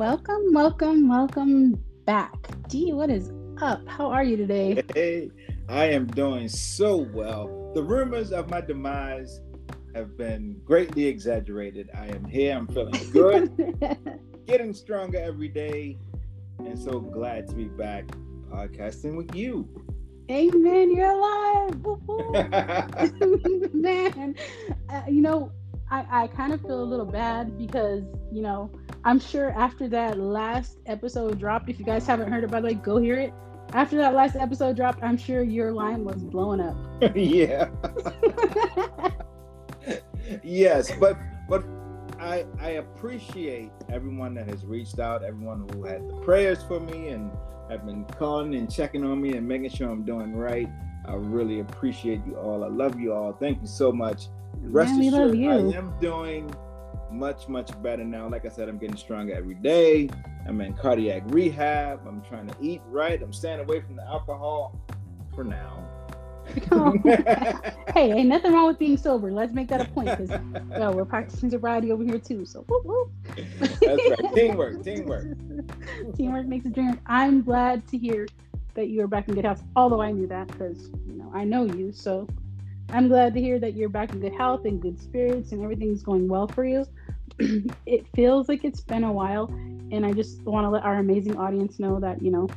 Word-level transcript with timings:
Welcome, 0.00 0.54
welcome, 0.54 1.08
welcome 1.10 1.84
back. 2.06 2.34
D, 2.70 2.94
what 2.94 3.10
is 3.10 3.30
up? 3.60 3.86
How 3.86 4.10
are 4.10 4.24
you 4.24 4.34
today? 4.34 4.82
Hey, 4.94 5.30
I 5.68 5.90
am 5.90 6.06
doing 6.06 6.48
so 6.48 7.06
well. 7.12 7.70
The 7.74 7.82
rumors 7.82 8.32
of 8.32 8.48
my 8.48 8.62
demise 8.62 9.42
have 9.94 10.16
been 10.16 10.58
greatly 10.64 11.04
exaggerated. 11.04 11.90
I 11.94 12.06
am 12.06 12.24
here. 12.24 12.56
I'm 12.56 12.66
feeling 12.68 12.94
good, 13.12 14.18
getting 14.46 14.72
stronger 14.72 15.18
every 15.18 15.48
day, 15.48 15.98
and 16.60 16.78
so 16.78 16.98
glad 16.98 17.46
to 17.48 17.54
be 17.54 17.64
back 17.64 18.06
podcasting 18.50 19.18
with 19.18 19.34
you. 19.34 19.68
Amen. 20.30 20.96
You're 20.96 21.10
alive. 21.10 21.74
Man, 23.74 24.34
uh, 24.88 25.02
you 25.08 25.20
know, 25.20 25.52
I, 25.90 26.06
I 26.10 26.26
kind 26.28 26.52
of 26.52 26.60
feel 26.60 26.82
a 26.82 26.84
little 26.84 27.06
bad 27.06 27.58
because, 27.58 28.04
you 28.30 28.42
know, 28.42 28.70
I'm 29.04 29.18
sure 29.18 29.50
after 29.50 29.88
that 29.88 30.18
last 30.18 30.78
episode 30.86 31.38
dropped, 31.38 31.68
if 31.68 31.78
you 31.78 31.84
guys 31.84 32.06
haven't 32.06 32.30
heard 32.30 32.44
it, 32.44 32.50
by 32.50 32.60
the 32.60 32.68
way, 32.68 32.74
go 32.74 32.96
hear 32.98 33.16
it. 33.16 33.32
After 33.72 33.96
that 33.96 34.14
last 34.14 34.36
episode 34.36 34.76
dropped, 34.76 35.02
I'm 35.02 35.16
sure 35.16 35.42
your 35.42 35.72
line 35.72 36.04
was 36.04 36.22
blowing 36.22 36.60
up. 36.60 36.76
yeah. 37.16 37.68
yes, 40.42 40.92
but 40.98 41.16
but 41.48 41.64
I 42.18 42.46
I 42.60 42.70
appreciate 42.70 43.70
everyone 43.88 44.34
that 44.34 44.48
has 44.48 44.64
reached 44.64 44.98
out, 44.98 45.22
everyone 45.22 45.68
who 45.72 45.84
had 45.84 46.08
the 46.08 46.14
prayers 46.24 46.62
for 46.64 46.80
me 46.80 47.08
and 47.08 47.30
have 47.70 47.86
been 47.86 48.04
calling 48.04 48.54
and 48.56 48.70
checking 48.72 49.04
on 49.04 49.22
me 49.22 49.34
and 49.34 49.46
making 49.46 49.70
sure 49.70 49.88
I'm 49.88 50.04
doing 50.04 50.34
right. 50.34 50.68
I 51.06 51.14
really 51.14 51.60
appreciate 51.60 52.20
you 52.26 52.36
all. 52.36 52.64
I 52.64 52.68
love 52.68 52.98
you 52.98 53.12
all. 53.12 53.32
Thank 53.32 53.60
you 53.60 53.68
so 53.68 53.92
much. 53.92 54.26
Rest 54.58 54.92
Man, 54.92 55.00
we 55.00 55.10
love 55.10 55.34
you. 55.34 55.50
I 55.50 55.76
am 55.76 55.92
doing 56.00 56.52
much, 57.10 57.48
much 57.48 57.70
better 57.82 58.04
now. 58.04 58.28
Like 58.28 58.44
I 58.44 58.48
said, 58.48 58.68
I'm 58.68 58.78
getting 58.78 58.96
stronger 58.96 59.34
every 59.34 59.54
day. 59.54 60.08
I'm 60.46 60.60
in 60.60 60.74
cardiac 60.74 61.22
rehab. 61.26 62.06
I'm 62.06 62.22
trying 62.22 62.48
to 62.48 62.56
eat 62.60 62.80
right. 62.86 63.20
I'm 63.20 63.32
staying 63.32 63.60
away 63.60 63.80
from 63.80 63.96
the 63.96 64.04
alcohol 64.04 64.80
for 65.34 65.44
now. 65.44 65.86
Oh. 66.72 66.92
hey, 67.94 68.10
ain't 68.10 68.28
nothing 68.28 68.52
wrong 68.52 68.66
with 68.66 68.78
being 68.78 68.96
sober. 68.96 69.30
Let's 69.30 69.52
make 69.52 69.68
that 69.68 69.82
a 69.82 69.84
point 69.84 70.18
because 70.18 70.30
well, 70.68 70.92
we're 70.92 71.04
practicing 71.04 71.48
sobriety 71.48 71.92
over 71.92 72.02
here 72.02 72.18
too. 72.18 72.44
So 72.44 72.62
whoop, 72.62 72.84
whoop. 72.84 73.12
That's 73.80 74.10
right. 74.10 74.34
Teamwork, 74.34 74.82
teamwork. 74.82 75.26
teamwork 76.16 76.46
makes 76.46 76.66
a 76.66 76.70
dream. 76.70 76.98
I'm 77.06 77.42
glad 77.42 77.86
to 77.88 77.98
hear 77.98 78.26
that 78.74 78.88
you 78.88 79.00
are 79.02 79.06
back 79.06 79.28
in 79.28 79.36
good 79.36 79.44
health. 79.44 79.62
Although 79.76 80.02
I 80.02 80.10
knew 80.10 80.26
that 80.26 80.48
because 80.48 80.90
you 81.06 81.14
know 81.14 81.30
I 81.32 81.44
know 81.44 81.66
you, 81.66 81.92
so 81.92 82.26
I'm 82.92 83.08
glad 83.08 83.34
to 83.34 83.40
hear 83.40 83.58
that 83.60 83.74
you're 83.74 83.88
back 83.88 84.12
in 84.12 84.20
good 84.20 84.32
health 84.32 84.64
and 84.64 84.80
good 84.80 85.00
spirits 85.00 85.52
and 85.52 85.62
everything's 85.62 86.02
going 86.02 86.26
well 86.26 86.48
for 86.48 86.64
you. 86.64 86.86
it 87.86 88.06
feels 88.14 88.48
like 88.48 88.64
it's 88.64 88.80
been 88.80 89.04
a 89.04 89.12
while, 89.12 89.46
and 89.92 90.04
I 90.04 90.12
just 90.12 90.42
want 90.42 90.64
to 90.64 90.70
let 90.70 90.82
our 90.82 90.98
amazing 90.98 91.36
audience 91.36 91.78
know 91.78 92.00
that 92.00 92.20
you 92.20 92.30
know, 92.30 92.48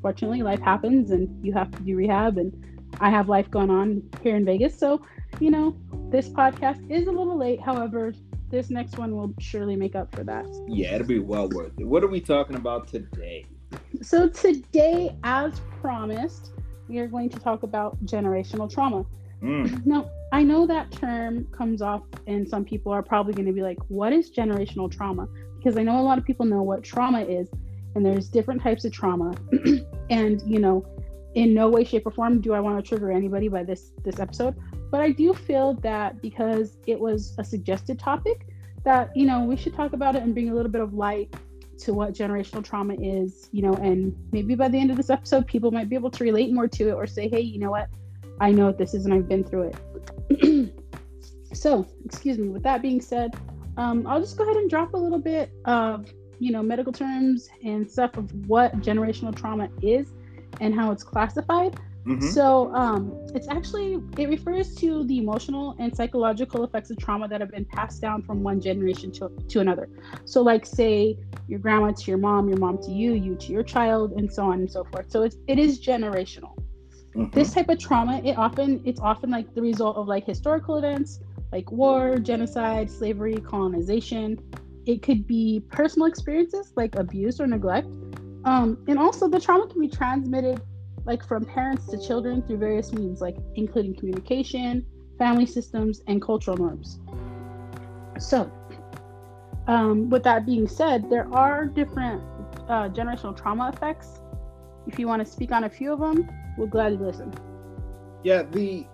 fortunately, 0.00 0.42
life 0.42 0.60
happens 0.60 1.10
and 1.10 1.44
you 1.44 1.52
have 1.52 1.70
to 1.72 1.82
do 1.82 1.96
rehab 1.96 2.38
and 2.38 2.52
I 3.00 3.10
have 3.10 3.28
life 3.28 3.50
going 3.50 3.70
on 3.70 4.02
here 4.22 4.36
in 4.36 4.44
Vegas. 4.44 4.78
So, 4.78 5.04
you 5.40 5.50
know, 5.50 5.76
this 6.10 6.28
podcast 6.28 6.88
is 6.90 7.08
a 7.08 7.10
little 7.10 7.36
late. 7.36 7.60
However, 7.60 8.14
this 8.50 8.70
next 8.70 8.98
one 8.98 9.16
will 9.16 9.34
surely 9.40 9.74
make 9.74 9.96
up 9.96 10.14
for 10.14 10.22
that. 10.24 10.46
Yeah, 10.68 10.94
it'll 10.94 11.06
be 11.06 11.18
well 11.18 11.48
worth 11.48 11.72
it. 11.78 11.84
What 11.84 12.04
are 12.04 12.08
we 12.08 12.20
talking 12.20 12.54
about 12.54 12.86
today? 12.86 13.46
So, 14.02 14.28
today, 14.28 15.16
as 15.24 15.60
promised, 15.80 16.52
we 16.88 16.98
are 16.98 17.08
going 17.08 17.30
to 17.30 17.38
talk 17.40 17.64
about 17.64 18.02
generational 18.04 18.72
trauma. 18.72 19.04
Mm. 19.44 19.84
Now, 19.84 20.10
I 20.32 20.42
know 20.42 20.66
that 20.66 20.90
term 20.90 21.46
comes 21.52 21.82
off, 21.82 22.02
and 22.26 22.48
some 22.48 22.64
people 22.64 22.92
are 22.92 23.02
probably 23.02 23.34
going 23.34 23.46
to 23.46 23.52
be 23.52 23.62
like, 23.62 23.78
What 23.88 24.12
is 24.12 24.30
generational 24.30 24.90
trauma? 24.90 25.28
Because 25.58 25.76
I 25.76 25.82
know 25.82 26.00
a 26.00 26.02
lot 26.02 26.18
of 26.18 26.24
people 26.24 26.46
know 26.46 26.62
what 26.62 26.82
trauma 26.82 27.20
is, 27.20 27.48
and 27.94 28.04
there's 28.04 28.28
different 28.28 28.62
types 28.62 28.84
of 28.84 28.92
trauma. 28.92 29.34
and, 30.10 30.42
you 30.42 30.58
know, 30.58 30.84
in 31.34 31.52
no 31.52 31.68
way 31.68 31.84
shape 31.84 32.06
or 32.06 32.10
form 32.10 32.40
do 32.40 32.52
i 32.52 32.60
want 32.60 32.82
to 32.82 32.88
trigger 32.88 33.10
anybody 33.10 33.48
by 33.48 33.62
this 33.62 33.92
this 34.04 34.18
episode 34.18 34.54
but 34.90 35.00
i 35.00 35.10
do 35.10 35.34
feel 35.34 35.74
that 35.74 36.20
because 36.22 36.78
it 36.86 36.98
was 36.98 37.34
a 37.38 37.44
suggested 37.44 37.98
topic 37.98 38.46
that 38.84 39.10
you 39.16 39.26
know 39.26 39.44
we 39.44 39.56
should 39.56 39.74
talk 39.74 39.92
about 39.92 40.14
it 40.14 40.22
and 40.22 40.34
bring 40.34 40.50
a 40.50 40.54
little 40.54 40.70
bit 40.70 40.80
of 40.80 40.94
light 40.94 41.34
to 41.78 41.92
what 41.92 42.12
generational 42.12 42.62
trauma 42.62 42.94
is 42.94 43.48
you 43.52 43.62
know 43.62 43.74
and 43.74 44.14
maybe 44.32 44.54
by 44.54 44.68
the 44.68 44.78
end 44.78 44.90
of 44.90 44.96
this 44.96 45.10
episode 45.10 45.46
people 45.46 45.70
might 45.70 45.88
be 45.88 45.96
able 45.96 46.10
to 46.10 46.22
relate 46.22 46.52
more 46.52 46.68
to 46.68 46.88
it 46.88 46.92
or 46.92 47.06
say 47.06 47.28
hey 47.28 47.40
you 47.40 47.58
know 47.58 47.70
what 47.70 47.88
i 48.40 48.50
know 48.50 48.66
what 48.66 48.78
this 48.78 48.94
is 48.94 49.04
and 49.04 49.14
i've 49.14 49.28
been 49.28 49.44
through 49.44 49.72
it 49.72 50.72
so 51.52 51.86
excuse 52.04 52.38
me 52.38 52.48
with 52.48 52.62
that 52.62 52.82
being 52.82 53.00
said 53.00 53.34
um, 53.76 54.06
i'll 54.06 54.20
just 54.20 54.36
go 54.36 54.44
ahead 54.44 54.56
and 54.56 54.70
drop 54.70 54.94
a 54.94 54.96
little 54.96 55.18
bit 55.18 55.50
of 55.64 56.06
you 56.38 56.52
know 56.52 56.62
medical 56.62 56.92
terms 56.92 57.48
and 57.64 57.90
stuff 57.90 58.16
of 58.16 58.32
what 58.48 58.76
generational 58.80 59.34
trauma 59.34 59.68
is 59.82 60.12
and 60.60 60.74
how 60.74 60.90
it's 60.90 61.02
classified. 61.02 61.76
Mhm. 62.06 62.22
So 62.22 62.72
um, 62.74 63.12
it's 63.34 63.48
actually 63.48 63.98
it 64.18 64.28
refers 64.28 64.74
to 64.76 65.04
the 65.04 65.18
emotional 65.18 65.74
and 65.78 65.96
psychological 65.96 66.62
effects 66.64 66.90
of 66.90 66.98
trauma 66.98 67.28
that 67.28 67.40
have 67.40 67.50
been 67.50 67.64
passed 67.64 68.02
down 68.02 68.22
from 68.22 68.42
one 68.42 68.60
generation 68.60 69.10
to, 69.12 69.30
to 69.48 69.60
another. 69.60 69.88
So 70.26 70.42
like 70.42 70.66
say 70.66 71.16
your 71.48 71.58
grandma 71.60 71.92
to 71.92 72.10
your 72.10 72.18
mom, 72.18 72.48
your 72.48 72.58
mom 72.58 72.76
to 72.82 72.90
you, 72.90 73.14
you 73.14 73.36
to 73.36 73.52
your 73.52 73.62
child, 73.62 74.12
and 74.12 74.30
so 74.30 74.44
on 74.44 74.60
and 74.60 74.70
so 74.70 74.84
forth. 74.84 75.10
So 75.10 75.22
it's 75.22 75.36
it 75.46 75.58
is 75.58 75.80
generational. 75.80 76.52
Mhm. 77.14 77.32
This 77.32 77.52
type 77.52 77.68
of 77.68 77.78
trauma, 77.78 78.20
it 78.24 78.36
often 78.36 78.80
it's 78.84 79.00
often 79.00 79.30
like 79.30 79.54
the 79.54 79.62
result 79.62 79.96
of 79.96 80.08
like 80.08 80.24
historical 80.24 80.76
events 80.76 81.20
like 81.52 81.70
war, 81.70 82.18
genocide, 82.18 82.90
slavery, 82.90 83.36
colonization. 83.36 84.38
It 84.86 85.02
could 85.02 85.26
be 85.26 85.62
personal 85.70 86.06
experiences 86.06 86.72
like 86.76 86.96
abuse 86.96 87.40
or 87.40 87.46
neglect. 87.46 87.86
Um, 88.44 88.84
and 88.88 88.98
also 88.98 89.28
the 89.28 89.40
trauma 89.40 89.66
can 89.68 89.80
be 89.80 89.88
transmitted 89.88 90.60
like 91.04 91.26
from 91.26 91.44
parents 91.44 91.86
to 91.88 91.98
children 91.98 92.42
through 92.42 92.58
various 92.58 92.92
means 92.92 93.20
like 93.20 93.36
including 93.54 93.94
communication 93.94 94.84
family 95.18 95.46
systems 95.46 96.02
and 96.06 96.20
cultural 96.20 96.56
norms 96.56 96.98
so 98.18 98.50
um, 99.66 100.10
with 100.10 100.22
that 100.22 100.46
being 100.46 100.66
said 100.66 101.08
there 101.10 101.32
are 101.32 101.66
different 101.66 102.22
uh, 102.68 102.88
generational 102.88 103.36
trauma 103.36 103.70
effects 103.74 104.20
if 104.86 104.98
you 104.98 105.06
want 105.06 105.24
to 105.24 105.30
speak 105.30 105.52
on 105.52 105.64
a 105.64 105.70
few 105.70 105.92
of 105.92 106.00
them 106.00 106.28
we'll 106.56 106.66
gladly 106.66 106.98
listen 106.98 107.32
Yeah, 108.24 108.42
the 108.42 108.86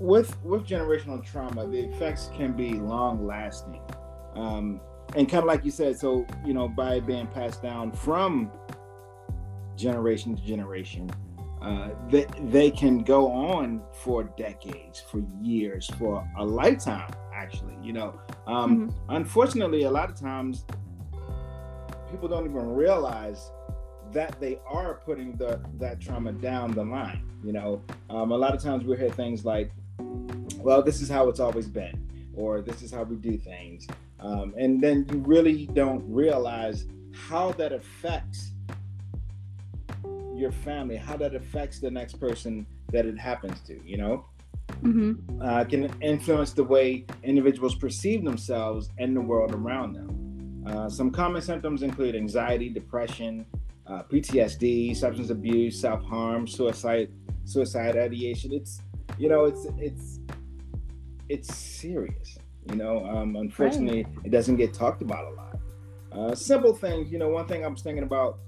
with 0.00 0.42
with 0.42 0.66
generational 0.66 1.22
trauma, 1.22 1.68
the 1.68 1.80
effects 1.80 2.30
can 2.34 2.54
be 2.54 2.72
long 2.72 3.26
lasting, 3.26 3.82
um, 4.34 4.80
and 5.14 5.28
kind 5.28 5.42
of 5.42 5.44
like 5.44 5.64
you 5.64 5.70
said. 5.70 5.98
So 5.98 6.26
you 6.44 6.54
know, 6.54 6.66
by 6.66 7.00
being 7.00 7.26
passed 7.26 7.62
down 7.62 7.92
from 7.92 8.50
generation 9.76 10.34
to 10.34 10.42
generation, 10.42 11.10
uh, 11.60 11.90
they 12.08 12.24
they 12.44 12.70
can 12.70 13.04
go 13.04 13.30
on 13.30 13.82
for 13.92 14.24
decades, 14.38 15.04
for 15.10 15.22
years, 15.42 15.86
for 15.98 16.26
a 16.38 16.44
lifetime. 16.44 17.12
Actually, 17.34 17.76
you 17.82 17.92
know, 17.92 18.18
um, 18.46 18.94
unfortunately, 19.10 19.82
a 19.82 19.90
lot 19.90 20.08
of 20.08 20.18
times 20.18 20.64
people 22.10 22.28
don't 22.28 22.46
even 22.46 22.74
realize 22.74 23.50
that 24.12 24.40
they 24.40 24.58
are 24.66 24.94
putting 24.94 25.36
the 25.36 25.60
that 25.78 26.00
trauma 26.00 26.32
down 26.32 26.72
the 26.72 26.84
line. 26.84 27.24
You 27.44 27.52
know, 27.52 27.82
um, 28.08 28.32
a 28.32 28.36
lot 28.36 28.54
of 28.54 28.62
times 28.62 28.84
we 28.84 28.96
hear 28.96 29.10
things 29.10 29.44
like, 29.44 29.70
"Well, 30.58 30.82
this 30.82 31.00
is 31.00 31.08
how 31.08 31.28
it's 31.28 31.40
always 31.40 31.68
been," 31.68 32.08
or 32.34 32.60
"This 32.60 32.82
is 32.82 32.90
how 32.90 33.02
we 33.04 33.16
do 33.16 33.38
things," 33.38 33.86
um, 34.20 34.54
and 34.56 34.80
then 34.80 35.06
you 35.10 35.18
really 35.18 35.66
don't 35.66 36.02
realize 36.10 36.86
how 37.12 37.52
that 37.52 37.72
affects 37.72 38.52
your 40.34 40.52
family, 40.52 40.96
how 40.96 41.16
that 41.16 41.34
affects 41.34 41.80
the 41.80 41.90
next 41.90 42.18
person 42.18 42.66
that 42.92 43.06
it 43.06 43.18
happens 43.18 43.60
to. 43.60 43.80
You 43.84 43.98
know, 43.98 44.24
hmm 44.80 45.12
uh, 45.40 45.64
can 45.64 45.90
influence 46.02 46.52
the 46.52 46.64
way 46.64 47.04
individuals 47.22 47.74
perceive 47.74 48.24
themselves 48.24 48.90
and 48.98 49.16
the 49.16 49.20
world 49.20 49.52
around 49.54 49.94
them. 49.94 50.64
Uh, 50.66 50.88
some 50.88 51.10
common 51.10 51.40
symptoms 51.40 51.82
include 51.82 52.14
anxiety, 52.14 52.68
depression, 52.68 53.46
uh, 53.90 54.02
PTSD, 54.04 54.96
substance 54.96 55.30
abuse, 55.30 55.80
self 55.80 56.02
harm, 56.04 56.46
suicide, 56.46 57.10
suicide 57.44 57.96
ideation. 57.96 58.52
It's 58.52 58.80
you 59.18 59.28
know 59.28 59.44
it's 59.44 59.66
it's 59.78 60.20
it's 61.28 61.54
serious. 61.54 62.38
You 62.70 62.76
know, 62.76 63.04
um, 63.06 63.36
unfortunately, 63.36 64.06
it 64.24 64.30
doesn't 64.30 64.56
get 64.56 64.72
talked 64.72 65.02
about 65.02 65.24
a 65.24 65.30
lot. 65.30 65.58
Uh, 66.12 66.34
simple 66.34 66.74
things. 66.74 67.10
You 67.10 67.18
know, 67.18 67.28
one 67.28 67.48
thing 67.48 67.64
I 67.64 67.68
was 67.68 67.82
thinking 67.82 68.04
about 68.04 68.38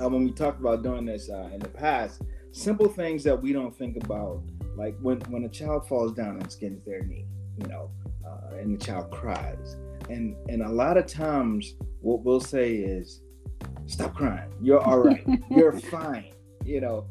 uh, 0.00 0.08
when 0.08 0.24
we 0.24 0.32
talked 0.32 0.60
about 0.60 0.82
doing 0.82 1.04
this 1.04 1.30
uh, 1.30 1.50
in 1.52 1.60
the 1.60 1.68
past. 1.68 2.22
Simple 2.50 2.88
things 2.88 3.24
that 3.24 3.40
we 3.40 3.52
don't 3.52 3.74
think 3.74 3.96
about, 4.04 4.42
like 4.76 4.96
when 5.00 5.20
when 5.30 5.44
a 5.44 5.48
child 5.48 5.86
falls 5.86 6.12
down 6.12 6.38
and 6.40 6.50
skins 6.50 6.84
their 6.84 7.02
knee. 7.02 7.26
You 7.58 7.68
know, 7.68 7.90
uh, 8.26 8.56
and 8.56 8.78
the 8.78 8.84
child 8.84 9.10
cries, 9.10 9.76
and 10.10 10.36
and 10.48 10.62
a 10.62 10.68
lot 10.68 10.96
of 10.96 11.06
times 11.06 11.74
what 12.00 12.24
we'll 12.24 12.40
say 12.40 12.74
is, 12.74 13.22
"Stop 13.86 14.14
crying. 14.14 14.50
You're 14.60 14.80
all 14.80 14.98
right. 14.98 15.26
You're 15.50 15.72
fine." 15.90 16.32
You 16.64 16.80
know, 16.80 17.06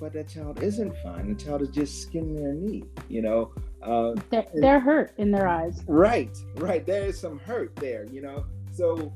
but 0.00 0.12
that 0.12 0.28
child 0.28 0.62
isn't 0.62 0.94
fine. 1.02 1.28
The 1.28 1.44
child 1.44 1.62
is 1.62 1.70
just 1.70 2.02
skinning 2.02 2.36
their 2.36 2.52
knee. 2.52 2.84
You 3.08 3.22
know, 3.22 3.52
uh, 3.82 4.14
they're, 4.30 4.46
they're 4.54 4.80
hurt 4.80 5.12
in 5.18 5.30
their 5.30 5.46
eyes 5.46 5.82
Right, 5.86 6.36
right. 6.56 6.84
There 6.84 7.04
is 7.04 7.18
some 7.18 7.38
hurt 7.38 7.74
there, 7.76 8.06
you 8.06 8.20
know. 8.20 8.44
So 8.72 9.12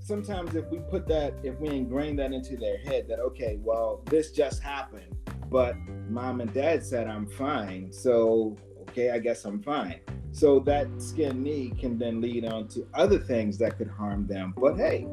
sometimes 0.00 0.54
if 0.54 0.66
we 0.70 0.78
put 0.78 1.06
that, 1.08 1.34
if 1.42 1.58
we 1.60 1.68
ingrain 1.68 2.16
that 2.16 2.32
into 2.32 2.56
their 2.56 2.78
head 2.78 3.06
that, 3.08 3.20
okay, 3.20 3.58
well, 3.62 4.02
this 4.06 4.32
just 4.32 4.62
happened, 4.62 5.14
but 5.50 5.76
mom 6.08 6.40
and 6.40 6.52
dad 6.52 6.84
said 6.84 7.06
I'm 7.06 7.26
fine. 7.26 7.92
So, 7.92 8.56
okay, 8.88 9.10
I 9.10 9.18
guess 9.18 9.44
I'm 9.44 9.62
fine. 9.62 10.00
So 10.32 10.60
that 10.60 10.88
skin 10.98 11.42
knee 11.42 11.72
can 11.78 11.98
then 11.98 12.20
lead 12.20 12.44
on 12.44 12.68
to 12.68 12.86
other 12.94 13.18
things 13.18 13.58
that 13.58 13.76
could 13.78 13.88
harm 13.88 14.26
them. 14.26 14.54
But 14.56 14.76
hey, 14.76 15.06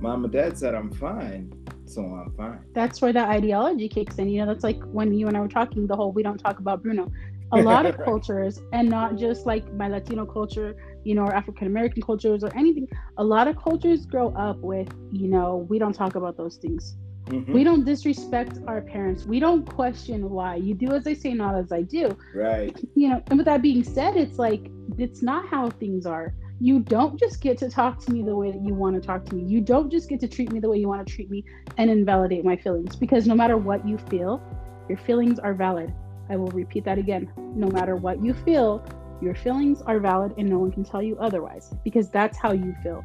mom 0.00 0.24
and 0.24 0.32
dad 0.32 0.56
said 0.58 0.74
I'm 0.74 0.90
fine. 0.92 1.52
So 1.86 2.02
I'm 2.02 2.32
fine. 2.36 2.60
That's 2.74 3.00
where 3.00 3.12
that 3.12 3.28
ideology 3.28 3.88
kicks 3.88 4.16
in. 4.16 4.28
You 4.28 4.40
know, 4.40 4.46
that's 4.46 4.64
like 4.64 4.80
when 4.84 5.12
you 5.12 5.26
and 5.28 5.36
I 5.36 5.40
were 5.40 5.48
talking 5.48 5.86
the 5.86 5.96
whole 5.96 6.12
we 6.12 6.22
don't 6.22 6.38
talk 6.38 6.58
about 6.58 6.82
Bruno. 6.82 7.10
A 7.52 7.56
lot 7.56 7.86
of 7.86 7.96
right. 7.96 8.04
cultures, 8.10 8.60
and 8.74 8.90
not 8.90 9.16
just 9.16 9.46
like 9.46 9.72
my 9.72 9.88
Latino 9.88 10.26
culture, 10.26 10.76
you 11.04 11.14
know, 11.14 11.22
or 11.22 11.34
African 11.34 11.66
American 11.66 12.02
cultures 12.02 12.44
or 12.44 12.54
anything. 12.54 12.86
A 13.16 13.24
lot 13.24 13.48
of 13.48 13.56
cultures 13.56 14.04
grow 14.04 14.34
up 14.34 14.58
with, 14.58 14.88
you 15.12 15.28
know, 15.28 15.66
we 15.70 15.78
don't 15.78 15.94
talk 15.94 16.14
about 16.14 16.36
those 16.36 16.56
things. 16.56 16.96
Mm-hmm. 17.28 17.52
We 17.52 17.64
don't 17.64 17.84
disrespect 17.84 18.58
our 18.66 18.80
parents. 18.80 19.24
We 19.24 19.40
don't 19.40 19.64
question 19.64 20.28
why. 20.30 20.56
You 20.56 20.74
do 20.74 20.92
as 20.92 21.06
I 21.06 21.14
say, 21.14 21.34
not 21.34 21.54
as 21.54 21.72
I 21.72 21.82
do. 21.82 22.16
Right. 22.34 22.76
You 22.94 23.10
know, 23.10 23.22
and 23.28 23.38
with 23.38 23.46
that 23.46 23.62
being 23.62 23.84
said, 23.84 24.16
it's 24.16 24.38
like 24.38 24.70
it's 24.98 25.22
not 25.22 25.48
how 25.48 25.70
things 25.70 26.06
are. 26.06 26.34
You 26.60 26.80
don't 26.80 27.18
just 27.18 27.40
get 27.40 27.56
to 27.58 27.70
talk 27.70 28.04
to 28.04 28.12
me 28.12 28.22
the 28.22 28.34
way 28.34 28.50
that 28.50 28.60
you 28.64 28.74
want 28.74 29.00
to 29.00 29.06
talk 29.06 29.24
to 29.26 29.34
me. 29.36 29.44
You 29.44 29.60
don't 29.60 29.90
just 29.90 30.08
get 30.08 30.18
to 30.20 30.28
treat 30.28 30.50
me 30.50 30.58
the 30.58 30.68
way 30.68 30.78
you 30.78 30.88
want 30.88 31.06
to 31.06 31.12
treat 31.12 31.30
me 31.30 31.44
and 31.76 31.88
invalidate 31.88 32.44
my 32.44 32.56
feelings 32.56 32.96
because 32.96 33.28
no 33.28 33.34
matter 33.36 33.56
what 33.56 33.86
you 33.86 33.96
feel, 34.10 34.42
your 34.88 34.98
feelings 34.98 35.38
are 35.38 35.54
valid. 35.54 35.94
I 36.28 36.36
will 36.36 36.48
repeat 36.48 36.84
that 36.84 36.98
again. 36.98 37.30
No 37.36 37.68
matter 37.68 37.94
what 37.94 38.22
you 38.24 38.34
feel, 38.34 38.84
your 39.20 39.36
feelings 39.36 39.82
are 39.82 40.00
valid 40.00 40.34
and 40.36 40.48
no 40.48 40.58
one 40.58 40.72
can 40.72 40.84
tell 40.84 41.02
you 41.02 41.16
otherwise 41.18 41.74
because 41.84 42.10
that's 42.10 42.36
how 42.36 42.52
you 42.52 42.74
feel. 42.82 43.04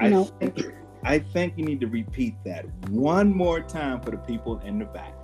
You 0.00 0.06
I 0.06 0.08
know, 0.08 0.24
think, 0.40 0.60
I 1.02 1.18
think 1.18 1.54
you 1.56 1.64
need 1.64 1.80
to 1.80 1.88
repeat 1.88 2.36
that 2.44 2.66
one 2.90 3.32
more 3.32 3.60
time 3.60 4.00
for 4.00 4.12
the 4.12 4.18
people 4.18 4.60
in 4.60 4.78
the 4.78 4.84
back. 4.84 5.14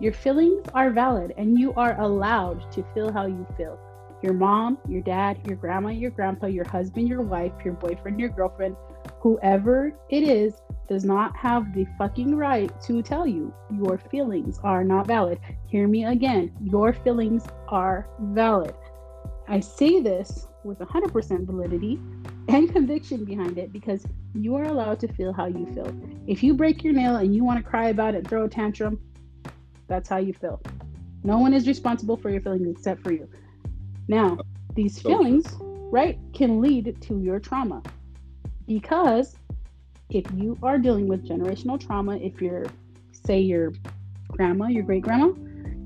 Your 0.00 0.12
feelings 0.12 0.66
are 0.74 0.90
valid 0.90 1.32
and 1.38 1.58
you 1.58 1.72
are 1.74 1.98
allowed 1.98 2.70
to 2.72 2.84
feel 2.92 3.10
how 3.10 3.26
you 3.26 3.46
feel. 3.56 3.78
Your 4.22 4.32
mom, 4.32 4.78
your 4.88 5.02
dad, 5.02 5.38
your 5.46 5.56
grandma, 5.56 5.90
your 5.90 6.10
grandpa, 6.10 6.46
your 6.46 6.68
husband, 6.68 7.08
your 7.08 7.22
wife, 7.22 7.52
your 7.64 7.74
boyfriend, 7.74 8.18
your 8.18 8.30
girlfriend, 8.30 8.76
whoever 9.20 9.92
it 10.08 10.22
is, 10.22 10.54
does 10.88 11.04
not 11.04 11.36
have 11.36 11.74
the 11.74 11.86
fucking 11.98 12.34
right 12.34 12.70
to 12.82 13.02
tell 13.02 13.26
you 13.26 13.52
your 13.72 13.98
feelings 13.98 14.58
are 14.62 14.84
not 14.84 15.06
valid. 15.06 15.38
Hear 15.66 15.88
me 15.88 16.04
again. 16.04 16.52
Your 16.62 16.92
feelings 16.92 17.44
are 17.68 18.08
valid. 18.20 18.74
I 19.48 19.60
say 19.60 20.00
this 20.00 20.48
with 20.64 20.78
100% 20.78 21.46
validity 21.46 22.00
and 22.48 22.72
conviction 22.72 23.24
behind 23.24 23.58
it 23.58 23.72
because 23.72 24.04
you 24.34 24.54
are 24.56 24.64
allowed 24.64 25.00
to 25.00 25.08
feel 25.12 25.32
how 25.32 25.46
you 25.46 25.66
feel. 25.72 25.92
If 26.26 26.42
you 26.42 26.54
break 26.54 26.82
your 26.82 26.92
nail 26.92 27.16
and 27.16 27.34
you 27.34 27.44
want 27.44 27.58
to 27.58 27.68
cry 27.68 27.88
about 27.88 28.14
it 28.14 28.26
throw 28.26 28.44
a 28.44 28.48
tantrum, 28.48 29.00
that's 29.88 30.08
how 30.08 30.18
you 30.18 30.32
feel. 30.32 30.60
No 31.22 31.38
one 31.38 31.54
is 31.54 31.66
responsible 31.66 32.16
for 32.16 32.30
your 32.30 32.40
feelings 32.40 32.68
except 32.68 33.02
for 33.02 33.12
you. 33.12 33.28
Now, 34.08 34.38
these 34.74 35.00
feelings, 35.00 35.46
right, 35.60 36.18
can 36.34 36.60
lead 36.60 36.96
to 37.02 37.18
your 37.18 37.40
trauma. 37.40 37.82
Because 38.66 39.36
if 40.10 40.24
you 40.34 40.58
are 40.62 40.78
dealing 40.78 41.08
with 41.08 41.26
generational 41.26 41.80
trauma, 41.80 42.16
if 42.16 42.40
you're, 42.40 42.66
say, 43.12 43.40
your 43.40 43.72
grandma, 44.28 44.66
your 44.66 44.82
great 44.82 45.02
grandma, 45.02 45.32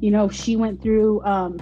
you 0.01 0.11
know, 0.11 0.29
she 0.29 0.57
went 0.57 0.83
through, 0.83 1.23
um, 1.25 1.59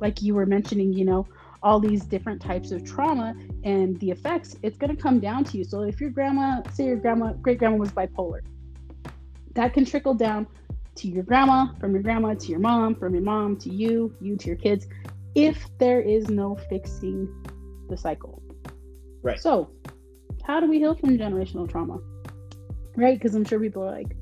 like 0.00 0.22
you 0.22 0.34
were 0.34 0.46
mentioning, 0.46 0.92
you 0.92 1.04
know, 1.04 1.26
all 1.62 1.80
these 1.80 2.04
different 2.04 2.40
types 2.40 2.70
of 2.70 2.84
trauma 2.84 3.34
and 3.64 3.98
the 4.00 4.10
effects, 4.10 4.56
it's 4.62 4.76
going 4.76 4.94
to 4.94 5.00
come 5.00 5.18
down 5.18 5.42
to 5.44 5.58
you. 5.58 5.64
So 5.64 5.82
if 5.82 6.00
your 6.00 6.10
grandma, 6.10 6.62
say 6.72 6.84
your 6.84 6.96
grandma, 6.96 7.32
great 7.32 7.58
grandma 7.58 7.76
was 7.76 7.90
bipolar, 7.90 8.40
that 9.54 9.72
can 9.72 9.84
trickle 9.84 10.14
down 10.14 10.46
to 10.96 11.08
your 11.08 11.24
grandma, 11.24 11.72
from 11.80 11.92
your 11.92 12.02
grandma 12.02 12.34
to 12.34 12.48
your 12.48 12.60
mom, 12.60 12.94
from 12.94 13.14
your 13.14 13.22
mom 13.22 13.56
to 13.58 13.72
you, 13.72 14.14
you 14.20 14.36
to 14.36 14.46
your 14.46 14.56
kids, 14.56 14.86
if 15.36 15.68
there 15.78 16.00
is 16.00 16.28
no 16.30 16.56
fixing 16.70 17.28
the 17.90 17.96
cycle. 17.96 18.42
Right. 19.22 19.38
So, 19.38 19.70
how 20.42 20.60
do 20.60 20.66
we 20.68 20.78
heal 20.78 20.94
from 20.94 21.18
generational 21.18 21.68
trauma? 21.68 22.00
Right? 22.96 23.18
Because 23.18 23.34
I'm 23.34 23.44
sure 23.44 23.60
people 23.60 23.82
are 23.82 23.90
like, 23.90 24.16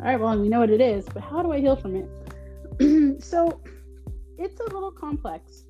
all 0.00 0.06
right, 0.06 0.20
well, 0.20 0.38
we 0.38 0.48
know 0.48 0.60
what 0.60 0.70
it 0.70 0.80
is, 0.80 1.04
but 1.06 1.22
how 1.22 1.42
do 1.42 1.52
I 1.52 1.60
heal 1.60 1.76
from 1.76 1.94
it? 1.94 3.22
so, 3.22 3.60
it's 4.36 4.60
a 4.60 4.64
little 4.64 4.90
complex 4.90 5.64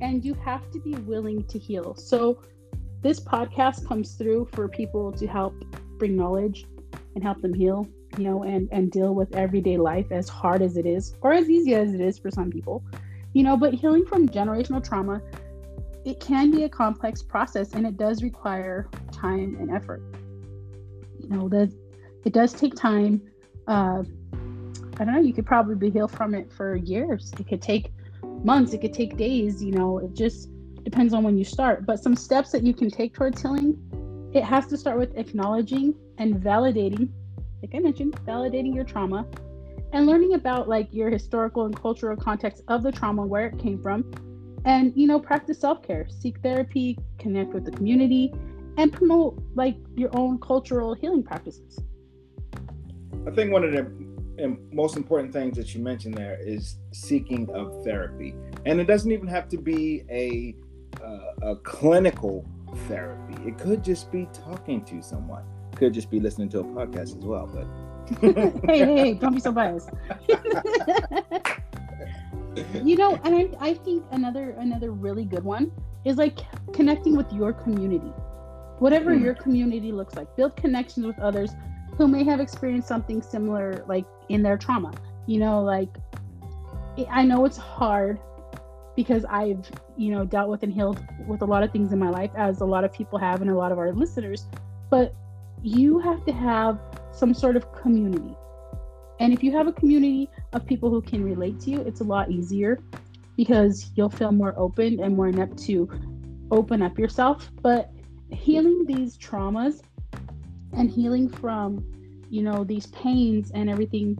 and 0.00 0.24
you 0.24 0.34
have 0.34 0.70
to 0.72 0.80
be 0.80 0.92
willing 0.92 1.44
to 1.44 1.58
heal. 1.58 1.94
So, 1.94 2.42
this 3.00 3.20
podcast 3.20 3.86
comes 3.86 4.14
through 4.14 4.48
for 4.52 4.68
people 4.68 5.10
to 5.12 5.26
help 5.26 5.54
bring 5.98 6.16
knowledge 6.16 6.66
and 7.14 7.24
help 7.24 7.40
them 7.40 7.54
heal, 7.54 7.88
you 8.18 8.24
know, 8.24 8.42
and 8.42 8.68
and 8.72 8.90
deal 8.90 9.14
with 9.14 9.34
everyday 9.34 9.78
life 9.78 10.10
as 10.10 10.28
hard 10.28 10.60
as 10.60 10.76
it 10.76 10.84
is 10.84 11.14
or 11.22 11.32
as 11.32 11.48
easy 11.48 11.74
as 11.74 11.94
it 11.94 12.00
is 12.02 12.18
for 12.18 12.30
some 12.30 12.50
people. 12.50 12.84
You 13.34 13.42
know, 13.42 13.56
but 13.56 13.74
healing 13.74 14.06
from 14.06 14.28
generational 14.28 14.82
trauma 14.82 15.20
it 16.04 16.20
can 16.20 16.50
be 16.50 16.64
a 16.64 16.68
complex 16.68 17.22
process 17.22 17.72
and 17.72 17.86
it 17.86 17.96
does 17.96 18.22
require 18.22 18.88
time 19.10 19.56
and 19.58 19.70
effort. 19.70 20.02
You 21.18 21.28
know, 21.30 21.48
that 21.48 21.72
it 22.24 22.32
does 22.32 22.52
take 22.52 22.74
time. 22.74 23.22
Uh, 23.66 24.02
I 24.98 25.04
don't 25.04 25.14
know, 25.14 25.20
you 25.20 25.32
could 25.32 25.46
probably 25.46 25.90
heal 25.90 26.06
from 26.06 26.34
it 26.34 26.52
for 26.52 26.76
years. 26.76 27.32
It 27.38 27.48
could 27.48 27.62
take 27.62 27.90
months, 28.22 28.74
it 28.74 28.80
could 28.80 28.92
take 28.92 29.16
days, 29.16 29.64
you 29.64 29.72
know, 29.72 29.98
it 29.98 30.14
just 30.14 30.50
depends 30.84 31.14
on 31.14 31.24
when 31.24 31.38
you 31.38 31.44
start. 31.44 31.86
But 31.86 32.02
some 32.02 32.14
steps 32.14 32.52
that 32.52 32.62
you 32.62 32.74
can 32.74 32.90
take 32.90 33.14
towards 33.14 33.40
healing, 33.40 34.30
it 34.34 34.44
has 34.44 34.66
to 34.66 34.76
start 34.76 34.98
with 34.98 35.16
acknowledging 35.16 35.94
and 36.18 36.34
validating, 36.34 37.08
like 37.62 37.74
I 37.74 37.78
mentioned, 37.78 38.14
validating 38.26 38.74
your 38.74 38.84
trauma 38.84 39.26
and 39.94 40.06
learning 40.06 40.34
about 40.34 40.68
like 40.68 40.88
your 40.92 41.08
historical 41.08 41.66
and 41.66 41.80
cultural 41.80 42.16
context 42.16 42.62
of 42.66 42.82
the 42.82 42.90
trauma, 42.90 43.24
where 43.24 43.46
it 43.46 43.58
came 43.58 43.80
from, 43.80 44.04
and 44.64 44.92
you 44.96 45.06
know, 45.06 45.20
practice 45.20 45.60
self-care, 45.60 46.08
seek 46.08 46.40
therapy, 46.40 46.98
connect 47.18 47.54
with 47.54 47.64
the 47.64 47.70
community, 47.70 48.34
and 48.76 48.92
promote 48.92 49.40
like 49.54 49.76
your 49.94 50.10
own 50.16 50.38
cultural 50.40 50.94
healing 50.94 51.22
practices. 51.22 51.78
I 53.26 53.30
think 53.30 53.52
one 53.52 53.62
of 53.62 53.70
the 53.70 54.58
most 54.72 54.96
important 54.96 55.32
things 55.32 55.56
that 55.56 55.74
you 55.76 55.80
mentioned 55.80 56.14
there 56.14 56.38
is 56.44 56.76
seeking 56.92 57.48
of 57.50 57.84
therapy, 57.84 58.34
and 58.66 58.80
it 58.80 58.88
doesn't 58.88 59.12
even 59.12 59.28
have 59.28 59.48
to 59.50 59.56
be 59.56 60.02
a 60.10 60.56
uh, 61.02 61.50
a 61.52 61.56
clinical 61.56 62.44
therapy. 62.88 63.36
It 63.46 63.58
could 63.58 63.84
just 63.84 64.10
be 64.10 64.26
talking 64.32 64.84
to 64.86 65.00
someone. 65.02 65.44
Could 65.76 65.94
just 65.94 66.10
be 66.10 66.18
listening 66.18 66.48
to 66.50 66.60
a 66.60 66.64
podcast 66.64 67.16
as 67.16 67.16
well. 67.16 67.48
But 67.52 67.66
hey, 68.20 68.32
hey, 68.66 68.96
hey, 68.96 69.14
don't 69.14 69.34
be 69.34 69.40
so 69.40 69.52
biased. 69.52 69.90
you 72.84 72.96
know, 72.96 73.18
and 73.24 73.34
I, 73.34 73.48
I 73.60 73.74
think 73.74 74.04
another 74.10 74.50
another 74.58 74.90
really 74.90 75.24
good 75.24 75.44
one 75.44 75.72
is 76.04 76.16
like 76.16 76.38
connecting 76.72 77.16
with 77.16 77.32
your 77.32 77.52
community, 77.52 78.12
whatever 78.78 79.14
mm. 79.14 79.22
your 79.22 79.34
community 79.34 79.92
looks 79.92 80.14
like. 80.14 80.34
Build 80.36 80.56
connections 80.56 81.06
with 81.06 81.18
others 81.18 81.52
who 81.96 82.08
may 82.08 82.24
have 82.24 82.40
experienced 82.40 82.88
something 82.88 83.22
similar, 83.22 83.84
like 83.88 84.04
in 84.28 84.42
their 84.42 84.58
trauma. 84.58 84.92
You 85.26 85.38
know, 85.38 85.62
like 85.62 85.96
I 87.10 87.24
know 87.24 87.44
it's 87.44 87.56
hard 87.56 88.20
because 88.96 89.24
I've, 89.24 89.68
you 89.96 90.12
know, 90.12 90.24
dealt 90.24 90.48
with 90.50 90.62
and 90.62 90.72
healed 90.72 91.04
with 91.26 91.42
a 91.42 91.46
lot 91.46 91.62
of 91.62 91.72
things 91.72 91.92
in 91.92 91.98
my 91.98 92.10
life, 92.10 92.30
as 92.36 92.60
a 92.60 92.64
lot 92.64 92.84
of 92.84 92.92
people 92.92 93.18
have, 93.18 93.40
and 93.40 93.50
a 93.50 93.54
lot 93.54 93.72
of 93.72 93.78
our 93.78 93.92
listeners. 93.92 94.46
But 94.90 95.14
you 95.62 95.98
have 95.98 96.24
to 96.26 96.32
have 96.32 96.78
some 97.14 97.34
sort 97.34 97.56
of 97.56 97.70
community. 97.72 98.34
And 99.20 99.32
if 99.32 99.42
you 99.42 99.52
have 99.52 99.66
a 99.66 99.72
community 99.72 100.28
of 100.52 100.66
people 100.66 100.90
who 100.90 101.00
can 101.00 101.22
relate 101.24 101.60
to 101.60 101.70
you, 101.70 101.80
it's 101.82 102.00
a 102.00 102.04
lot 102.04 102.30
easier 102.30 102.80
because 103.36 103.90
you'll 103.94 104.10
feel 104.10 104.32
more 104.32 104.54
open 104.56 105.00
and 105.00 105.16
more 105.16 105.28
inept 105.28 105.58
to 105.64 105.88
open 106.50 106.82
up 106.82 106.98
yourself. 106.98 107.50
But 107.62 107.90
healing 108.30 108.84
these 108.86 109.16
traumas 109.16 109.82
and 110.72 110.90
healing 110.90 111.28
from 111.28 111.84
you 112.30 112.42
know 112.42 112.64
these 112.64 112.86
pains 112.86 113.50
and 113.52 113.70
everything 113.70 114.18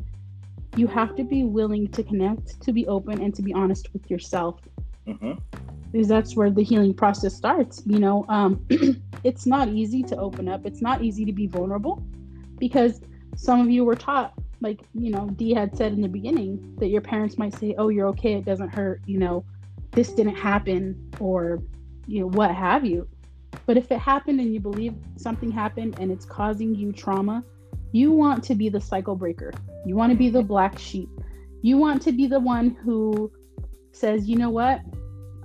you 0.77 0.87
have 0.87 1.15
to 1.17 1.25
be 1.25 1.45
willing 1.45 1.89
to 1.89 2.03
connect 2.03 2.61
to 2.63 2.73
be 2.73 2.87
open 2.87 3.21
and 3.21 3.35
to 3.35 3.43
be 3.43 3.53
honest 3.53 3.93
with 3.93 4.09
yourself 4.11 4.61
mm-hmm. 5.07 5.33
because 5.91 6.09
that's 6.09 6.37
where 6.37 6.51
the 6.51 6.63
healing 6.63 6.95
process 6.95 7.35
starts 7.35 7.83
you 7.87 7.99
know 7.99 8.25
um, 8.29 8.65
it's 9.25 9.47
not 9.47 9.69
easy 9.69 10.03
to 10.03 10.17
open 10.17 10.49
up 10.49 10.65
it's 10.65 10.81
not 10.81 11.03
easy 11.03 11.25
to 11.25 11.33
be 11.33 11.47
vulnerable 11.47 12.05
because 12.59 13.01
some 13.37 13.61
of 13.61 13.71
you 13.71 13.85
were 13.85 13.97
taught 13.97 14.33
like 14.61 14.81
you 14.95 15.11
know 15.11 15.29
dee 15.31 15.53
had 15.53 15.77
said 15.77 15.93
in 15.93 16.01
the 16.01 16.09
beginning 16.09 16.75
that 16.79 16.89
your 16.89 17.01
parents 17.01 17.37
might 17.37 17.55
say 17.55 17.75
oh 17.79 17.89
you're 17.89 18.07
okay 18.07 18.35
it 18.35 18.45
doesn't 18.45 18.69
hurt 18.69 19.01
you 19.07 19.19
know 19.19 19.45
this 19.91 20.13
didn't 20.13 20.37
happen 20.37 21.11
or 21.21 21.61
you 22.07 22.21
know 22.21 22.29
what 22.29 22.55
have 22.55 22.85
you 22.85 23.07
but 23.67 23.77
if 23.77 23.91
it 23.91 23.99
happened 23.99 24.41
and 24.41 24.53
you 24.53 24.61
believe 24.61 24.95
something 25.17 25.51
happened 25.51 25.97
and 25.99 26.11
it's 26.11 26.25
causing 26.25 26.75
you 26.75 26.93
trauma, 26.93 27.45
you 27.93 28.13
want 28.13 28.43
to 28.45 28.55
be 28.55 28.69
the 28.69 28.81
cycle 28.81 29.15
breaker. 29.15 29.53
You 29.87 29.97
want 29.97 30.13
to 30.13 30.19
be 30.19 30.29
the 30.29 30.43
black 30.43 30.79
sheep. 30.79 31.09
You 31.63 31.79
want 31.79 32.03
to 32.03 32.13
be 32.13 32.27
the 32.27 32.41
one 32.41 32.71
who 32.71 33.31
says, 33.93 34.29
you 34.29 34.37
know 34.37 34.51
what? 34.51 34.81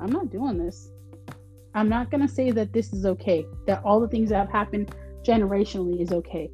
I'm 0.02 0.12
not 0.12 0.32
doing 0.32 0.58
this. 0.58 0.90
I'm 1.76 1.88
not 1.88 2.10
going 2.10 2.26
to 2.28 2.34
say 2.34 2.52
that 2.52 2.74
this 2.74 2.92
is 2.94 3.06
okay, 3.06 3.46
that 3.68 3.84
all 3.84 4.00
the 4.00 4.08
things 4.08 4.30
that 4.30 4.38
have 4.38 4.50
happened 4.50 4.94
generationally 5.24 6.02
is 6.02 6.12
okay. 6.12 6.50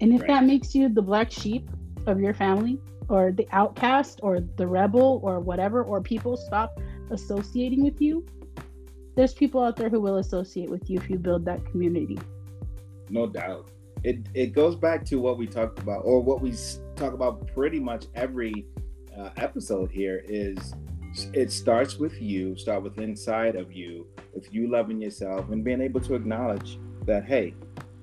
And 0.00 0.12
if 0.12 0.20
Right. 0.20 0.28
that 0.28 0.44
makes 0.44 0.74
you 0.74 0.88
the 0.88 1.02
black 1.02 1.30
sheep 1.30 1.68
of 2.06 2.20
your 2.20 2.34
family 2.34 2.78
or 3.08 3.32
the 3.32 3.48
outcast 3.52 4.20
or 4.22 4.40
the 4.40 4.66
rebel 4.66 5.20
or 5.22 5.40
whatever, 5.40 5.82
or 5.82 6.00
people 6.00 6.36
stop 6.36 6.80
associating 7.10 7.82
with 7.82 8.00
you, 8.00 8.24
there's 9.16 9.34
people 9.34 9.62
out 9.62 9.76
there 9.76 9.88
who 9.88 10.00
will 10.00 10.18
associate 10.18 10.70
with 10.70 10.88
you 10.88 10.98
if 10.98 11.10
you 11.10 11.18
build 11.18 11.44
that 11.44 11.64
community. 11.66 12.18
No 13.10 13.26
doubt. 13.26 13.70
It 14.04 14.20
it 14.34 14.52
goes 14.52 14.76
back 14.76 15.04
to 15.06 15.16
what 15.16 15.38
we 15.38 15.46
talked 15.46 15.80
about, 15.80 16.02
or 16.04 16.22
what 16.22 16.40
we 16.40 16.54
talk 16.94 17.14
about 17.14 17.48
pretty 17.52 17.80
much 17.80 18.06
every 18.14 18.66
uh, 19.18 19.30
episode 19.36 19.90
here. 19.90 20.22
Is 20.28 20.74
it 21.32 21.50
starts 21.50 21.96
with 21.96 22.20
you, 22.22 22.56
start 22.56 22.84
with 22.84 22.98
inside 22.98 23.56
of 23.56 23.72
you, 23.72 24.06
with 24.34 24.54
you 24.54 24.70
loving 24.70 25.00
yourself 25.00 25.50
and 25.50 25.64
being 25.64 25.80
able 25.80 26.00
to 26.02 26.14
acknowledge 26.14 26.78
that 27.06 27.24
hey, 27.24 27.54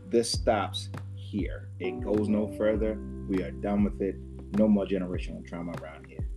this 0.10 0.30
stops 0.30 0.90
here. 1.36 1.70
It 1.80 2.02
goes 2.02 2.30
no 2.30 2.48
further. 2.58 2.98
We 3.28 3.44
are 3.44 3.52
done 3.52 3.84
with 3.84 4.02
it. 4.02 4.16
No 4.58 4.68
more 4.68 4.86
generational 4.86 5.46
trauma 5.46 5.74
around 5.82 6.08
here. 6.08 6.28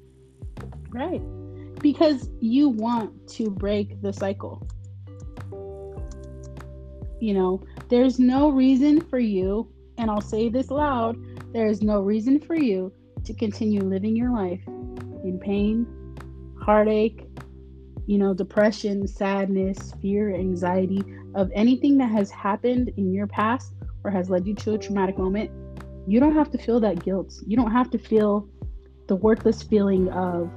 Right. 0.90 1.23
Because 1.81 2.28
you 2.40 2.69
want 2.69 3.28
to 3.28 3.50
break 3.50 4.02
the 4.02 4.12
cycle. 4.12 4.67
You 7.21 7.35
know, 7.35 7.62
there's 7.88 8.19
no 8.19 8.50
reason 8.50 9.00
for 9.00 9.19
you, 9.19 9.69
and 9.97 10.11
I'll 10.11 10.21
say 10.21 10.49
this 10.49 10.71
loud 10.71 11.17
there 11.52 11.67
is 11.67 11.81
no 11.83 12.00
reason 12.00 12.38
for 12.40 12.57
you 12.57 12.93
to 13.25 13.33
continue 13.33 13.81
living 13.81 14.14
your 14.14 14.31
life 14.31 14.61
in 15.25 15.40
pain, 15.43 15.87
heartache, 16.61 17.26
you 18.07 18.19
know, 18.19 18.35
depression, 18.35 19.07
sadness, 19.07 19.93
fear, 20.00 20.35
anxiety 20.35 21.02
of 21.35 21.50
anything 21.55 21.97
that 21.99 22.11
has 22.11 22.31
happened 22.31 22.93
in 22.97 23.12
your 23.12 23.26
past 23.26 23.73
or 24.05 24.11
has 24.11 24.31
led 24.31 24.47
you 24.47 24.55
to 24.55 24.75
a 24.75 24.78
traumatic 24.78 25.19
moment. 25.19 25.50
You 26.07 26.21
don't 26.21 26.35
have 26.35 26.50
to 26.52 26.59
feel 26.59 26.81
that 26.81 27.05
guilt. 27.05 27.35
You 27.47 27.57
don't 27.57 27.71
have 27.71 27.90
to 27.90 27.99
feel 27.99 28.49
the 29.07 29.17
worthless 29.17 29.62
feeling 29.62 30.09
of 30.11 30.50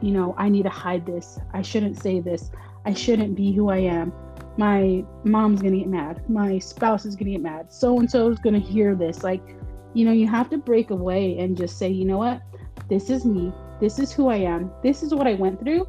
you 0.00 0.12
know, 0.12 0.34
I 0.38 0.48
need 0.48 0.62
to 0.62 0.70
hide 0.70 1.06
this. 1.06 1.38
I 1.52 1.62
shouldn't 1.62 2.00
say 2.00 2.20
this. 2.20 2.50
I 2.84 2.94
shouldn't 2.94 3.34
be 3.34 3.52
who 3.52 3.68
I 3.68 3.78
am. 3.78 4.12
My 4.56 5.04
mom's 5.24 5.62
gonna 5.62 5.78
get 5.78 5.88
mad. 5.88 6.28
My 6.28 6.58
spouse 6.58 7.04
is 7.04 7.16
gonna 7.16 7.32
get 7.32 7.42
mad. 7.42 7.72
So 7.72 7.98
and 7.98 8.10
so 8.10 8.30
is 8.30 8.38
gonna 8.38 8.58
hear 8.58 8.94
this. 8.94 9.22
Like, 9.22 9.42
you 9.94 10.04
know, 10.04 10.12
you 10.12 10.26
have 10.26 10.50
to 10.50 10.58
break 10.58 10.90
away 10.90 11.38
and 11.38 11.56
just 11.56 11.78
say, 11.78 11.88
you 11.88 12.04
know 12.04 12.18
what? 12.18 12.40
This 12.88 13.10
is 13.10 13.24
me. 13.24 13.52
This 13.80 13.98
is 13.98 14.12
who 14.12 14.28
I 14.28 14.36
am. 14.36 14.70
This 14.82 15.02
is 15.02 15.14
what 15.14 15.26
I 15.26 15.34
went 15.34 15.60
through. 15.60 15.86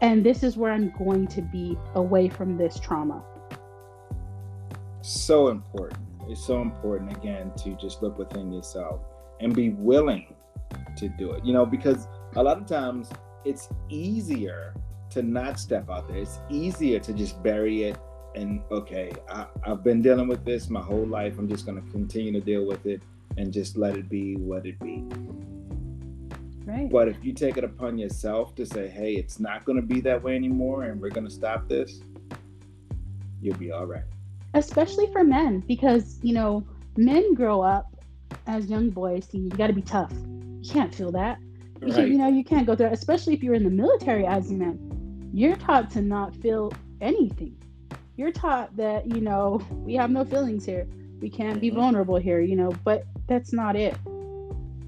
And 0.00 0.24
this 0.24 0.42
is 0.42 0.56
where 0.56 0.72
I'm 0.72 0.90
going 0.98 1.26
to 1.28 1.42
be 1.42 1.76
away 1.94 2.28
from 2.28 2.56
this 2.56 2.78
trauma. 2.78 3.22
so 5.02 5.48
important. 5.48 6.00
It's 6.28 6.44
so 6.44 6.62
important 6.62 7.16
again 7.16 7.52
to 7.58 7.76
just 7.76 8.02
look 8.02 8.18
within 8.18 8.52
yourself 8.52 9.00
and 9.40 9.54
be 9.54 9.70
willing 9.70 10.34
to 10.96 11.08
do 11.08 11.32
it. 11.32 11.44
You 11.44 11.52
know, 11.52 11.66
because 11.66 12.08
a 12.36 12.42
lot 12.42 12.58
of 12.58 12.66
times 12.66 13.10
it's 13.44 13.68
easier 13.88 14.74
to 15.10 15.22
not 15.22 15.58
step 15.58 15.90
out 15.90 16.08
there. 16.08 16.18
It's 16.18 16.38
easier 16.48 16.98
to 17.00 17.12
just 17.12 17.42
bury 17.42 17.84
it 17.84 17.98
and 18.34 18.62
okay, 18.70 19.12
I, 19.28 19.46
I've 19.64 19.84
been 19.84 20.00
dealing 20.00 20.28
with 20.28 20.44
this 20.44 20.70
my 20.70 20.80
whole 20.80 21.06
life. 21.06 21.38
I'm 21.38 21.48
just 21.48 21.66
going 21.66 21.82
to 21.82 21.90
continue 21.90 22.32
to 22.32 22.40
deal 22.40 22.66
with 22.66 22.86
it 22.86 23.02
and 23.36 23.52
just 23.52 23.76
let 23.76 23.96
it 23.96 24.08
be 24.08 24.36
what 24.36 24.66
it 24.66 24.78
be. 24.80 25.04
Right. 26.64 26.88
But 26.90 27.08
if 27.08 27.22
you 27.24 27.32
take 27.32 27.56
it 27.56 27.64
upon 27.64 27.98
yourself 27.98 28.54
to 28.54 28.64
say, 28.64 28.88
hey, 28.88 29.14
it's 29.14 29.40
not 29.40 29.64
going 29.64 29.76
to 29.76 29.82
be 29.86 30.00
that 30.02 30.22
way 30.22 30.36
anymore 30.36 30.84
and 30.84 31.00
we're 31.00 31.10
going 31.10 31.26
to 31.26 31.32
stop 31.32 31.68
this, 31.68 32.00
you'll 33.40 33.56
be 33.56 33.72
all 33.72 33.86
right. 33.86 34.04
Especially 34.54 35.06
for 35.12 35.24
men, 35.24 35.60
because, 35.66 36.18
you 36.22 36.34
know, 36.34 36.64
men 36.96 37.34
grow 37.34 37.62
up 37.62 37.86
as 38.46 38.66
young 38.66 38.90
boys 38.90 39.28
you 39.32 39.48
got 39.50 39.68
to 39.68 39.72
be 39.72 39.82
tough. 39.82 40.12
You 40.60 40.70
can't 40.70 40.94
feel 40.94 41.10
that. 41.12 41.38
You, 41.80 41.92
can, 41.92 42.12
you 42.12 42.18
know, 42.18 42.28
you 42.28 42.44
can't 42.44 42.66
go 42.66 42.76
through, 42.76 42.86
especially 42.88 43.34
if 43.34 43.42
you're 43.42 43.54
in 43.54 43.64
the 43.64 43.70
military 43.70 44.26
as 44.26 44.50
a 44.50 44.54
man. 44.54 45.30
You're 45.32 45.56
taught 45.56 45.90
to 45.92 46.02
not 46.02 46.36
feel 46.36 46.72
anything. 47.00 47.56
You're 48.16 48.30
taught 48.30 48.76
that, 48.76 49.06
you 49.06 49.20
know, 49.20 49.60
we 49.70 49.94
have 49.94 50.10
no 50.10 50.24
feelings 50.24 50.64
here. 50.64 50.86
We 51.20 51.30
can't 51.30 51.60
be 51.60 51.70
Mhm. 51.70 51.76
vulnerable 51.76 52.16
here, 52.16 52.40
you 52.40 52.56
know, 52.56 52.72
but 52.84 53.04
that's 53.26 53.52
not 53.52 53.74
it. 53.74 53.96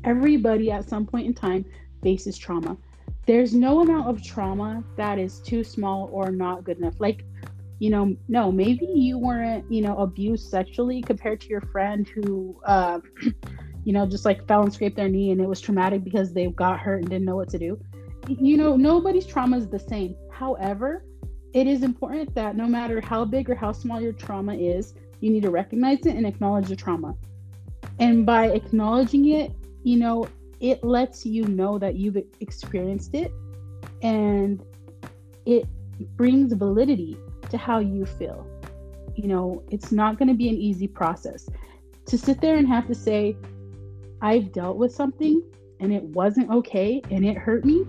Everybody 0.04 0.70
at 0.70 0.88
some 0.88 1.06
point 1.06 1.26
in 1.26 1.34
time 1.34 1.64
faces 2.02 2.36
trauma. 2.36 2.76
There's 3.26 3.54
no 3.54 3.80
amount 3.80 4.08
of 4.08 4.22
trauma 4.22 4.84
that 4.96 5.18
is 5.18 5.40
too 5.40 5.64
small 5.64 6.10
or 6.12 6.30
not 6.30 6.62
good 6.62 6.78
enough. 6.78 7.00
Like, 7.00 7.24
you 7.78 7.90
know, 7.90 8.16
no, 8.28 8.52
maybe 8.52 8.86
you 8.86 9.18
weren't, 9.18 9.70
you 9.70 9.82
know, 9.82 9.96
abused 9.98 10.50
sexually 10.50 11.02
compared 11.02 11.40
to 11.42 11.48
your 11.48 11.60
friend 11.60 12.08
who, 12.08 12.60
uh, 12.64 13.00
you 13.84 13.92
know, 13.92 14.06
just 14.06 14.24
like 14.24 14.46
fell 14.46 14.62
and 14.62 14.72
scraped 14.72 14.96
their 14.96 15.08
knee 15.08 15.32
and 15.32 15.40
it 15.40 15.48
was 15.48 15.60
traumatic 15.60 16.04
because 16.04 16.32
they 16.32 16.46
got 16.46 16.78
hurt 16.78 17.00
and 17.00 17.10
didn't 17.10 17.24
know 17.24 17.36
what 17.36 17.48
to 17.50 17.58
do. 17.58 17.78
You 18.28 18.56
know, 18.56 18.76
nobody's 18.76 19.26
trauma 19.26 19.58
is 19.58 19.68
the 19.68 19.78
same. 19.78 20.16
However, 20.32 21.04
it 21.52 21.66
is 21.66 21.82
important 21.82 22.34
that 22.34 22.56
no 22.56 22.66
matter 22.66 23.00
how 23.00 23.24
big 23.24 23.50
or 23.50 23.54
how 23.54 23.72
small 23.72 24.00
your 24.00 24.12
trauma 24.12 24.54
is, 24.54 24.94
you 25.20 25.30
need 25.30 25.42
to 25.42 25.50
recognize 25.50 26.00
it 26.06 26.16
and 26.16 26.26
acknowledge 26.26 26.68
the 26.68 26.76
trauma. 26.76 27.14
And 27.98 28.24
by 28.24 28.46
acknowledging 28.46 29.28
it, 29.28 29.52
you 29.82 29.98
know, 29.98 30.26
it 30.60 30.82
lets 30.82 31.26
you 31.26 31.44
know 31.44 31.78
that 31.78 31.96
you've 31.96 32.16
experienced 32.40 33.14
it 33.14 33.32
and 34.02 34.62
it 35.44 35.66
brings 36.16 36.52
validity 36.52 37.16
to 37.54 37.58
how 37.58 37.78
you 37.78 38.04
feel. 38.04 38.46
You 39.14 39.28
know, 39.28 39.62
it's 39.70 39.92
not 39.92 40.18
going 40.18 40.28
to 40.28 40.34
be 40.34 40.48
an 40.48 40.56
easy 40.56 40.88
process. 40.88 41.48
To 42.06 42.18
sit 42.18 42.40
there 42.40 42.56
and 42.56 42.66
have 42.68 42.86
to 42.88 42.94
say, 42.94 43.36
I've 44.20 44.52
dealt 44.52 44.76
with 44.76 44.92
something 44.92 45.40
and 45.80 45.92
it 45.92 46.02
wasn't 46.02 46.50
okay 46.50 47.00
and 47.10 47.24
it 47.24 47.38
hurt 47.38 47.64
me, 47.64 47.84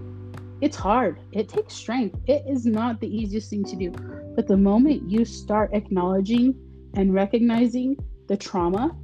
it's 0.62 0.78
hard. 0.78 1.20
It 1.32 1.50
takes 1.50 1.74
strength. 1.74 2.18
It 2.28 2.44
is 2.48 2.66
not 2.66 3.02
the 3.02 3.08
easiest 3.08 3.50
thing 3.50 3.64
to 3.66 3.76
do. 3.76 3.92
But 4.36 4.48
the 4.48 4.56
moment 4.56 5.10
you 5.10 5.26
start 5.26 5.72
acknowledging 5.74 6.56
and 6.94 7.14
recognizing 7.14 7.98
the 8.28 8.38
trauma, 8.38 8.96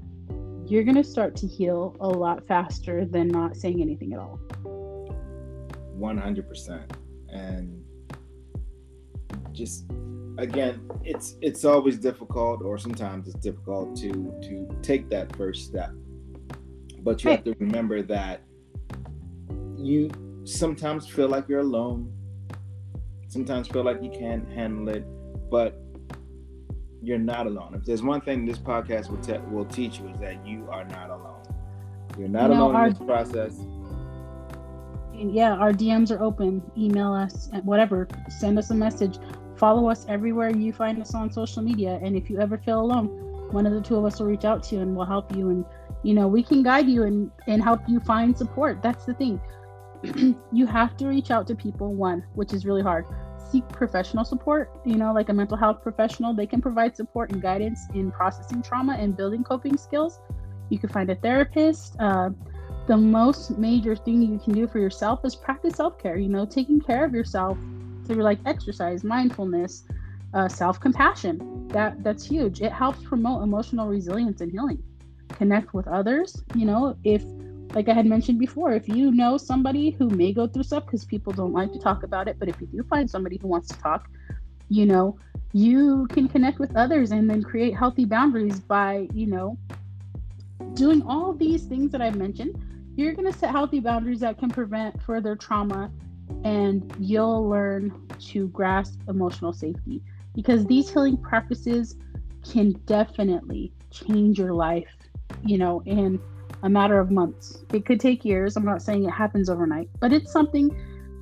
you're 0.68 0.84
going 0.84 0.96
to 0.96 1.04
start 1.04 1.36
to 1.38 1.48
heal 1.48 1.96
a 2.00 2.08
lot 2.08 2.48
faster 2.48 3.04
than 3.06 3.28
not 3.28 3.58
saying 3.58 3.82
anything 3.82 4.14
at 4.14 4.20
all. 4.20 4.40
100% 6.00 6.84
and 7.30 7.84
just 9.52 9.86
again 10.38 10.90
it's 11.04 11.36
it's 11.42 11.66
always 11.66 11.98
difficult 11.98 12.62
or 12.62 12.78
sometimes 12.78 13.28
it's 13.28 13.40
difficult 13.40 13.96
to 13.96 14.12
to 14.42 14.68
take 14.82 15.10
that 15.10 15.36
first 15.36 15.66
step 15.66 15.92
but 17.04 17.24
you 17.24 17.32
have 17.32 17.44
to 17.44 17.54
remember 17.60 18.02
that 18.02 18.42
you 19.78 20.10
sometimes 20.44 21.08
feel 21.08 21.28
like 21.28 21.48
you're 21.50 21.60
alone 21.60 22.12
sometimes 23.28 23.68
feel 23.68 23.84
like 23.84 24.02
you 24.02 24.10
can't 24.10 24.48
handle 24.50 24.90
it 24.90 25.06
but 25.50 25.80
you're 27.04 27.18
not 27.20 27.46
alone 27.48 27.74
if 27.76 27.84
there's 27.84 28.04
one 28.04 28.22
thing 28.22 28.46
this 28.46 28.58
podcast 28.60 29.10
will, 29.10 29.18
te- 29.18 29.40
will 29.50 29.66
teach 29.66 30.00
you 30.00 30.08
is 30.10 30.20
that 30.20 30.46
you 30.46 30.68
are 30.72 30.86
not 30.86 31.10
alone 31.10 31.42
you're 32.18 32.28
not 32.30 32.44
You 32.44 32.56
know, 32.56 32.64
alone 32.66 32.76
our- 32.76 32.88
in 32.88 32.94
this 32.94 33.04
process 33.04 33.60
yeah, 35.14 35.54
our 35.54 35.72
DMs 35.72 36.10
are 36.10 36.20
open. 36.20 36.64
Email 36.76 37.14
us, 37.14 37.48
and 37.54 37.64
whatever. 37.64 38.08
Send 38.40 38.58
us 38.58 38.72
a 38.72 38.74
message. 38.74 39.20
Follow 39.62 39.88
us 39.88 40.08
everywhere 40.10 40.50
you 40.50 40.74
find 40.74 41.00
us 41.00 41.14
on 41.14 41.32
social 41.32 41.62
media. 41.62 42.00
And 42.02 42.18
if 42.18 42.32
you 42.32 42.40
ever 42.40 42.58
feel 42.58 42.80
alone, 42.82 43.10
one 43.52 43.68
of 43.68 43.74
the 43.74 43.80
two 43.80 43.96
of 43.96 44.04
us 44.06 44.20
will 44.20 44.26
reach 44.26 44.44
out 44.44 44.64
to 44.64 44.76
you 44.76 44.82
and 44.82 44.96
we'll 44.96 45.06
help 45.06 45.36
you. 45.36 45.52
And 45.52 45.64
you 46.02 46.16
know, 46.16 46.28
we 46.28 46.42
can 46.42 46.64
guide 46.64 46.90
you 46.90 47.04
and 47.04 47.30
and 47.46 47.62
help 47.62 47.82
you 47.88 48.00
find 48.00 48.36
support. 48.36 48.82
That's 48.82 49.06
the 49.06 49.14
thing. 49.14 49.40
you 50.52 50.66
have 50.66 50.98
to 50.98 51.06
reach 51.06 51.30
out 51.30 51.46
to 51.46 51.54
people. 51.54 51.94
One, 51.94 52.24
which 52.34 52.54
is 52.54 52.66
really 52.66 52.82
hard. 52.82 53.06
Seek 53.52 53.70
professional 53.70 54.26
support. 54.26 54.72
You 54.84 54.96
know, 54.96 55.14
like 55.14 55.30
a 55.30 55.34
mental 55.34 55.58
health 55.58 55.84
professional. 55.84 56.34
They 56.34 56.48
can 56.48 56.60
provide 56.60 56.98
support 56.98 57.32
and 57.32 57.40
guidance 57.40 57.82
in 57.94 58.12
processing 58.12 58.64
trauma 58.64 58.96
and 58.96 59.16
building 59.16 59.44
coping 59.44 59.78
skills. 59.78 60.22
You 60.70 60.80
can 60.80 60.90
find 60.90 61.08
a 61.12 61.16
therapist. 61.16 61.98
Uh, 62.00 62.32
the 62.88 62.98
most 62.98 63.60
major 63.60 63.96
thing 63.96 64.24
you 64.24 64.40
can 64.40 64.54
do 64.54 64.68
for 64.68 64.80
yourself 64.80 65.24
is 65.24 65.36
practice 65.36 65.76
self-care 65.76 66.18
you 66.18 66.28
know 66.28 66.48
taking 66.48 66.82
care 66.82 67.06
of 67.06 67.14
yourself 67.14 67.56
through 68.06 68.24
like 68.24 68.40
exercise 68.46 69.04
mindfulness 69.04 69.84
uh, 70.34 70.48
self-compassion. 70.48 71.68
That 71.70 72.04
that's 72.04 72.26
huge. 72.26 72.62
It 72.62 72.72
helps 72.72 73.04
promote 73.04 73.44
emotional 73.44 73.88
resilience 73.88 74.42
and 74.42 74.52
healing. 74.52 74.84
Connect 75.30 75.74
with 75.74 75.88
others 75.88 76.44
you 76.56 76.66
know 76.66 76.96
if 77.04 77.24
like 77.74 77.88
i 77.88 77.94
had 77.94 78.06
mentioned 78.06 78.38
before 78.38 78.74
if 78.74 78.88
you 78.88 79.12
know 79.12 79.38
somebody 79.38 79.92
who 79.92 80.10
may 80.10 80.34
go 80.34 80.46
through 80.46 80.64
stuff 80.64 80.86
because 80.86 81.06
people 81.06 81.32
don't 81.32 81.54
like 81.54 81.72
to 81.72 81.80
talk 81.80 82.04
about 82.04 82.28
it 82.28 82.38
but 82.38 82.50
if 82.50 82.60
you 82.60 82.68
do 82.68 82.84
find 82.84 83.10
somebody 83.10 83.40
who 83.42 83.48
wants 83.48 83.70
to 83.70 83.78
talk 83.80 84.08
you 84.70 84.86
know 84.86 85.18
you 85.54 86.08
can 86.08 86.28
connect 86.28 86.60
with 86.60 86.76
others 86.76 87.12
and 87.12 87.30
then 87.30 87.42
create 87.42 87.76
healthy 87.76 88.06
boundaries 88.06 88.60
by 88.60 89.08
you 89.14 89.26
know 89.26 89.58
doing 90.74 91.02
all 91.04 91.34
these 91.34 91.64
things 91.66 91.92
that 91.92 92.02
i've 92.02 92.16
mentioned. 92.16 92.56
You're 92.96 93.14
going 93.14 93.32
to 93.32 93.38
set 93.38 93.52
healthy 93.52 93.80
boundaries 93.80 94.20
that 94.20 94.38
can 94.38 94.50
prevent 94.50 95.02
further 95.02 95.36
trauma 95.36 95.90
and 96.44 96.94
you'll 97.00 97.48
learn 97.48 98.08
to 98.20 98.48
grasp 98.50 99.00
emotional 99.08 99.54
safety 99.54 100.02
because 100.34 100.66
these 100.66 100.90
healing 100.90 101.18
practices 101.18 101.96
can 102.50 102.72
definitely 102.86 103.74
change 103.92 104.40
your 104.40 104.54
life, 104.54 104.88
you 105.46 105.58
know, 105.58 105.82
in 105.86 106.20
a 106.64 106.70
matter 106.70 107.00
of 107.00 107.12
months. 107.12 107.64
It 107.74 107.86
could 107.86 108.00
take 108.00 108.24
years. 108.24 108.56
I'm 108.56 108.66
not 108.66 108.82
saying 108.82 109.06
it 109.06 109.12
happens 109.12 109.50
overnight, 109.50 109.90
but 110.00 110.14
it's 110.14 110.32
something 110.32 110.70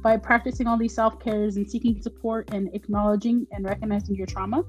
by 0.01 0.17
practicing 0.17 0.67
all 0.67 0.77
these 0.77 0.93
self 0.93 1.19
cares 1.19 1.57
and 1.57 1.69
seeking 1.69 2.01
support 2.01 2.49
and 2.53 2.73
acknowledging 2.73 3.45
and 3.51 3.65
recognizing 3.65 4.15
your 4.15 4.27
trauma 4.27 4.63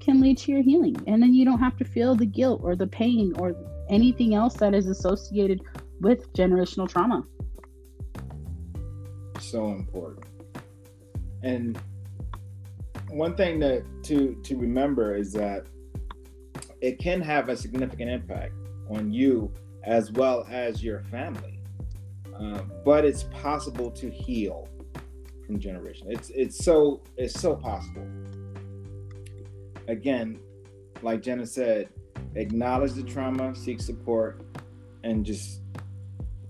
can 0.00 0.20
lead 0.20 0.38
to 0.38 0.52
your 0.52 0.62
healing. 0.62 0.96
And 1.06 1.22
then 1.22 1.34
you 1.34 1.44
don't 1.44 1.58
have 1.58 1.76
to 1.78 1.84
feel 1.84 2.14
the 2.14 2.26
guilt 2.26 2.60
or 2.62 2.76
the 2.76 2.86
pain 2.86 3.32
or 3.38 3.54
anything 3.88 4.34
else 4.34 4.54
that 4.54 4.74
is 4.74 4.86
associated 4.86 5.62
with 6.00 6.32
generational 6.32 6.88
trauma. 6.88 7.24
So 9.40 9.68
important. 9.68 10.26
And 11.42 11.78
one 13.10 13.36
thing 13.36 13.60
that 13.60 13.84
to 14.04 14.34
to 14.42 14.56
remember 14.56 15.14
is 15.14 15.32
that 15.32 15.66
it 16.80 16.98
can 16.98 17.20
have 17.20 17.48
a 17.48 17.56
significant 17.56 18.10
impact 18.10 18.52
on 18.90 19.12
you 19.12 19.52
as 19.84 20.12
well 20.12 20.46
as 20.50 20.82
your 20.82 21.00
family. 21.04 21.60
Uh, 22.38 22.60
but 22.84 23.04
it's 23.04 23.22
possible 23.24 23.90
to 23.90 24.10
heal 24.10 24.68
from 25.46 25.58
generation. 25.58 26.08
It's 26.10 26.30
it's 26.30 26.64
so 26.64 27.02
it's 27.16 27.38
so 27.40 27.54
possible. 27.54 28.06
Again, 29.88 30.40
like 31.02 31.22
Jena 31.22 31.46
said, 31.46 31.88
acknowledge 32.34 32.92
the 32.92 33.04
trauma, 33.04 33.54
seek 33.54 33.80
support, 33.80 34.42
and 35.04 35.24
just 35.24 35.60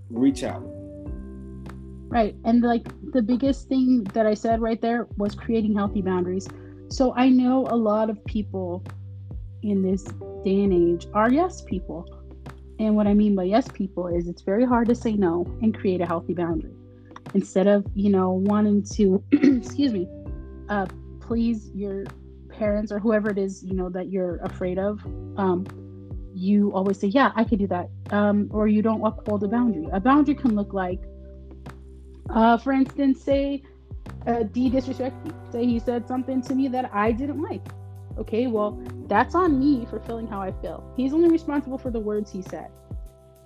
reach 0.09 0.43
out. 0.43 0.63
Right. 2.09 2.35
And 2.45 2.61
like 2.61 2.87
the 3.11 3.21
biggest 3.21 3.67
thing 3.67 4.03
that 4.13 4.25
I 4.25 4.33
said 4.33 4.61
right 4.61 4.81
there 4.81 5.07
was 5.17 5.35
creating 5.35 5.75
healthy 5.75 6.01
boundaries. 6.01 6.47
So 6.89 7.13
I 7.15 7.29
know 7.29 7.67
a 7.69 7.75
lot 7.75 8.09
of 8.09 8.23
people 8.25 8.83
in 9.61 9.81
this 9.81 10.03
day 10.43 10.63
and 10.63 10.73
age 10.73 11.07
are 11.13 11.29
yes 11.31 11.61
people. 11.61 12.05
And 12.79 12.95
what 12.95 13.07
I 13.07 13.13
mean 13.13 13.35
by 13.35 13.43
yes 13.43 13.67
people 13.73 14.07
is 14.07 14.27
it's 14.27 14.41
very 14.41 14.65
hard 14.65 14.87
to 14.87 14.95
say 14.95 15.13
no 15.13 15.45
and 15.61 15.77
create 15.77 15.99
a 15.99 16.05
healthy 16.05 16.33
boundary. 16.33 16.73
Instead 17.33 17.67
of, 17.67 17.85
you 17.93 18.09
know, 18.09 18.31
wanting 18.31 18.83
to, 18.93 19.21
excuse 19.31 19.91
me, 19.91 20.07
uh, 20.69 20.85
please 21.19 21.69
your 21.73 22.05
parents 22.49 22.91
or 22.91 22.99
whoever 22.99 23.29
it 23.29 23.37
is, 23.37 23.63
you 23.63 23.73
know, 23.73 23.89
that 23.89 24.09
you're 24.09 24.37
afraid 24.37 24.79
of, 24.79 25.03
um, 25.37 25.65
you 26.33 26.71
always 26.71 26.99
say, 26.99 27.07
yeah, 27.07 27.31
I 27.35 27.43
could 27.43 27.59
do 27.59 27.67
that. 27.67 27.89
Um, 28.11 28.49
or 28.51 28.67
you 28.67 28.81
don't 28.81 29.03
uphold 29.03 29.43
a 29.43 29.47
boundary. 29.47 29.87
A 29.91 29.99
boundary 29.99 30.35
can 30.35 30.55
look 30.55 30.73
like, 30.73 31.01
uh, 32.29 32.57
for 32.57 32.73
instance, 32.73 33.21
say, 33.21 33.63
uh, 34.25 34.43
D 34.43 34.69
disrespect 34.69 35.25
me. 35.25 35.31
Say 35.51 35.65
he 35.65 35.79
said 35.79 36.07
something 36.07 36.41
to 36.43 36.55
me 36.55 36.67
that 36.69 36.89
I 36.93 37.11
didn't 37.11 37.41
like. 37.41 37.65
Okay, 38.17 38.47
well, 38.47 38.81
that's 39.07 39.35
on 39.35 39.59
me 39.59 39.85
for 39.89 39.99
feeling 39.99 40.27
how 40.27 40.41
I 40.41 40.51
feel. 40.51 40.83
He's 40.97 41.13
only 41.13 41.29
responsible 41.29 41.77
for 41.77 41.91
the 41.91 41.99
words 41.99 42.31
he 42.31 42.41
said, 42.41 42.69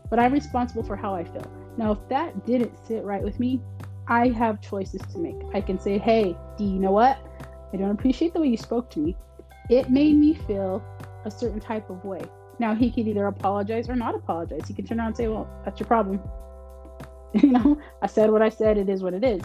but 0.10 0.18
I'm 0.18 0.32
responsible 0.32 0.84
for 0.84 0.96
how 0.96 1.14
I 1.14 1.24
feel. 1.24 1.46
Now, 1.78 1.92
if 1.92 2.00
that 2.10 2.46
didn't 2.46 2.78
sit 2.88 3.04
right 3.04 3.22
with 3.22 3.40
me, 3.40 3.62
I 4.08 4.30
have 4.30 4.62
choices 4.62 5.02
to 5.14 5.20
make. 5.20 5.36
I 5.54 5.62
can 5.62 5.80
say, 5.80 5.98
hey, 5.98 6.36
D, 6.58 6.64
you 6.66 6.80
know 6.80 6.92
what? 6.92 7.20
I 7.74 7.78
don't 7.78 7.92
appreciate 7.92 8.34
the 8.34 8.42
way 8.42 8.48
you 8.48 8.58
spoke 8.58 8.90
to 8.92 9.00
me. 9.00 9.16
It 9.70 9.90
made 9.90 10.18
me 10.18 10.34
feel 10.34 10.84
a 11.26 11.32
certain 11.32 11.60
type 11.60 11.90
of 11.90 12.04
way. 12.04 12.22
Now, 12.60 12.76
he 12.76 12.92
can 12.92 13.08
either 13.08 13.28
apologize 13.28 13.90
or 13.90 13.96
not 13.96 14.16
apologize. 14.16 14.68
He 14.68 14.74
can 14.74 14.86
turn 14.86 15.00
around 15.00 15.08
and 15.08 15.18
say, 15.18 15.28
well, 15.28 15.50
that's 15.64 15.80
your 15.80 15.88
problem. 15.88 16.20
you 17.42 17.52
know, 17.52 17.80
I 18.02 18.08
said 18.08 18.30
what 18.30 18.42
I 18.42 18.50
said, 18.50 18.78
it 18.78 18.90
is 18.90 19.04
what 19.04 19.14
it 19.14 19.24
is. 19.24 19.42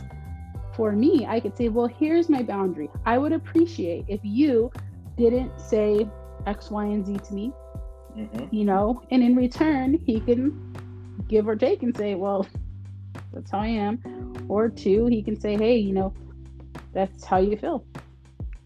For 0.74 0.92
me, 0.92 1.24
I 1.26 1.40
could 1.40 1.56
say, 1.56 1.68
well, 1.68 1.86
here's 1.86 2.28
my 2.28 2.42
boundary. 2.42 2.90
I 3.04 3.16
would 3.16 3.32
appreciate 3.32 4.04
if 4.08 4.20
you 4.22 4.70
didn't 5.16 5.58
say 5.60 6.08
X, 6.46 6.70
Y, 6.70 6.84
and 6.84 7.06
Z 7.06 7.18
to 7.28 7.34
me, 7.34 7.52
mm-hmm. 8.16 8.54
you 8.54 8.64
know, 8.64 9.02
and 9.10 9.22
in 9.22 9.36
return, 9.36 9.98
he 10.04 10.20
can 10.20 10.74
give 11.28 11.48
or 11.48 11.56
take 11.56 11.82
and 11.82 11.96
say, 11.96 12.14
well, 12.14 12.46
that's 13.32 13.50
how 13.50 13.60
I 13.60 13.68
am. 13.68 14.34
Or 14.48 14.68
two, 14.68 15.06
he 15.06 15.22
can 15.22 15.40
say, 15.40 15.56
hey, 15.56 15.76
you 15.76 15.92
know, 15.92 16.12
that's 16.92 17.24
how 17.24 17.38
you 17.38 17.56
feel. 17.56 17.84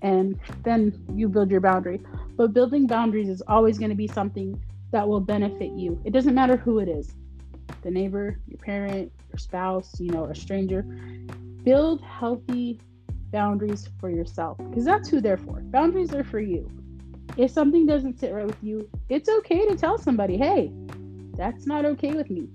And 0.02 0.40
then 0.62 1.04
you 1.14 1.28
build 1.28 1.50
your 1.50 1.60
boundary. 1.60 2.00
But 2.36 2.54
building 2.54 2.86
boundaries 2.86 3.28
is 3.28 3.42
always 3.48 3.78
going 3.78 3.90
to 3.90 3.96
be 3.96 4.08
something 4.08 4.60
that 4.92 5.06
will 5.06 5.20
benefit 5.20 5.72
you. 5.72 6.00
It 6.04 6.12
doesn't 6.12 6.34
matter 6.34 6.56
who 6.56 6.78
it 6.78 6.88
is 6.88 7.12
the 7.82 7.90
neighbor, 7.90 8.38
your 8.46 8.58
parent, 8.58 9.12
your 9.30 9.38
spouse, 9.38 9.98
you 9.98 10.10
know, 10.10 10.24
a 10.24 10.34
stranger. 10.34 10.82
Build 11.62 12.00
healthy 12.02 12.80
boundaries 13.30 13.88
for 13.98 14.10
yourself 14.10 14.58
because 14.58 14.84
that's 14.84 15.08
who 15.08 15.20
they're 15.20 15.36
for. 15.36 15.60
Boundaries 15.60 16.12
are 16.12 16.24
for 16.24 16.40
you. 16.40 16.70
If 17.36 17.50
something 17.50 17.86
doesn't 17.86 18.18
sit 18.18 18.32
right 18.32 18.46
with 18.46 18.62
you, 18.62 18.88
it's 19.08 19.28
okay 19.28 19.66
to 19.68 19.76
tell 19.76 19.98
somebody, 19.98 20.36
hey, 20.36 20.72
that's 21.36 21.66
not 21.66 21.84
okay 21.84 22.12
with 22.14 22.28
me. 22.30 22.48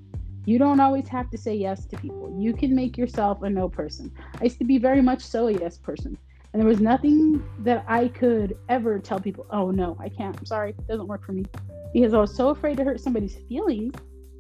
You 0.46 0.60
don't 0.60 0.80
always 0.80 1.08
have 1.08 1.30
to 1.32 1.38
say 1.38 1.56
yes 1.56 1.86
to 1.86 1.98
people. 1.98 2.36
You 2.38 2.54
can 2.54 2.76
make 2.76 2.98
yourself 2.98 3.42
a 3.42 3.50
no 3.50 3.68
person. 3.68 4.12
I 4.40 4.44
used 4.44 4.60
to 4.60 4.66
be 4.66 4.78
very 4.78 5.02
much 5.02 5.22
so 5.22 5.48
a 5.48 5.54
yes 5.54 5.78
person. 5.78 6.18
And 6.54 6.62
there 6.62 6.70
was 6.70 6.80
nothing 6.80 7.44
that 7.60 7.84
I 7.88 8.10
could 8.10 8.58
ever 8.70 9.00
tell 9.00 9.20
people, 9.20 9.46
oh 9.50 9.72
no, 9.72 9.98
I 10.00 10.10
can't. 10.10 10.38
I'm 10.38 10.46
sorry, 10.46 10.70
it 10.70 10.88
doesn't 10.88 11.08
work 11.08 11.26
for 11.26 11.32
me. 11.32 11.46
Because 11.94 12.14
I 12.14 12.20
was 12.20 12.36
so 12.36 12.50
afraid 12.50 12.78
to 12.78 12.84
hurt 12.84 13.00
somebody's 13.00 13.36
feelings 13.50 13.94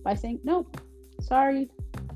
by 0.05 0.13
saying, 0.15 0.39
no, 0.45 0.65
sorry, 1.19 1.69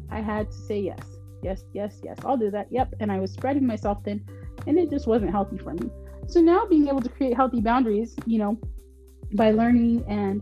I 0.10 0.22
had 0.22 0.50
to 0.50 0.58
say 0.58 0.80
yes 0.80 1.20
yes, 1.42 1.64
yes, 1.74 2.00
yes, 2.04 2.18
I'll 2.26 2.38
do 2.38 2.52
that. 2.52 2.68
Yep. 2.72 2.96
And 3.00 3.12
I 3.12 3.20
was 3.20 3.32
spreading 3.32 3.66
myself 3.66 4.04
thin 4.04 4.26
and 4.68 4.78
it 4.78 4.90
just 4.90 5.08
wasn't 5.08 5.32
healthy 5.32 5.58
for 5.58 5.74
me. 5.74 5.90
So 6.28 6.42
now 6.42 6.66
being 6.66 6.88
able 6.88 7.02
to 7.02 7.10
create 7.10 7.36
healthy 7.36 7.62
boundaries, 7.62 8.16
you 8.26 8.38
know, 8.38 8.60
by 9.34 9.52
learning 9.52 10.04
and 10.08 10.42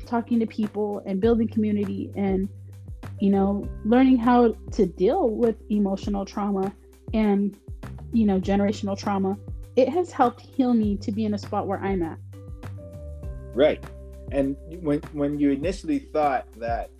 talking 0.06 0.40
to 0.40 0.46
people 0.46 1.02
and 1.06 1.20
building 1.20 1.48
community 1.48 2.10
and, 2.16 2.48
you 3.20 3.30
know, 3.30 3.68
learning 3.84 4.18
how 4.18 4.54
to 4.72 4.86
deal 4.86 5.30
with 5.30 5.56
emotional 5.70 6.24
trauma 6.24 6.72
and, 7.12 7.56
you 8.12 8.26
know, 8.26 8.40
generational 8.40 8.98
trauma, 8.98 9.36
it 9.76 9.88
has 9.88 10.10
helped 10.10 10.40
heal 10.40 10.72
me 10.72 10.96
to 10.96 11.12
be 11.12 11.24
in 11.24 11.34
a 11.34 11.38
spot 11.38 11.66
where 11.66 11.78
I'm 11.78 12.02
at. 12.02 12.18
Right. 13.54 13.84
And 14.32 14.56
when 14.80 15.00
when 15.12 15.38
you 15.38 15.50
initially 15.50 15.98
thought 15.98 16.46
that 16.58 16.90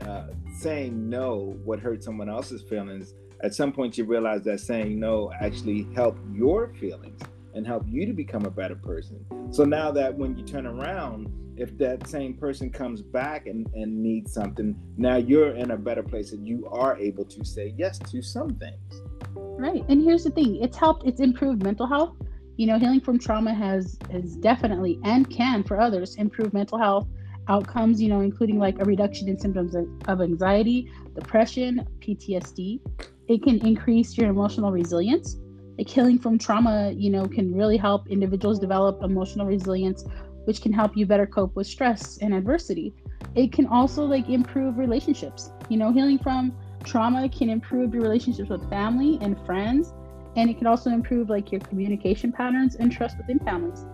uh, 0.00 0.28
saying 0.58 1.08
no 1.08 1.56
would 1.64 1.80
hurt 1.80 2.02
someone 2.02 2.28
else's 2.28 2.62
feelings, 2.62 3.14
at 3.42 3.54
some 3.54 3.72
point 3.72 3.96
you 3.98 4.04
realize 4.04 4.42
that 4.42 4.60
saying 4.60 4.98
no 4.98 5.32
actually 5.40 5.86
helped 5.94 6.20
your 6.32 6.72
feelings 6.74 7.20
and 7.54 7.66
help 7.66 7.84
you 7.86 8.06
to 8.06 8.12
become 8.12 8.44
a 8.44 8.50
better 8.50 8.74
person. 8.74 9.24
So 9.50 9.64
now 9.64 9.90
that 9.92 10.14
when 10.14 10.36
you 10.36 10.44
turn 10.44 10.66
around, 10.66 11.30
if 11.56 11.76
that 11.78 12.06
same 12.08 12.34
person 12.34 12.70
comes 12.70 13.02
back 13.02 13.46
and, 13.46 13.66
and 13.74 14.02
needs 14.02 14.32
something, 14.32 14.74
now 14.96 15.16
you're 15.16 15.54
in 15.54 15.72
a 15.72 15.76
better 15.76 16.02
place 16.02 16.32
and 16.32 16.46
you 16.46 16.66
are 16.70 16.96
able 16.96 17.24
to 17.26 17.44
say 17.44 17.74
yes 17.76 17.98
to 17.98 18.22
some 18.22 18.50
things. 18.54 19.02
Right. 19.36 19.84
And 19.88 20.02
here's 20.02 20.24
the 20.24 20.30
thing 20.30 20.62
it's 20.62 20.76
helped, 20.76 21.06
it's 21.06 21.20
improved 21.20 21.62
mental 21.62 21.86
health. 21.86 22.16
You 22.62 22.68
know, 22.68 22.78
healing 22.78 23.00
from 23.00 23.18
trauma 23.18 23.52
has 23.52 23.98
has 24.12 24.36
definitely 24.36 25.00
and 25.02 25.28
can 25.28 25.64
for 25.64 25.80
others 25.80 26.14
improve 26.14 26.54
mental 26.54 26.78
health 26.78 27.08
outcomes, 27.48 28.00
you 28.00 28.08
know, 28.08 28.20
including 28.20 28.60
like 28.60 28.78
a 28.78 28.84
reduction 28.84 29.28
in 29.28 29.36
symptoms 29.36 29.74
of 29.74 30.20
anxiety, 30.20 30.88
depression, 31.16 31.84
PTSD. 31.98 32.78
It 33.26 33.42
can 33.42 33.58
increase 33.66 34.16
your 34.16 34.30
emotional 34.30 34.70
resilience. 34.70 35.40
Like 35.76 35.88
healing 35.88 36.20
from 36.20 36.38
trauma, 36.38 36.92
you 36.96 37.10
know, 37.10 37.26
can 37.26 37.52
really 37.52 37.76
help 37.76 38.06
individuals 38.06 38.60
develop 38.60 39.02
emotional 39.02 39.44
resilience, 39.44 40.04
which 40.44 40.62
can 40.62 40.72
help 40.72 40.96
you 40.96 41.04
better 41.04 41.26
cope 41.26 41.56
with 41.56 41.66
stress 41.66 42.18
and 42.22 42.32
adversity. 42.32 42.94
It 43.34 43.50
can 43.52 43.66
also 43.66 44.04
like 44.04 44.28
improve 44.28 44.78
relationships. 44.78 45.50
You 45.68 45.78
know, 45.78 45.92
healing 45.92 46.20
from 46.20 46.56
trauma 46.84 47.28
can 47.28 47.50
improve 47.50 47.92
your 47.92 48.04
relationships 48.04 48.50
with 48.50 48.70
family 48.70 49.18
and 49.20 49.36
friends, 49.46 49.92
and 50.36 50.48
it 50.48 50.58
can 50.58 50.66
also 50.66 50.90
improve 50.90 51.28
like 51.28 51.52
your 51.52 51.60
communication 51.60 52.32
patterns 52.32 52.76
and 52.76 52.90
trust 52.90 53.18
within 53.18 53.38
families. 53.40 53.84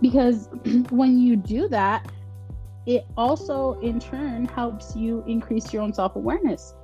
Because 0.00 0.48
when 0.90 1.18
you 1.18 1.36
do 1.36 1.68
that, 1.68 2.10
it 2.86 3.06
also 3.16 3.80
in 3.80 3.98
turn 3.98 4.44
helps 4.46 4.94
you 4.94 5.24
increase 5.26 5.72
your 5.72 5.82
own 5.82 5.92
self-awareness. 5.92 6.74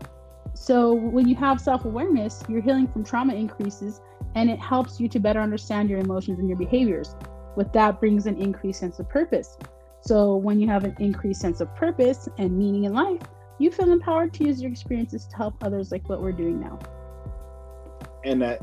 So 0.54 0.94
when 0.94 1.28
you 1.28 1.34
have 1.36 1.60
self-awareness 1.60 2.44
your 2.48 2.60
healing 2.60 2.88
from 2.88 3.04
trauma 3.04 3.34
increases 3.34 4.00
and 4.34 4.50
it 4.50 4.58
helps 4.58 4.98
you 4.98 5.08
to 5.08 5.20
better 5.20 5.40
understand 5.40 5.90
your 5.90 5.98
emotions 6.00 6.38
and 6.38 6.48
your 6.48 6.58
behaviors. 6.58 7.14
With 7.54 7.72
that 7.74 8.00
brings 8.00 8.26
an 8.26 8.40
increased 8.40 8.80
sense 8.80 8.98
of 8.98 9.08
purpose. 9.08 9.58
So 10.00 10.36
when 10.36 10.58
you 10.58 10.66
have 10.68 10.84
an 10.84 10.96
increased 10.98 11.40
sense 11.40 11.60
of 11.60 11.74
purpose 11.76 12.28
and 12.38 12.58
meaning 12.58 12.84
in 12.84 12.94
life 12.94 13.20
you 13.58 13.70
feel 13.70 13.92
empowered 13.92 14.32
to 14.34 14.44
use 14.44 14.60
your 14.60 14.70
experiences 14.70 15.26
to 15.26 15.36
help 15.36 15.54
others 15.62 15.92
like 15.92 16.08
what 16.08 16.20
we're 16.20 16.32
doing 16.32 16.60
now. 16.60 16.78
And 18.24 18.42
that 18.42 18.60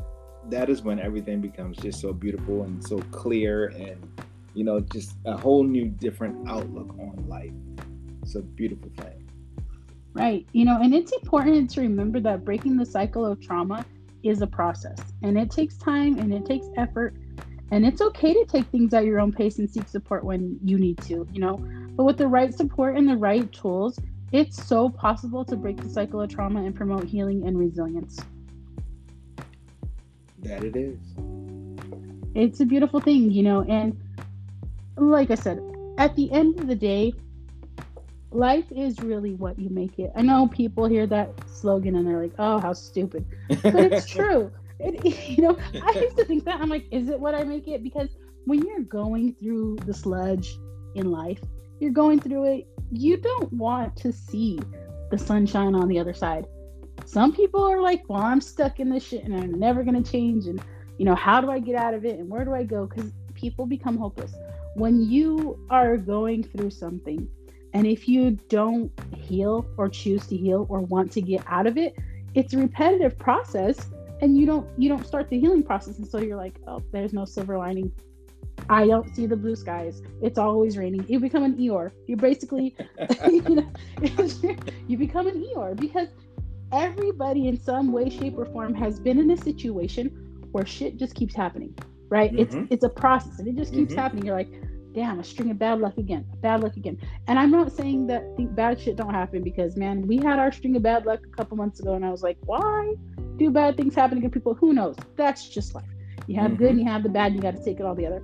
that 0.52 0.70
is 0.70 0.82
when 0.82 1.00
everything 1.00 1.42
becomes 1.42 1.78
just 1.78 2.00
so 2.00 2.14
beautiful 2.14 2.64
and 2.64 2.84
so 2.84 3.00
clear 3.12 3.68
and 3.68 3.98
you 4.54 4.64
know, 4.64 4.80
just 4.80 5.16
a 5.26 5.38
whole 5.38 5.64
new 5.64 5.86
different 5.86 6.50
outlook 6.50 6.90
on 7.00 7.26
life. 7.28 7.54
It's 8.22 8.36
a 8.36 8.42
beautiful 8.42 8.92
thing. 8.98 9.30
Right. 10.14 10.46
You 10.52 10.66
know, 10.66 10.82
and 10.82 10.94
it's 10.94 11.12
important 11.14 11.70
to 11.72 11.82
remember 11.82 12.20
that 12.22 12.44
breaking 12.44 12.78
the 12.78 12.86
cycle 12.86 13.26
of 13.26 13.40
trauma 13.42 13.86
is 14.24 14.42
a 14.42 14.48
process 14.48 15.00
and 15.24 15.38
it 15.38 15.50
takes 15.50 15.78
time 15.78 16.18
and 16.20 16.34
it 16.34 16.46
takes 16.46 16.66
effort. 16.78 17.16
And 17.72 17.86
it's 17.86 18.02
okay 18.02 18.34
to 18.34 18.46
take 18.46 18.66
things 18.68 18.94
at 18.94 19.06
your 19.06 19.20
own 19.20 19.32
pace 19.32 19.60
and 19.60 19.70
seek 19.70 19.88
support 19.88 20.24
when 20.24 20.60
you 20.64 20.80
need 20.80 20.98
to, 21.04 21.28
you 21.32 21.40
know. 21.40 21.58
But 21.96 22.04
with 22.04 22.18
the 22.18 22.28
right 22.28 22.54
support 22.54 22.98
and 22.98 23.08
the 23.08 23.16
right 23.16 23.52
tools, 23.54 24.00
it's 24.32 24.62
so 24.62 24.90
possible 24.90 25.46
to 25.46 25.56
break 25.56 25.78
the 25.78 25.90
cycle 25.90 26.20
of 26.20 26.30
trauma 26.30 26.64
and 26.64 26.76
promote 26.76 27.04
healing 27.04 27.48
and 27.48 27.58
resilience. 27.58 28.20
That 30.44 30.64
it 30.64 30.76
is. 30.76 30.98
It's 32.36 32.60
a 32.60 32.66
beautiful 32.66 33.00
thing, 33.00 33.32
you 33.32 33.44
know, 33.44 33.62
and 33.64 34.00
like 34.98 35.32
I 35.32 35.36
said, 35.36 35.60
at 35.98 36.16
the 36.16 36.32
end 36.32 36.60
of 36.60 36.68
the 36.68 36.76
day, 36.76 37.14
life 38.32 38.66
is 38.72 39.00
really 39.00 39.34
what 39.34 39.58
you 39.58 39.70
make 39.70 39.98
it. 40.00 40.12
I 40.16 40.22
know 40.22 40.48
people 40.48 40.86
hear 40.86 41.08
that 41.08 41.34
slogan 41.48 41.96
and 41.96 42.08
they're 42.08 42.22
like, 42.22 42.34
"Oh, 42.40 42.60
how 42.60 42.74
stupid," 42.74 43.26
but 43.64 43.76
it's 43.76 44.06
true. 44.16 44.52
It, 44.80 45.04
you 45.38 45.44
know, 45.44 45.58
I 45.74 46.00
used 46.00 46.18
to 46.18 46.26
think 46.26 46.46
that 46.46 46.62
I'm 46.62 46.70
like, 46.70 46.86
"Is 46.92 47.10
it 47.10 47.20
what 47.20 47.36
I 47.36 47.44
make 47.44 47.68
it?" 47.68 47.84
Because 47.84 48.10
when 48.46 48.66
you're 48.66 48.82
going 48.82 49.34
through 49.34 49.78
the 49.86 49.94
sludge 49.94 50.58
in 50.96 51.12
life, 51.12 51.42
you're 51.80 51.92
going 51.92 52.20
through 52.20 52.46
it. 52.46 52.68
You 52.92 53.18
don't 53.18 53.52
want 53.54 53.96
to 53.98 54.12
see 54.12 54.60
the 55.12 55.18
sunshine 55.18 55.76
on 55.76 55.88
the 55.88 56.00
other 56.00 56.14
side. 56.14 56.46
Some 57.10 57.34
people 57.34 57.64
are 57.64 57.82
like, 57.82 58.04
"Well, 58.08 58.22
I'm 58.22 58.42
stuck 58.42 58.80
in 58.80 58.90
this 58.90 59.04
shit 59.04 59.24
and 59.24 59.36
I'm 59.36 59.60
never 59.60 59.84
gonna 59.84 60.04
change." 60.04 60.46
And 60.46 60.62
you 60.98 61.06
know, 61.06 61.16
how 61.16 61.42
do 61.42 61.50
I 61.50 61.60
get 61.60 61.76
out 61.76 61.94
of 61.94 62.06
it? 62.06 62.20
And 62.20 62.30
where 62.30 62.46
do 62.46 62.54
I 62.54 62.64
go? 62.64 62.86
Because 62.86 63.12
people 63.34 63.66
become 63.66 63.98
hopeless 63.98 64.34
when 64.76 65.02
you 65.02 65.60
are 65.70 65.98
going 65.98 66.44
through 66.44 66.70
something 66.70 67.28
and 67.74 67.86
if 67.86 68.08
you 68.08 68.32
don't 68.50 68.92
heal 69.16 69.66
or 69.78 69.90
choose 69.90 70.26
to 70.28 70.38
heal 70.38 70.66
or 70.70 70.80
want 70.82 71.12
to 71.12 71.22
get 71.22 71.44
out 71.48 71.68
of 71.68 71.78
it, 71.78 71.96
it's 72.34 72.54
a 72.54 72.58
repetitive 72.58 73.18
process 73.18 73.88
and 74.22 74.38
you 74.38 74.46
don't 74.46 74.68
you 74.78 74.90
don't 74.90 75.06
start 75.06 75.30
the 75.30 75.40
healing 75.40 75.64
process 75.64 75.98
and 75.98 76.08
so 76.08 76.20
you're 76.20 76.38
like, 76.38 76.56
"Oh, 76.68 76.82
there's 76.92 77.14
no 77.14 77.26
silver 77.26 77.58
lining. 77.58 77.92
I 78.70 78.88
don't 78.88 79.16
see 79.16 79.26
the 79.26 79.36
blue 79.36 79.56
skies. 79.56 80.02
It's 80.22 80.38
always 80.38 80.78
raining." 80.78 81.06
You 81.08 81.20
become 81.20 81.44
an 81.44 81.56
Eeyore. 81.58 81.92
You 82.08 82.18
basically 82.18 82.76
you, 83.28 83.42
know, 83.42 83.72
you 84.88 84.98
become 84.98 85.28
an 85.28 85.44
Eeyore 85.44 85.76
because 85.76 86.08
everybody 86.72 87.48
in 87.48 87.60
some 87.60 87.92
way 87.92 88.10
shape 88.10 88.38
or 88.38 88.46
form 88.46 88.74
has 88.74 89.00
been 89.00 89.20
in 89.20 89.32
a 89.32 89.38
situation 89.38 90.08
where 90.52 90.66
shit 90.66 90.98
just 90.98 91.16
keeps 91.16 91.36
happening 91.36 91.74
right 92.10 92.32
mm-hmm. 92.32 92.42
it's 92.42 92.56
it's 92.70 92.84
a 92.84 92.90
process 92.90 93.40
and 93.40 93.48
it 93.48 93.56
just 93.56 93.74
keeps 93.74 93.92
mm-hmm. 93.92 94.02
happening 94.02 94.26
you're 94.26 94.36
like 94.36 94.52
damn, 94.94 95.20
a 95.20 95.24
string 95.24 95.52
of 95.52 95.60
bad 95.60 95.80
luck 95.80 95.98
again, 95.98 96.26
bad 96.42 96.62
luck 96.62 96.76
again. 96.76 97.00
And 97.28 97.38
I'm 97.38 97.52
not 97.52 97.72
saying 97.72 98.08
that 98.08 98.24
bad 98.56 98.80
shit 98.80 98.96
don't 98.96 99.14
happen 99.14 99.44
because, 99.44 99.78
man, 99.78 100.08
we 100.08 100.18
had 100.18 100.40
our 100.40 100.52
string 100.52 100.76
of 100.76 100.84
bad 100.84 101.06
luck 101.06 101.20
a 101.26 101.36
couple 101.36 101.58
months 101.58 101.80
ago, 101.80 101.94
and 101.94 102.06
I 102.06 102.12
was 102.12 102.24
like, 102.24 102.38
why 102.46 102.96
do 103.38 103.50
bad 103.50 103.78
things 103.78 103.96
happen 103.96 104.22
to 104.22 104.30
people? 104.30 104.54
Who 104.56 104.74
knows? 104.74 104.96
That's 105.16 105.48
just 105.48 105.76
life. 105.76 105.86
You 106.28 106.40
have 106.40 106.52
mm-hmm. 106.52 106.64
good 106.64 106.70
and 106.72 106.80
you 106.80 106.86
have 106.86 107.04
the 107.04 107.10
bad, 107.10 107.34
you 107.34 107.42
got 107.42 107.56
to 107.56 107.64
take 107.64 107.80
it 107.80 107.86
all 107.86 107.96
together. 107.96 108.22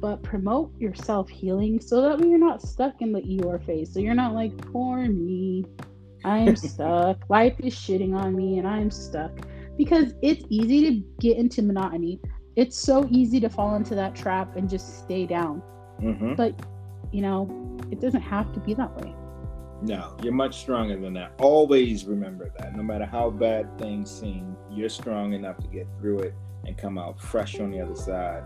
But 0.00 0.22
promote 0.22 0.72
your 0.78 0.94
self 0.94 1.28
healing 1.28 1.80
so 1.80 2.00
that 2.02 2.18
way 2.18 2.28
you're 2.28 2.38
not 2.38 2.62
stuck 2.62 3.02
in 3.02 3.12
the 3.12 3.20
Eeyore 3.20 3.64
phase. 3.64 3.92
So 3.92 4.00
you're 4.00 4.14
not 4.14 4.34
like, 4.34 4.56
poor 4.72 4.98
me, 5.06 5.64
I 6.24 6.38
am 6.38 6.56
stuck. 6.56 7.28
Life 7.28 7.54
is 7.58 7.74
shitting 7.74 8.14
on 8.14 8.34
me, 8.34 8.58
and 8.58 8.66
I'm 8.66 8.90
stuck. 8.90 9.32
Because 9.76 10.14
it's 10.22 10.44
easy 10.50 10.90
to 10.90 11.06
get 11.20 11.38
into 11.38 11.62
monotony. 11.62 12.20
It's 12.56 12.76
so 12.76 13.08
easy 13.10 13.40
to 13.40 13.48
fall 13.48 13.76
into 13.76 13.94
that 13.94 14.14
trap 14.14 14.56
and 14.56 14.68
just 14.68 14.98
stay 14.98 15.24
down 15.24 15.62
Mm-hmm. 16.02 16.34
But, 16.34 16.54
you 17.12 17.22
know, 17.22 17.78
it 17.90 18.00
doesn't 18.00 18.22
have 18.22 18.52
to 18.54 18.60
be 18.60 18.74
that 18.74 18.94
way. 18.96 19.14
No, 19.82 20.16
you're 20.22 20.32
much 20.32 20.58
stronger 20.60 20.98
than 20.98 21.14
that. 21.14 21.32
Always 21.38 22.04
remember 22.04 22.52
that. 22.58 22.76
No 22.76 22.82
matter 22.82 23.06
how 23.06 23.30
bad 23.30 23.78
things 23.78 24.10
seem, 24.10 24.56
you're 24.70 24.90
strong 24.90 25.32
enough 25.32 25.58
to 25.58 25.68
get 25.68 25.86
through 25.98 26.20
it 26.20 26.34
and 26.66 26.76
come 26.76 26.98
out 26.98 27.20
fresh 27.20 27.58
on 27.60 27.70
the 27.70 27.80
other 27.80 27.94
side. 27.94 28.42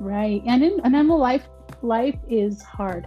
Right. 0.00 0.42
And 0.46 0.64
in 0.64 0.80
and 0.82 0.92
then 0.92 1.06
the 1.06 1.14
life 1.14 1.46
life 1.82 2.18
is 2.28 2.62
hard. 2.62 3.06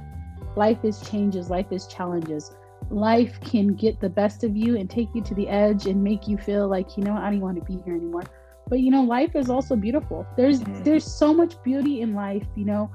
Life 0.56 0.80
is 0.84 1.02
changes, 1.02 1.50
life 1.50 1.66
is 1.72 1.88
challenges. 1.88 2.56
Life 2.90 3.40
can 3.42 3.76
get 3.76 4.00
the 4.00 4.10
best 4.10 4.44
of 4.44 4.56
you 4.56 4.78
and 4.78 4.90
take 4.90 5.10
you 5.14 5.22
to 5.24 5.34
the 5.36 5.48
edge 5.48 5.88
and 5.88 6.04
make 6.04 6.28
you 6.28 6.38
feel 6.38 6.68
like, 6.68 6.98
you 6.98 7.04
know, 7.04 7.14
I 7.14 7.30
don't 7.30 7.42
want 7.42 7.58
to 7.58 7.64
be 7.64 7.82
here 7.84 7.96
anymore. 7.96 8.24
But 8.70 8.80
you 8.80 8.92
know, 8.92 9.04
life 9.04 9.36
is 9.36 9.50
also 9.50 9.76
beautiful. 9.76 10.26
There's 10.38 10.62
mm-hmm. 10.62 10.84
there's 10.84 11.04
so 11.04 11.34
much 11.34 11.62
beauty 11.64 12.02
in 12.02 12.14
life, 12.14 12.46
you 12.56 12.66
know 12.66 12.90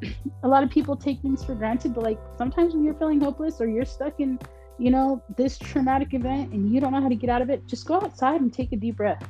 a 0.42 0.48
lot 0.48 0.62
of 0.62 0.70
people 0.70 0.96
take 0.96 1.20
things 1.20 1.44
for 1.44 1.54
granted, 1.54 1.94
but 1.94 2.04
like 2.04 2.18
sometimes 2.36 2.74
when 2.74 2.84
you're 2.84 2.94
feeling 2.94 3.20
hopeless 3.20 3.60
or 3.60 3.68
you're 3.68 3.84
stuck 3.84 4.20
in, 4.20 4.38
you 4.78 4.90
know, 4.90 5.22
this 5.36 5.58
traumatic 5.58 6.14
event 6.14 6.52
and 6.52 6.72
you 6.72 6.80
don't 6.80 6.92
know 6.92 7.00
how 7.00 7.08
to 7.08 7.14
get 7.14 7.30
out 7.30 7.42
of 7.42 7.50
it, 7.50 7.66
just 7.66 7.86
go 7.86 7.94
outside 7.96 8.40
and 8.40 8.52
take 8.52 8.72
a 8.72 8.76
deep 8.76 8.96
breath. 8.96 9.28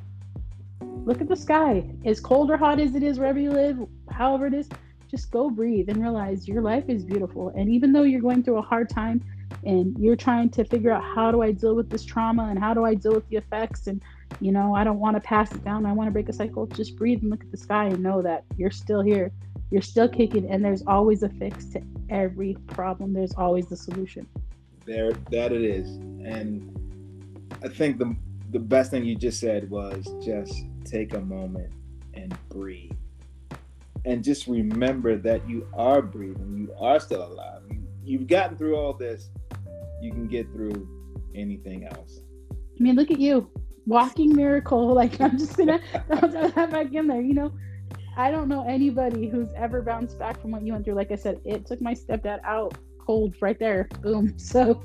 Look 1.04 1.20
at 1.20 1.28
the 1.28 1.36
sky. 1.36 1.90
As 2.04 2.20
cold 2.20 2.50
or 2.50 2.56
hot 2.56 2.78
as 2.80 2.94
it 2.94 3.02
is 3.02 3.18
wherever 3.18 3.38
you 3.38 3.50
live, 3.50 3.78
however 4.10 4.46
it 4.46 4.54
is, 4.54 4.68
just 5.10 5.30
go 5.30 5.50
breathe 5.50 5.88
and 5.88 6.00
realize 6.00 6.48
your 6.48 6.62
life 6.62 6.84
is 6.88 7.04
beautiful. 7.04 7.52
And 7.56 7.68
even 7.68 7.92
though 7.92 8.02
you're 8.02 8.20
going 8.20 8.42
through 8.42 8.58
a 8.58 8.62
hard 8.62 8.88
time 8.88 9.22
and 9.64 9.96
you're 9.98 10.16
trying 10.16 10.50
to 10.50 10.64
figure 10.64 10.90
out 10.90 11.02
how 11.02 11.30
do 11.30 11.42
I 11.42 11.52
deal 11.52 11.74
with 11.74 11.90
this 11.90 12.04
trauma 12.04 12.44
and 12.44 12.58
how 12.58 12.74
do 12.74 12.84
I 12.84 12.94
deal 12.94 13.12
with 13.12 13.28
the 13.28 13.36
effects? 13.36 13.86
And 13.86 14.02
you 14.40 14.52
know, 14.52 14.74
I 14.74 14.84
don't 14.84 14.98
want 14.98 15.16
to 15.16 15.20
pass 15.20 15.52
it 15.52 15.64
down. 15.64 15.86
I 15.86 15.92
want 15.92 16.08
to 16.08 16.12
break 16.12 16.28
a 16.28 16.32
cycle. 16.32 16.66
Just 16.66 16.96
breathe 16.96 17.20
and 17.22 17.30
look 17.30 17.42
at 17.42 17.50
the 17.50 17.56
sky 17.56 17.86
and 17.86 18.02
know 18.02 18.22
that 18.22 18.44
you're 18.56 18.70
still 18.70 19.02
here. 19.02 19.30
You're 19.70 19.82
still 19.82 20.08
kicking 20.08 20.50
and 20.50 20.64
there's 20.64 20.82
always 20.86 21.22
a 21.22 21.28
fix 21.28 21.66
to 21.66 21.82
every 22.10 22.56
problem. 22.68 23.12
There's 23.12 23.34
always 23.34 23.66
the 23.66 23.76
solution. 23.76 24.26
There 24.84 25.12
that 25.12 25.52
it 25.52 25.62
is. 25.62 25.88
And 26.24 26.78
i 27.62 27.68
think 27.68 27.98
the 27.98 28.16
the 28.50 28.58
best 28.58 28.90
thing 28.90 29.04
you 29.04 29.14
just 29.14 29.40
said 29.40 29.70
was 29.70 30.06
just 30.22 30.66
take 30.84 31.14
a 31.14 31.20
moment 31.20 31.72
and 32.14 32.36
breathe. 32.50 32.92
And 34.04 34.22
just 34.22 34.46
remember 34.46 35.16
that 35.16 35.48
you 35.48 35.66
are 35.72 36.02
breathing. 36.02 36.56
You 36.56 36.74
are 36.78 37.00
still 37.00 37.24
alive. 37.24 37.62
You, 37.70 37.82
you've 38.04 38.26
gotten 38.26 38.56
through 38.56 38.76
all 38.76 38.92
this 38.92 39.30
you 40.02 40.10
can 40.10 40.26
get 40.26 40.50
through 40.52 40.88
anything 41.34 41.86
else 41.86 42.20
i 42.52 42.82
mean 42.82 42.96
look 42.96 43.10
at 43.10 43.18
you 43.18 43.48
walking 43.86 44.34
miracle 44.34 44.94
like 45.02 45.20
i'm 45.20 45.38
just 45.38 45.56
gonna 45.56 45.80
throw 46.06 46.28
that 46.28 46.70
back 46.70 46.92
in 46.92 47.06
there 47.06 47.20
you 47.20 47.34
know 47.34 47.52
I 48.16 48.30
don't 48.30 48.48
know 48.48 48.64
anybody 48.68 49.28
who's 49.28 49.48
ever 49.56 49.80
bounced 49.80 50.18
back 50.18 50.40
from 50.40 50.50
what 50.50 50.62
you 50.62 50.72
went 50.72 50.84
through. 50.84 50.94
Like 50.94 51.12
I 51.12 51.16
said, 51.16 51.40
it 51.44 51.66
took 51.66 51.80
my 51.80 51.94
stepdad 51.94 52.40
out 52.44 52.76
cold 52.98 53.34
right 53.40 53.58
there. 53.58 53.88
Boom. 54.00 54.34
So 54.38 54.82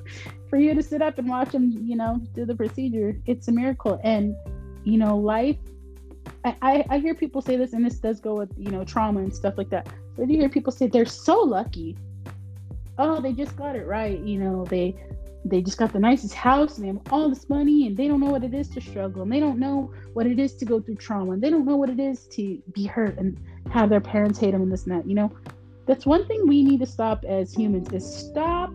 for 0.49 0.57
you 0.57 0.73
to 0.73 0.81
sit 0.81 1.01
up 1.01 1.17
and 1.17 1.27
watch 1.27 1.51
him, 1.51 1.77
you 1.83 1.95
know, 1.95 2.21
do 2.33 2.45
the 2.45 2.55
procedure, 2.55 3.19
it's 3.25 3.47
a 3.47 3.51
miracle. 3.51 3.99
And, 4.03 4.33
you 4.85 4.97
know, 4.97 5.17
life, 5.17 5.57
I, 6.45 6.85
I, 6.89 6.99
hear 6.99 7.15
people 7.15 7.41
say 7.41 7.57
this, 7.57 7.73
and 7.73 7.85
this 7.85 7.99
does 7.99 8.21
go 8.21 8.35
with, 8.35 8.49
you 8.57 8.71
know, 8.71 8.85
trauma 8.85 9.19
and 9.19 9.35
stuff 9.35 9.55
like 9.57 9.69
that. 9.71 9.89
But 10.15 10.29
you 10.29 10.37
hear 10.39 10.49
people 10.49 10.71
say 10.71 10.87
they're 10.87 11.05
so 11.05 11.39
lucky. 11.41 11.97
Oh, 12.97 13.21
they 13.21 13.33
just 13.33 13.55
got 13.55 13.75
it 13.75 13.85
right. 13.85 14.19
You 14.19 14.39
know, 14.39 14.65
they 14.65 14.95
they 15.49 15.61
just 15.61 15.77
got 15.77 15.93
the 15.93 15.99
nicest 15.99 16.33
house 16.33 16.77
and 16.77 16.83
they 16.83 16.87
have 16.87 17.01
all 17.11 17.29
this 17.29 17.49
money 17.49 17.87
and 17.87 17.95
they 17.95 18.07
don't 18.07 18.19
know 18.19 18.31
what 18.31 18.43
it 18.43 18.53
is 18.53 18.69
to 18.69 18.81
struggle 18.81 19.21
and 19.21 19.31
they 19.31 19.39
don't 19.39 19.59
know 19.59 19.91
what 20.13 20.25
it 20.27 20.39
is 20.39 20.55
to 20.55 20.65
go 20.65 20.81
through 20.81 20.95
trauma 20.95 21.31
and 21.31 21.41
they 21.41 21.49
don't 21.49 21.65
know 21.65 21.75
what 21.75 21.89
it 21.89 21.99
is 21.99 22.27
to 22.27 22.61
be 22.73 22.85
hurt 22.85 23.17
and 23.17 23.39
have 23.71 23.89
their 23.89 24.01
parents 24.01 24.39
hate 24.39 24.51
them 24.51 24.61
and 24.61 24.71
this 24.71 24.85
and 24.85 24.97
that 24.97 25.07
you 25.07 25.15
know 25.15 25.31
that's 25.85 26.05
one 26.05 26.25
thing 26.27 26.45
we 26.47 26.63
need 26.63 26.79
to 26.79 26.85
stop 26.85 27.23
as 27.25 27.53
humans 27.53 27.87
is 27.93 28.05
stop 28.05 28.71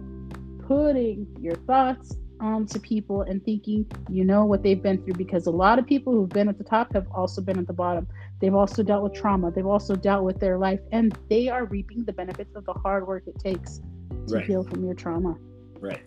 putting 0.67 1.27
your 1.41 1.57
thoughts 1.57 2.17
onto 2.41 2.79
people 2.81 3.23
and 3.23 3.45
thinking 3.45 3.87
you 4.11 4.25
know 4.25 4.45
what 4.45 4.63
they've 4.63 4.83
been 4.83 5.03
through 5.05 5.15
because 5.15 5.47
a 5.47 5.51
lot 5.51 5.79
of 5.79 5.87
people 5.87 6.13
who've 6.13 6.29
been 6.29 6.49
at 6.49 6.59
the 6.59 6.65
top 6.65 6.93
have 6.93 7.07
also 7.15 7.41
been 7.41 7.59
at 7.59 7.67
the 7.67 7.73
bottom 7.73 8.07
they've 8.41 8.55
also 8.55 8.83
dealt 8.83 9.03
with 9.03 9.15
trauma 9.15 9.51
they've 9.51 9.67
also 9.67 9.95
dealt 9.95 10.25
with 10.25 10.41
their 10.41 10.59
life 10.59 10.81
and 10.91 11.17
they 11.29 11.49
are 11.49 11.67
reaping 11.67 12.05
the 12.05 12.13
benefits 12.13 12.57
of 12.57 12.65
the 12.65 12.73
hard 12.73 13.07
work 13.07 13.23
it 13.27 13.39
takes 13.39 13.81
to 14.27 14.37
right. 14.37 14.47
heal 14.47 14.65
from 14.65 14.85
your 14.85 14.95
trauma 14.95 15.37
right 15.81 16.03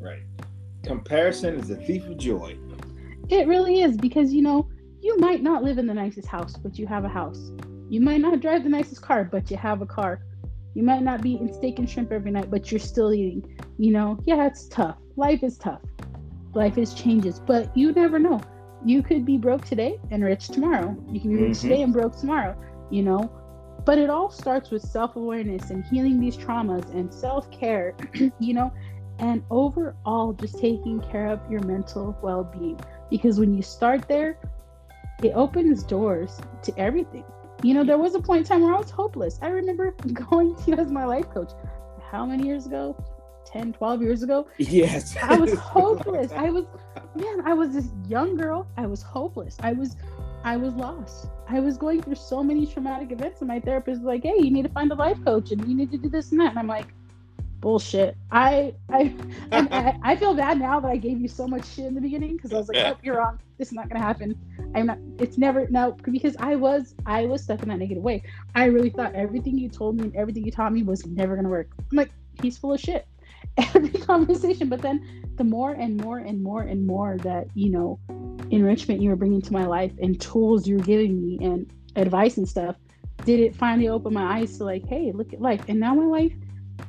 Right. 0.00 0.22
Comparison 0.82 1.54
is 1.54 1.70
a 1.70 1.76
thief 1.76 2.06
of 2.06 2.16
joy. 2.16 2.56
It 3.28 3.46
really 3.46 3.82
is 3.82 3.96
because 3.96 4.32
you 4.32 4.42
know 4.42 4.68
you 5.02 5.16
might 5.18 5.42
not 5.42 5.62
live 5.62 5.78
in 5.78 5.86
the 5.86 5.94
nicest 5.94 6.26
house, 6.26 6.56
but 6.56 6.78
you 6.78 6.86
have 6.86 7.04
a 7.04 7.08
house. 7.08 7.52
You 7.88 8.00
might 8.00 8.20
not 8.20 8.40
drive 8.40 8.64
the 8.64 8.70
nicest 8.70 9.02
car, 9.02 9.24
but 9.24 9.50
you 9.50 9.56
have 9.56 9.82
a 9.82 9.86
car. 9.86 10.22
You 10.74 10.82
might 10.82 11.02
not 11.02 11.22
be 11.22 11.32
eating 11.32 11.52
steak 11.52 11.78
and 11.78 11.88
shrimp 11.88 12.12
every 12.12 12.30
night, 12.30 12.50
but 12.50 12.70
you're 12.70 12.78
still 12.78 13.12
eating. 13.12 13.58
You 13.78 13.92
know, 13.92 14.18
yeah, 14.24 14.46
it's 14.46 14.68
tough. 14.68 14.96
Life 15.16 15.42
is 15.42 15.58
tough. 15.58 15.80
Life 16.54 16.78
is 16.78 16.94
changes, 16.94 17.40
but 17.40 17.76
you 17.76 17.92
never 17.92 18.18
know. 18.18 18.40
You 18.84 19.02
could 19.02 19.26
be 19.26 19.36
broke 19.36 19.64
today 19.64 19.98
and 20.10 20.24
rich 20.24 20.48
tomorrow. 20.48 20.96
You 21.10 21.20
can 21.20 21.30
be 21.30 21.42
rich 21.42 21.58
mm-hmm. 21.58 21.68
today 21.68 21.82
and 21.82 21.92
broke 21.92 22.18
tomorrow. 22.18 22.56
You 22.90 23.02
know, 23.02 23.32
but 23.84 23.98
it 23.98 24.10
all 24.10 24.30
starts 24.30 24.70
with 24.70 24.82
self-awareness 24.82 25.70
and 25.70 25.84
healing 25.84 26.20
these 26.20 26.36
traumas 26.36 26.88
and 26.94 27.12
self-care. 27.12 27.94
you 28.38 28.54
know, 28.54 28.72
and 29.18 29.42
overall 29.50 30.32
just 30.32 30.58
taking 30.58 31.00
care 31.00 31.28
of 31.28 31.40
your 31.50 31.62
mental 31.62 32.16
well-being. 32.22 32.80
Because 33.10 33.38
when 33.38 33.54
you 33.54 33.62
start 33.62 34.06
there 34.08 34.38
it 35.22 35.32
opens 35.34 35.82
doors 35.82 36.40
to 36.62 36.76
everything. 36.78 37.24
You 37.62 37.74
know 37.74 37.84
there 37.84 37.98
was 37.98 38.14
a 38.14 38.20
point 38.20 38.40
in 38.40 38.44
time 38.46 38.62
where 38.62 38.74
i 38.74 38.78
was 38.78 38.90
hopeless. 38.90 39.38
I 39.42 39.48
remember 39.48 39.90
going 40.12 40.56
to 40.56 40.70
you 40.70 40.76
as 40.76 40.90
my 40.90 41.04
life 41.04 41.28
coach. 41.30 41.52
How 42.10 42.24
many 42.24 42.46
years 42.46 42.66
ago? 42.66 42.96
10 43.46 43.72
12 43.74 44.02
years 44.02 44.22
ago? 44.22 44.46
Yes. 44.58 45.16
I 45.22 45.36
was 45.36 45.52
hopeless. 45.58 46.32
I 46.32 46.50
was 46.50 46.64
man 47.14 47.42
i 47.44 47.52
was 47.52 47.72
this 47.72 47.88
young 48.08 48.36
girl. 48.36 48.66
I 48.76 48.86
was 48.86 49.02
hopeless. 49.02 49.56
I 49.62 49.72
was 49.72 49.96
I 50.44 50.56
was 50.56 50.74
lost. 50.74 51.26
I 51.48 51.60
was 51.60 51.76
going 51.76 52.02
through 52.02 52.14
so 52.14 52.42
many 52.42 52.66
traumatic 52.66 53.12
events, 53.12 53.40
and 53.40 53.48
my 53.48 53.60
therapist 53.60 54.00
was 54.00 54.06
like, 54.06 54.22
"Hey, 54.22 54.38
you 54.38 54.50
need 54.50 54.62
to 54.62 54.70
find 54.70 54.90
a 54.90 54.94
life 54.94 55.22
coach, 55.24 55.50
and 55.52 55.66
you 55.66 55.74
need 55.74 55.90
to 55.90 55.98
do 55.98 56.08
this 56.08 56.30
and 56.30 56.40
that." 56.40 56.50
And 56.50 56.58
I'm 56.58 56.66
like, 56.66 56.94
"Bullshit." 57.60 58.16
I 58.30 58.74
I 58.88 59.14
I, 59.52 59.98
I, 60.02 60.16
feel 60.16 60.34
bad 60.34 60.58
now 60.58 60.80
that 60.80 60.88
I 60.88 60.96
gave 60.96 61.20
you 61.20 61.28
so 61.28 61.46
much 61.46 61.66
shit 61.66 61.86
in 61.86 61.94
the 61.94 62.00
beginning 62.00 62.36
because 62.36 62.52
I 62.52 62.56
was 62.56 62.68
like, 62.68 62.78
"Oh, 62.78 62.96
you're 63.02 63.16
wrong. 63.16 63.38
This 63.58 63.68
is 63.68 63.74
not 63.74 63.88
gonna 63.88 64.04
happen." 64.04 64.34
I'm 64.74 64.86
not. 64.86 64.98
It's 65.18 65.36
never 65.36 65.68
no 65.68 65.92
because 65.92 66.36
I 66.38 66.56
was 66.56 66.94
I 67.04 67.26
was 67.26 67.42
stuck 67.42 67.62
in 67.62 67.68
that 67.68 67.78
negative 67.78 68.02
way. 68.02 68.22
I 68.54 68.66
really 68.66 68.90
thought 68.90 69.14
everything 69.14 69.58
you 69.58 69.68
told 69.68 69.96
me 69.96 70.04
and 70.04 70.16
everything 70.16 70.44
you 70.44 70.52
taught 70.52 70.72
me 70.72 70.82
was 70.82 71.04
never 71.06 71.36
gonna 71.36 71.50
work. 71.50 71.68
I'm 71.90 71.96
like, 71.96 72.10
he's 72.40 72.56
full 72.56 72.72
of 72.72 72.80
shit. 72.80 73.06
Every 73.74 73.90
conversation, 73.90 74.68
but 74.68 74.80
then 74.80 75.24
the 75.36 75.44
more 75.44 75.72
and 75.72 75.96
more 75.96 76.18
and 76.18 76.42
more 76.42 76.62
and 76.62 76.86
more 76.86 77.18
that 77.18 77.48
you 77.54 77.70
know 77.70 77.98
enrichment 78.50 79.00
you 79.00 79.10
were 79.10 79.16
bringing 79.16 79.40
to 79.42 79.52
my 79.52 79.64
life 79.64 79.92
and 80.00 80.20
tools 80.20 80.66
you 80.66 80.76
were 80.76 80.84
giving 80.84 81.20
me 81.20 81.38
and 81.42 81.72
advice 81.96 82.36
and 82.36 82.48
stuff 82.48 82.76
did 83.24 83.40
it 83.40 83.54
finally 83.54 83.88
open 83.88 84.12
my 84.12 84.38
eyes 84.38 84.58
to 84.58 84.64
like 84.64 84.86
hey 84.86 85.12
look 85.14 85.32
at 85.32 85.40
life. 85.40 85.62
And 85.68 85.78
now 85.78 85.94
my 85.94 86.06
life 86.06 86.32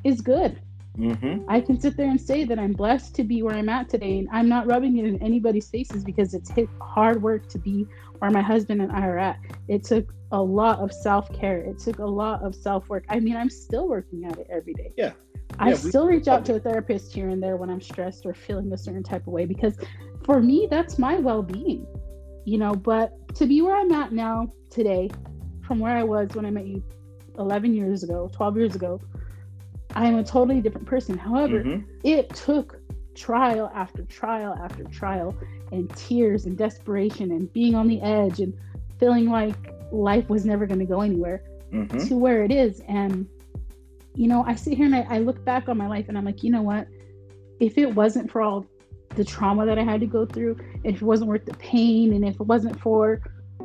is 0.03 0.21
good. 0.21 0.61
Mm-hmm. 0.99 1.45
i 1.47 1.61
can 1.61 1.79
sit 1.79 1.95
there 1.95 2.09
and 2.09 2.19
say 2.19 2.43
that 2.43 2.59
i'm 2.59 2.73
blessed 2.73 3.15
to 3.15 3.23
be 3.23 3.41
where 3.43 3.55
i'm 3.55 3.69
at 3.69 3.87
today 3.87 4.19
and 4.19 4.27
i'm 4.33 4.49
not 4.49 4.67
rubbing 4.67 4.97
it 4.97 5.05
in 5.05 5.23
anybody's 5.23 5.69
faces 5.69 6.03
because 6.03 6.33
it's 6.33 6.51
hit 6.51 6.67
hard 6.81 7.21
work 7.21 7.47
to 7.47 7.57
be 7.57 7.87
where 8.19 8.29
my 8.29 8.41
husband 8.41 8.81
and 8.81 8.91
i 8.91 9.07
are 9.07 9.17
at. 9.17 9.39
It 9.69 9.85
took 9.85 10.13
a 10.33 10.41
lot 10.41 10.79
of 10.79 10.91
self-care. 10.91 11.59
It 11.59 11.79
took 11.79 11.99
a 11.99 12.05
lot 12.05 12.43
of 12.43 12.53
self-work. 12.53 13.05
I 13.07 13.21
mean 13.21 13.37
i'm 13.37 13.49
still 13.49 13.87
working 13.87 14.25
at 14.25 14.37
it 14.37 14.47
every 14.51 14.73
day. 14.73 14.91
Yeah. 14.97 15.13
I 15.59 15.73
still 15.73 16.07
reach 16.07 16.27
out 16.27 16.43
to 16.45 16.55
a 16.55 16.59
therapist 16.59 17.13
here 17.13 17.29
and 17.29 17.41
there 17.41 17.55
when 17.57 17.69
I'm 17.69 17.81
stressed 17.81 18.25
or 18.25 18.33
feeling 18.33 18.71
a 18.73 18.77
certain 18.77 19.03
type 19.03 19.27
of 19.27 19.33
way 19.33 19.45
because 19.45 19.77
for 20.23 20.41
me, 20.41 20.67
that's 20.69 20.97
my 20.97 21.15
well 21.15 21.43
being, 21.43 21.85
you 22.45 22.57
know. 22.57 22.75
But 22.75 23.13
to 23.35 23.45
be 23.45 23.61
where 23.61 23.75
I'm 23.75 23.91
at 23.91 24.11
now 24.11 24.51
today, 24.69 25.09
from 25.61 25.79
where 25.79 25.95
I 25.95 26.03
was 26.03 26.29
when 26.33 26.45
I 26.45 26.51
met 26.51 26.65
you 26.65 26.83
11 27.37 27.73
years 27.73 28.03
ago, 28.03 28.29
12 28.33 28.57
years 28.57 28.75
ago, 28.75 28.99
I 29.95 30.07
am 30.07 30.15
a 30.15 30.23
totally 30.23 30.61
different 30.61 30.87
person. 30.87 31.17
However, 31.17 31.63
mm-hmm. 31.63 31.87
it 32.03 32.29
took 32.29 32.79
trial 33.15 33.71
after 33.75 34.03
trial 34.03 34.55
after 34.63 34.83
trial 34.85 35.35
and 35.71 35.93
tears 35.95 36.45
and 36.45 36.57
desperation 36.57 37.31
and 37.31 37.51
being 37.53 37.75
on 37.75 37.87
the 37.87 38.01
edge 38.01 38.39
and 38.39 38.53
feeling 38.99 39.29
like 39.29 39.73
life 39.91 40.29
was 40.29 40.45
never 40.45 40.65
going 40.65 40.79
to 40.79 40.85
go 40.85 41.01
anywhere 41.01 41.43
mm-hmm. 41.71 41.97
to 42.07 42.15
where 42.15 42.43
it 42.43 42.51
is. 42.51 42.81
And, 42.87 43.27
you 44.15 44.27
know, 44.27 44.43
I 44.45 44.55
sit 44.55 44.73
here 44.73 44.85
and 44.85 44.95
I, 44.95 45.05
I 45.09 45.19
look 45.19 45.43
back 45.43 45.67
on 45.67 45.77
my 45.77 45.87
life 45.87 46.07
and 46.07 46.17
I'm 46.17 46.25
like, 46.25 46.43
you 46.43 46.51
know 46.51 46.61
what? 46.61 46.87
If 47.59 47.77
it 47.77 47.93
wasn't 47.93 48.31
for 48.31 48.41
all 48.41 48.65
the 49.15 49.23
trauma 49.25 49.65
that 49.65 49.77
I 49.77 49.83
had 49.83 49.99
to 50.01 50.07
go 50.07 50.25
through, 50.25 50.57
if 50.83 50.95
it 50.95 51.01
wasn't 51.01 51.29
worth 51.29 51.45
the 51.45 51.53
pain, 51.55 52.13
and 52.13 52.25
if 52.25 52.35
it 52.35 52.43
wasn't 52.43 52.79
for 52.79 53.21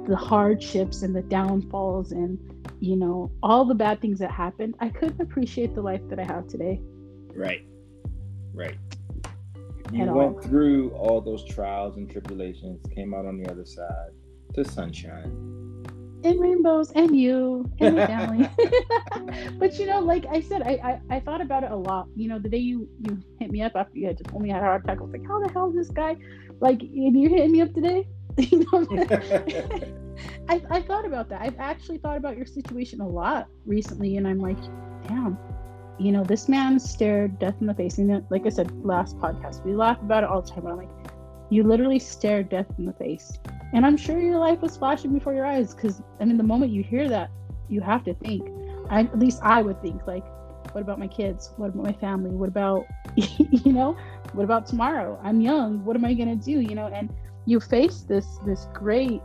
the 0.06 0.16
hardships 0.16 1.02
and 1.02 1.14
the 1.14 1.22
downfalls 1.22 2.12
and 2.12 2.38
you 2.78 2.94
know 2.94 3.30
all 3.42 3.64
the 3.64 3.74
bad 3.74 4.00
things 4.00 4.18
that 4.18 4.30
happened, 4.30 4.74
I 4.80 4.88
couldn't 4.88 5.20
appreciate 5.20 5.74
the 5.74 5.82
life 5.82 6.02
that 6.08 6.18
I 6.18 6.24
have 6.24 6.46
today. 6.48 6.80
Right, 7.34 7.66
right. 8.54 8.76
You 9.92 10.02
At 10.02 10.14
went 10.14 10.36
all. 10.36 10.42
through 10.42 10.90
all 10.92 11.20
those 11.20 11.44
trials 11.44 11.96
and 11.96 12.10
tribulations, 12.10 12.84
came 12.94 13.14
out 13.14 13.26
on 13.26 13.38
the 13.38 13.50
other 13.50 13.64
side 13.64 14.10
to 14.54 14.64
sunshine 14.64 15.65
and 16.26 16.40
rainbows 16.40 16.90
and 16.92 17.18
you 17.18 17.70
and 17.80 17.96
your 17.96 18.06
family. 18.06 18.48
but 19.58 19.78
you 19.78 19.86
know, 19.86 20.00
like 20.00 20.26
I 20.26 20.40
said, 20.40 20.62
I, 20.62 21.00
I, 21.10 21.16
I 21.16 21.20
thought 21.20 21.40
about 21.40 21.62
it 21.64 21.70
a 21.70 21.76
lot. 21.76 22.08
You 22.16 22.28
know, 22.28 22.38
the 22.38 22.48
day 22.48 22.58
you 22.58 22.88
you 23.00 23.18
hit 23.38 23.50
me 23.50 23.62
up 23.62 23.72
after 23.74 23.98
you 23.98 24.08
had 24.08 24.18
just 24.18 24.30
I 24.34 24.46
had 24.46 24.62
a 24.62 24.64
heart 24.64 24.84
attack, 24.84 24.98
I 24.98 25.02
was 25.02 25.12
like, 25.12 25.26
how 25.26 25.40
the 25.40 25.52
hell 25.52 25.70
is 25.70 25.76
this 25.76 25.90
guy? 25.90 26.16
Like, 26.60 26.80
and 26.82 27.20
you're 27.20 27.30
hitting 27.30 27.52
me 27.52 27.60
up 27.62 27.72
today. 27.72 28.06
you 28.38 28.66
know, 28.70 28.86
I 30.48 30.62
I 30.70 30.82
thought 30.82 31.06
about 31.06 31.28
that. 31.30 31.40
I've 31.40 31.58
actually 31.58 31.98
thought 31.98 32.16
about 32.16 32.36
your 32.36 32.46
situation 32.46 33.00
a 33.00 33.08
lot 33.08 33.48
recently, 33.64 34.16
and 34.16 34.26
I'm 34.26 34.40
like, 34.40 34.60
damn. 35.06 35.38
You 35.98 36.12
know, 36.12 36.24
this 36.24 36.46
man 36.46 36.78
stared 36.78 37.38
death 37.38 37.54
in 37.62 37.66
the 37.66 37.72
face. 37.72 37.96
And 37.96 38.22
like 38.28 38.44
I 38.44 38.50
said 38.50 38.70
last 38.84 39.16
podcast, 39.16 39.64
we 39.64 39.74
laugh 39.74 39.98
about 40.02 40.24
it 40.24 40.28
all 40.28 40.42
the 40.42 40.50
time. 40.50 40.64
But 40.64 40.72
I'm 40.72 40.76
like, 40.76 40.90
you 41.48 41.62
literally 41.62 41.98
stared 41.98 42.50
death 42.50 42.66
in 42.76 42.84
the 42.84 42.92
face 42.92 43.38
and 43.76 43.84
I'm 43.84 43.98
sure 43.98 44.18
your 44.18 44.38
life 44.38 44.62
was 44.62 44.74
flashing 44.74 45.12
before 45.12 45.34
your 45.34 45.44
eyes 45.44 45.74
because, 45.74 46.00
I 46.18 46.24
mean, 46.24 46.38
the 46.38 46.42
moment 46.42 46.72
you 46.72 46.82
hear 46.82 47.10
that, 47.10 47.30
you 47.68 47.82
have 47.82 48.04
to 48.04 48.14
think. 48.14 48.48
I, 48.88 49.00
at 49.00 49.18
least 49.18 49.38
I 49.42 49.60
would 49.60 49.82
think, 49.82 50.06
like, 50.06 50.24
what 50.72 50.80
about 50.80 50.98
my 50.98 51.06
kids? 51.06 51.52
What 51.58 51.68
about 51.68 51.84
my 51.84 51.92
family? 51.92 52.30
What 52.30 52.48
about, 52.48 52.86
you 53.16 53.74
know, 53.74 53.94
what 54.32 54.44
about 54.44 54.64
tomorrow? 54.64 55.20
I'm 55.22 55.42
young. 55.42 55.84
What 55.84 55.94
am 55.94 56.06
I 56.06 56.14
going 56.14 56.38
to 56.38 56.42
do? 56.42 56.58
You 56.60 56.74
know, 56.74 56.86
and 56.86 57.12
you 57.44 57.60
face 57.60 58.00
this, 58.00 58.38
this 58.46 58.66
great, 58.72 59.20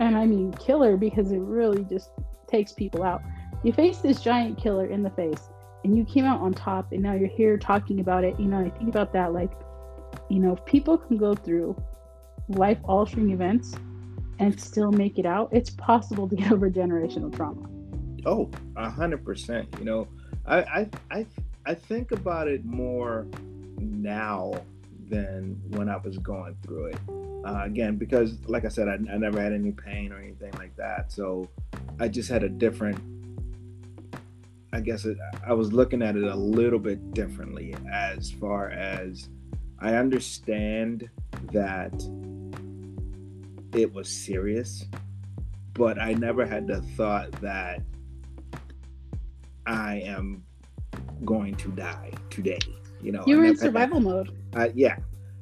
and 0.00 0.18
I 0.18 0.26
mean, 0.26 0.52
killer 0.52 0.98
because 0.98 1.32
it 1.32 1.38
really 1.38 1.82
just 1.84 2.10
takes 2.46 2.72
people 2.72 3.04
out. 3.04 3.22
You 3.62 3.72
face 3.72 4.00
this 4.00 4.20
giant 4.20 4.58
killer 4.58 4.84
in 4.84 5.02
the 5.02 5.10
face 5.10 5.48
and 5.82 5.96
you 5.96 6.04
came 6.04 6.26
out 6.26 6.42
on 6.42 6.52
top 6.52 6.92
and 6.92 7.02
now 7.02 7.14
you're 7.14 7.30
here 7.30 7.56
talking 7.56 8.00
about 8.00 8.22
it. 8.22 8.38
You 8.38 8.48
know, 8.48 8.58
I 8.58 8.68
think 8.68 8.90
about 8.90 9.14
that 9.14 9.32
like, 9.32 9.52
you 10.28 10.40
know, 10.40 10.52
if 10.52 10.64
people 10.66 10.98
can 10.98 11.16
go 11.16 11.34
through 11.34 11.74
life 12.50 12.78
altering 12.84 13.30
events 13.30 13.74
and 14.38 14.58
still 14.60 14.92
make 14.92 15.18
it 15.18 15.26
out, 15.26 15.48
it's 15.52 15.70
possible 15.70 16.28
to 16.28 16.36
get 16.36 16.52
over 16.52 16.70
generational 16.70 17.34
trauma. 17.34 17.68
Oh, 18.26 18.50
a 18.76 18.88
hundred 18.88 19.24
percent. 19.24 19.68
You 19.78 19.84
know, 19.84 20.08
I, 20.46 20.58
I 20.58 20.88
I 21.10 21.26
I 21.66 21.74
think 21.74 22.12
about 22.12 22.48
it 22.48 22.64
more 22.64 23.26
now 23.78 24.52
than 25.08 25.60
when 25.70 25.88
I 25.88 25.96
was 25.98 26.18
going 26.18 26.56
through 26.62 26.86
it. 26.86 26.98
Uh, 27.44 27.62
again, 27.64 27.96
because 27.96 28.38
like 28.46 28.64
I 28.64 28.68
said, 28.68 28.88
I, 28.88 28.94
I 28.94 29.18
never 29.18 29.40
had 29.40 29.52
any 29.52 29.72
pain 29.72 30.12
or 30.12 30.18
anything 30.18 30.52
like 30.52 30.74
that, 30.76 31.12
so 31.12 31.48
I 32.00 32.08
just 32.08 32.28
had 32.28 32.42
a 32.42 32.48
different. 32.48 32.98
I 34.72 34.80
guess 34.80 35.04
it, 35.04 35.16
I 35.46 35.52
was 35.52 35.72
looking 35.72 36.02
at 36.02 36.16
it 36.16 36.24
a 36.24 36.34
little 36.34 36.80
bit 36.80 37.14
differently 37.14 37.76
as 37.92 38.32
far 38.32 38.70
as 38.70 39.28
I 39.78 39.94
understand 39.94 41.08
that 41.52 41.92
it 43.74 43.92
was 43.92 44.08
serious, 44.08 44.84
but 45.74 46.00
I 46.00 46.14
never 46.14 46.46
had 46.46 46.66
the 46.66 46.80
thought 46.96 47.32
that 47.40 47.82
I 49.66 49.96
am 50.04 50.44
going 51.24 51.56
to 51.56 51.68
die 51.70 52.12
today. 52.30 52.58
You 53.02 53.12
know, 53.12 53.24
you 53.26 53.36
were 53.38 53.44
in 53.44 53.56
survival 53.56 54.00
mode. 54.00 54.30
I, 54.54 54.72
yeah, 54.74 54.96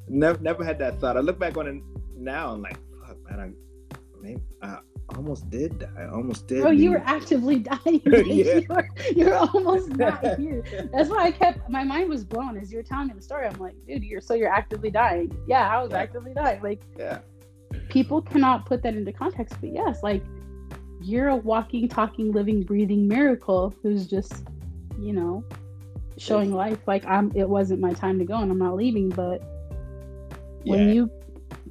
never 0.09 0.40
never 0.40 0.64
had 0.64 0.79
that 0.79 0.99
thought. 1.01 1.16
I 1.16 1.21
look 1.21 1.38
back 1.38 1.57
on 1.57 1.66
it 1.68 1.83
now 2.16 2.55
and 2.55 2.62
like, 2.62 2.79
fuck, 3.07 3.16
man, 3.31 3.40
I, 3.40 3.97
maybe, 4.21 4.40
I 4.62 4.79
almost 5.14 5.51
did 5.51 5.79
die. 5.79 5.88
I 5.97 6.07
almost 6.07 6.49
did. 6.49 6.64
Oh, 6.64 6.71
you 6.71 6.90
were 6.90 7.03
actively 7.05 7.59
dying. 7.59 8.01
yeah. 8.07 8.21
you, 8.23 8.66
were, 8.68 8.88
you 9.14 9.27
were 9.27 9.37
almost 9.37 9.88
not 9.97 10.38
here. 10.38 10.64
That's 10.92 11.11
why 11.11 11.25
I 11.25 11.31
kept 11.31 11.68
my 11.68 11.85
mind 11.85 12.09
was 12.09 12.25
blown 12.25 12.57
as 12.57 12.73
you 12.73 12.79
were 12.79 12.83
telling 12.83 13.09
me 13.09 13.14
the 13.14 13.23
story. 13.23 13.47
I'm 13.47 13.59
like, 13.61 13.77
dude, 13.87 14.03
you're 14.03 14.21
so 14.23 14.35
you're 14.35 14.53
actively 14.53 14.90
dying. 14.90 15.37
Yeah, 15.47 15.68
I 15.68 15.83
was 15.83 15.92
yeah. 15.92 15.99
actively 15.99 16.33
dying. 16.35 16.62
Like, 16.62 16.83
yeah 16.99 17.18
people 17.88 18.22
cannot 18.22 18.66
put 18.66 18.82
that 18.82 18.94
into 18.94 19.12
context 19.12 19.54
but 19.61 19.72
yes 19.72 20.02
like 20.02 20.22
you're 21.00 21.28
a 21.28 21.37
walking 21.37 21.88
talking 21.88 22.32
living 22.32 22.62
breathing 22.62 23.08
miracle 23.08 23.74
who's 23.82 24.06
just 24.06 24.44
you 24.98 25.12
know 25.12 25.44
showing 26.18 26.52
life. 26.52 26.78
Like 26.87 27.04
i'm 27.06 27.32
it 27.35 27.48
wasn't 27.48 27.80
my 27.80 27.92
time 27.92 28.18
to 28.18 28.24
go 28.24 28.37
and 28.37 28.50
i'm 28.50 28.58
not 28.58 28.76
leaving 28.76 29.08
but 29.08 29.42
yeah. 30.64 30.76
when 30.76 30.94
you 30.94 31.11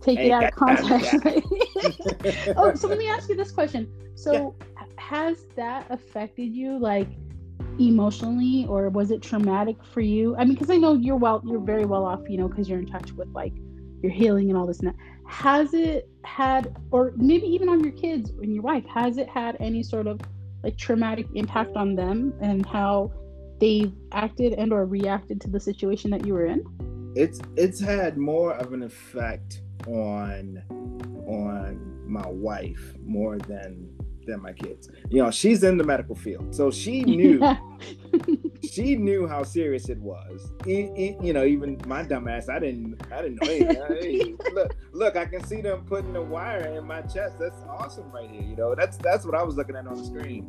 take 0.01 0.19
it 0.19 0.31
out 0.31 0.43
of 0.43 0.51
context 0.51 1.15
oh 2.57 2.73
so 2.75 2.87
let 2.87 2.97
me 2.97 3.07
ask 3.07 3.29
you 3.29 3.35
this 3.35 3.51
question. 3.51 3.91
So 4.15 4.55
yeah. 4.59 4.85
has 4.97 5.45
that 5.55 5.85
affected 5.89 6.53
you 6.53 6.77
like 6.77 7.07
emotionally 7.79 8.65
or 8.67 8.89
was 8.89 9.11
it 9.11 9.21
traumatic 9.21 9.77
for 9.83 10.01
you? 10.01 10.35
I 10.35 10.43
mean 10.43 10.53
because 10.53 10.69
i 10.69 10.77
know 10.77 10.93
you're 10.93 11.15
well 11.15 11.41
you're 11.45 11.59
very 11.59 11.85
well 11.85 12.05
off 12.05 12.21
you 12.27 12.37
know 12.37 12.47
because 12.47 12.67
you're 12.67 12.79
in 12.79 12.87
touch 12.87 13.11
with 13.13 13.29
like 13.29 13.53
your 14.01 14.11
healing 14.11 14.49
and 14.49 14.57
all 14.57 14.65
this 14.65 14.79
and 14.79 14.89
that 14.89 14.95
has 15.31 15.73
it 15.73 16.09
had 16.25 16.75
or 16.91 17.13
maybe 17.15 17.47
even 17.47 17.69
on 17.69 17.81
your 17.81 17.93
kids 17.93 18.31
and 18.31 18.53
your 18.53 18.61
wife 18.61 18.85
has 18.85 19.17
it 19.17 19.29
had 19.29 19.55
any 19.61 19.81
sort 19.81 20.05
of 20.05 20.19
like 20.61 20.77
traumatic 20.77 21.25
impact 21.35 21.77
on 21.77 21.95
them 21.95 22.33
and 22.41 22.65
how 22.65 23.09
they 23.59 23.89
acted 24.11 24.53
and 24.53 24.73
or 24.73 24.85
reacted 24.85 25.39
to 25.39 25.49
the 25.49 25.59
situation 25.59 26.11
that 26.11 26.27
you 26.27 26.33
were 26.33 26.45
in? 26.45 26.63
It's 27.15 27.39
it's 27.55 27.79
had 27.79 28.17
more 28.17 28.55
of 28.55 28.73
an 28.73 28.83
effect 28.83 29.61
on 29.87 30.61
on 31.25 32.11
my 32.11 32.27
wife 32.27 32.93
more 33.05 33.37
than 33.37 33.89
than 34.31 34.41
my 34.41 34.53
kids. 34.53 34.89
You 35.09 35.23
know, 35.23 35.31
she's 35.31 35.63
in 35.63 35.77
the 35.77 35.83
medical 35.83 36.15
field, 36.15 36.55
so 36.55 36.71
she 36.71 37.01
knew 37.05 37.39
she 38.63 38.95
knew 38.95 39.27
how 39.27 39.43
serious 39.43 39.89
it 39.89 39.97
was. 39.99 40.51
It, 40.65 40.91
it, 40.95 41.23
you 41.23 41.33
know, 41.33 41.43
even 41.43 41.79
my 41.85 42.03
dumbass, 42.03 42.49
I 42.49 42.59
didn't 42.59 43.01
I 43.11 43.21
didn't 43.21 43.41
know. 43.41 43.47
Hey, 43.47 44.35
look, 44.53 44.75
look, 44.93 45.15
I 45.15 45.25
can 45.25 45.43
see 45.43 45.61
them 45.61 45.83
putting 45.85 46.13
the 46.13 46.21
wire 46.21 46.77
in 46.77 46.85
my 46.85 47.01
chest. 47.01 47.37
That's 47.39 47.61
awesome 47.67 48.11
right 48.11 48.29
here. 48.29 48.41
You 48.41 48.55
know, 48.55 48.75
that's 48.75 48.97
that's 48.97 49.25
what 49.25 49.35
I 49.35 49.43
was 49.43 49.55
looking 49.55 49.75
at 49.75 49.87
on 49.87 49.97
the 49.97 50.05
screen. 50.05 50.47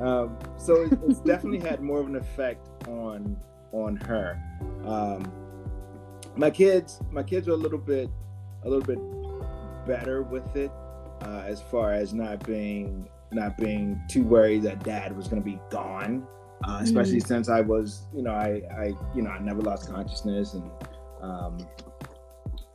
Um, 0.00 0.38
so 0.58 0.82
it, 0.82 0.98
it's 1.08 1.20
definitely 1.32 1.66
had 1.66 1.80
more 1.80 2.00
of 2.00 2.06
an 2.06 2.16
effect 2.16 2.68
on 2.88 3.36
on 3.72 3.96
her. 3.96 4.40
Um, 4.84 5.32
my 6.36 6.50
kids, 6.50 7.00
my 7.10 7.22
kids 7.22 7.48
are 7.48 7.52
a 7.52 7.56
little 7.56 7.78
bit 7.78 8.10
a 8.64 8.68
little 8.68 8.84
bit 8.84 8.98
better 9.86 10.22
with 10.22 10.56
it 10.56 10.70
uh, 11.22 11.42
as 11.46 11.60
far 11.60 11.92
as 11.92 12.12
not 12.12 12.44
being 12.46 13.08
not 13.34 13.56
being 13.56 14.00
too 14.08 14.22
worried 14.22 14.62
that 14.62 14.84
dad 14.84 15.16
was 15.16 15.28
going 15.28 15.42
to 15.42 15.44
be 15.44 15.60
gone. 15.70 16.26
Uh, 16.64 16.78
especially 16.80 17.18
mm. 17.18 17.26
since 17.26 17.48
I 17.48 17.60
was, 17.60 18.06
you 18.14 18.22
know, 18.22 18.30
I, 18.30 18.62
I, 18.78 18.92
you 19.16 19.22
know, 19.22 19.30
I 19.30 19.40
never 19.40 19.60
lost 19.60 19.90
consciousness, 19.90 20.54
and 20.54 20.70
um, 21.20 21.58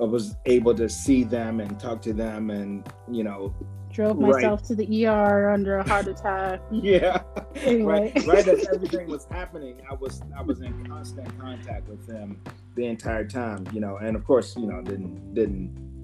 I 0.02 0.04
was 0.04 0.36
able 0.46 0.76
to 0.76 0.90
see 0.90 1.24
them 1.24 1.62
and 1.62 1.80
talk 1.80 2.02
to 2.02 2.12
them, 2.12 2.50
and 2.50 2.86
you 3.10 3.24
know, 3.24 3.56
drove 3.92 4.20
myself 4.20 4.60
right. 4.60 4.68
to 4.68 4.76
the 4.76 5.08
ER 5.08 5.50
under 5.50 5.78
a 5.78 5.88
heart 5.88 6.08
attack. 6.08 6.60
yeah, 6.72 7.22
anyway. 7.56 8.12
right, 8.16 8.28
right 8.28 8.48
as 8.48 8.68
everything 8.74 9.08
was 9.08 9.26
happening, 9.32 9.82
I 9.90 9.94
was 9.94 10.22
I 10.38 10.42
was 10.42 10.62
in 10.62 10.86
constant 10.86 11.40
contact 11.40 11.88
with 11.88 12.06
them 12.06 12.42
the 12.76 12.86
entire 12.86 13.26
time, 13.26 13.66
you 13.72 13.80
know, 13.80 13.98
and 13.98 14.16
of 14.16 14.26
course, 14.26 14.56
you 14.58 14.68
know, 14.68 14.82
didn't 14.82 15.34
didn't 15.34 15.97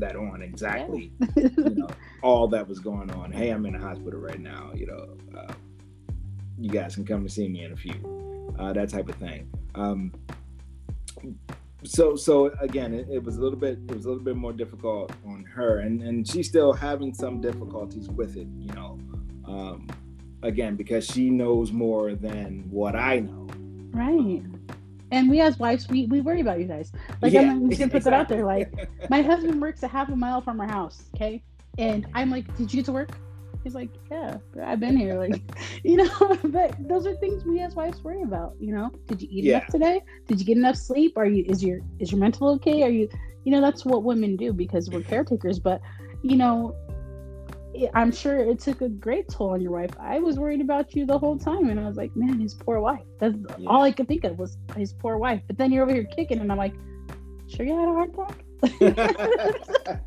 that 0.00 0.16
on 0.16 0.42
exactly, 0.42 1.12
yeah. 1.36 1.48
you 1.56 1.70
know, 1.70 1.88
all 2.22 2.48
that 2.48 2.66
was 2.68 2.80
going 2.80 3.10
on. 3.12 3.32
Hey, 3.32 3.50
I'm 3.50 3.64
in 3.66 3.74
the 3.74 3.78
hospital 3.78 4.20
right 4.20 4.40
now, 4.40 4.72
you 4.74 4.86
know. 4.86 5.38
Uh, 5.38 5.52
you 6.58 6.68
guys 6.68 6.94
can 6.94 7.06
come 7.06 7.20
and 7.20 7.32
see 7.32 7.48
me 7.48 7.64
in 7.64 7.72
a 7.72 7.76
few, 7.76 8.54
uh, 8.58 8.72
that 8.74 8.90
type 8.90 9.08
of 9.08 9.14
thing. 9.14 9.50
Um, 9.74 10.12
so 11.84 12.14
so 12.14 12.50
again 12.60 12.92
it, 12.92 13.06
it, 13.10 13.22
was 13.22 13.36
a 13.38 13.40
little 13.40 13.58
bit 13.58 13.78
it 13.88 13.94
was 13.94 14.04
a 14.04 14.08
little 14.08 14.22
bit 14.22 14.36
more 14.36 14.52
difficult 14.52 15.12
on 15.26 15.44
her 15.44 15.78
and 15.78 16.02
and 16.02 16.28
she's 16.28 16.46
still 16.46 16.72
having 16.72 17.14
some 17.14 17.40
difficulties 17.40 18.08
with 18.08 18.36
it 18.36 18.46
you 18.58 18.72
know 18.74 18.98
um 19.46 19.88
again 20.42 20.76
because 20.76 21.06
she 21.06 21.30
knows 21.30 21.72
more 21.72 22.14
than 22.14 22.64
what 22.70 22.94
i 22.94 23.20
know 23.20 23.46
right 23.92 24.42
and 25.10 25.28
we 25.30 25.40
as 25.40 25.58
wives 25.58 25.88
we, 25.88 26.06
we 26.06 26.20
worry 26.20 26.40
about 26.40 26.58
you 26.58 26.66
guys 26.66 26.92
like 27.22 27.32
yeah, 27.32 27.42
i'm 27.42 27.68
just 27.68 27.78
gonna 27.80 27.90
put 27.90 27.98
exactly. 27.98 28.10
that 28.10 28.20
out 28.20 28.28
there 28.28 28.44
like 28.44 28.88
my 29.10 29.22
husband 29.22 29.60
works 29.60 29.82
a 29.82 29.88
half 29.88 30.08
a 30.08 30.16
mile 30.16 30.40
from 30.40 30.60
our 30.60 30.68
house 30.68 31.04
okay 31.14 31.42
and 31.78 32.06
i'm 32.14 32.30
like 32.30 32.46
did 32.56 32.72
you 32.72 32.78
get 32.78 32.86
to 32.86 32.92
work 32.92 33.10
He's 33.62 33.74
like, 33.74 33.90
yeah, 34.10 34.38
I've 34.64 34.80
been 34.80 34.96
here. 34.96 35.18
Like, 35.18 35.42
you 35.84 35.96
know, 35.96 36.38
but 36.44 36.76
those 36.88 37.06
are 37.06 37.14
things 37.16 37.44
we 37.44 37.60
as 37.60 37.74
wives 37.74 38.02
worry 38.02 38.22
about. 38.22 38.54
You 38.58 38.74
know, 38.74 38.90
did 39.06 39.20
you 39.20 39.28
eat 39.30 39.44
yeah. 39.44 39.58
enough 39.58 39.68
today? 39.68 40.00
Did 40.26 40.40
you 40.40 40.46
get 40.46 40.56
enough 40.56 40.76
sleep? 40.76 41.16
Are 41.16 41.26
you 41.26 41.44
is 41.46 41.62
your 41.62 41.80
is 41.98 42.10
your 42.10 42.20
mental 42.20 42.48
okay? 42.54 42.82
Are 42.82 42.90
you, 42.90 43.08
you 43.44 43.52
know, 43.52 43.60
that's 43.60 43.84
what 43.84 44.02
women 44.02 44.36
do 44.36 44.52
because 44.52 44.88
we're 44.88 45.02
caretakers. 45.02 45.58
But, 45.58 45.80
you 46.22 46.36
know, 46.36 46.74
I'm 47.94 48.12
sure 48.12 48.38
it 48.38 48.60
took 48.60 48.80
a 48.80 48.88
great 48.88 49.28
toll 49.28 49.50
on 49.50 49.60
your 49.60 49.72
wife. 49.72 49.90
I 49.98 50.18
was 50.18 50.38
worried 50.38 50.60
about 50.60 50.94
you 50.94 51.06
the 51.06 51.18
whole 51.18 51.38
time, 51.38 51.70
and 51.70 51.78
I 51.78 51.86
was 51.86 51.96
like, 51.96 52.14
man, 52.16 52.40
his 52.40 52.54
poor 52.54 52.80
wife. 52.80 53.04
That's 53.18 53.36
yeah. 53.58 53.68
all 53.68 53.82
I 53.82 53.92
could 53.92 54.08
think 54.08 54.24
of 54.24 54.38
was 54.38 54.56
his 54.76 54.92
poor 54.92 55.18
wife. 55.18 55.42
But 55.46 55.58
then 55.58 55.72
you're 55.72 55.84
over 55.84 55.92
here 55.92 56.04
kicking, 56.04 56.40
and 56.40 56.50
I'm 56.50 56.58
like, 56.58 56.74
sure 57.48 57.66
you 57.66 57.78
had 57.78 57.88
a 57.88 57.92
heart 57.92 58.10
attack. 58.14 58.44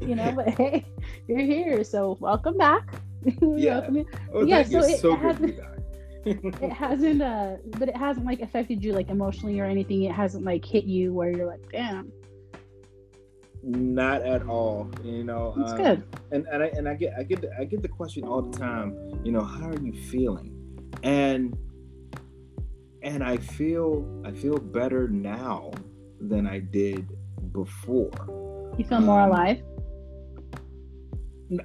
you 0.00 0.14
know, 0.14 0.32
but 0.32 0.48
hey, 0.50 0.86
you're 1.28 1.38
here, 1.38 1.84
so 1.84 2.16
welcome 2.20 2.56
back. 2.56 2.94
Yeah, 3.40 3.78
welcome 3.78 4.04
oh, 4.34 4.44
yeah. 4.44 4.62
So 4.64 4.80
it, 4.80 5.00
so 5.00 5.16
hasn't, 5.16 5.58
it 6.26 6.72
hasn't, 6.72 7.22
uh, 7.22 7.56
but 7.78 7.88
it 7.88 7.96
hasn't 7.96 8.26
like 8.26 8.42
affected 8.42 8.84
you 8.84 8.92
like 8.92 9.08
emotionally 9.08 9.58
or 9.60 9.64
anything. 9.64 10.02
It 10.02 10.12
hasn't 10.12 10.44
like 10.44 10.62
hit 10.62 10.84
you 10.84 11.14
where 11.14 11.30
you're 11.30 11.46
like, 11.46 11.62
damn. 11.72 12.12
Not 13.66 14.22
at 14.22 14.46
all, 14.46 14.90
you 15.02 15.24
know. 15.24 15.54
It's 15.58 15.72
um, 15.72 15.78
good. 15.78 16.04
And 16.32 16.46
and 16.52 16.62
I 16.62 16.66
and 16.66 16.88
I 16.88 16.94
get 16.94 17.14
I 17.18 17.22
get 17.22 17.40
the, 17.40 17.50
I 17.58 17.64
get 17.64 17.80
the 17.80 17.88
question 17.88 18.24
all 18.24 18.42
the 18.42 18.58
time. 18.58 19.20
You 19.24 19.32
know, 19.32 19.42
how 19.42 19.70
are 19.70 19.80
you 19.80 19.92
feeling? 19.92 20.52
And 21.02 21.56
and 23.02 23.24
I 23.24 23.38
feel 23.38 24.22
I 24.24 24.32
feel 24.32 24.58
better 24.58 25.08
now 25.08 25.72
than 26.20 26.46
I 26.46 26.58
did 26.58 27.16
before. 27.52 28.10
You 28.76 28.84
feel 28.84 29.00
more 29.00 29.20
um, 29.20 29.30
alive? 29.30 29.62